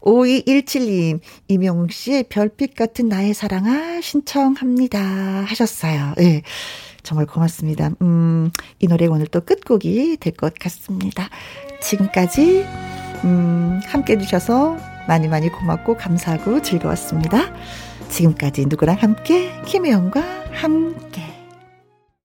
[0.00, 4.98] 5217님, 이명웅 씨의 별빛 같은 나의 사랑아 신청합니다.
[5.00, 6.14] 하셨어요.
[6.18, 6.22] 예.
[6.22, 6.42] 네.
[7.02, 7.90] 정말 고맙습니다.
[8.02, 8.50] 음,
[8.80, 11.28] 이 노래 오늘 또 끝곡이 될 것 같습니다.
[11.80, 12.64] 지금까지,
[13.24, 14.76] 음, 함께 해주셔서
[15.06, 17.52] 많이 많이 고맙고 감사하고 즐거웠습니다.
[18.08, 19.52] 지금까지 누구랑 함께?
[19.64, 20.22] 김혜영과
[20.52, 21.35] 함께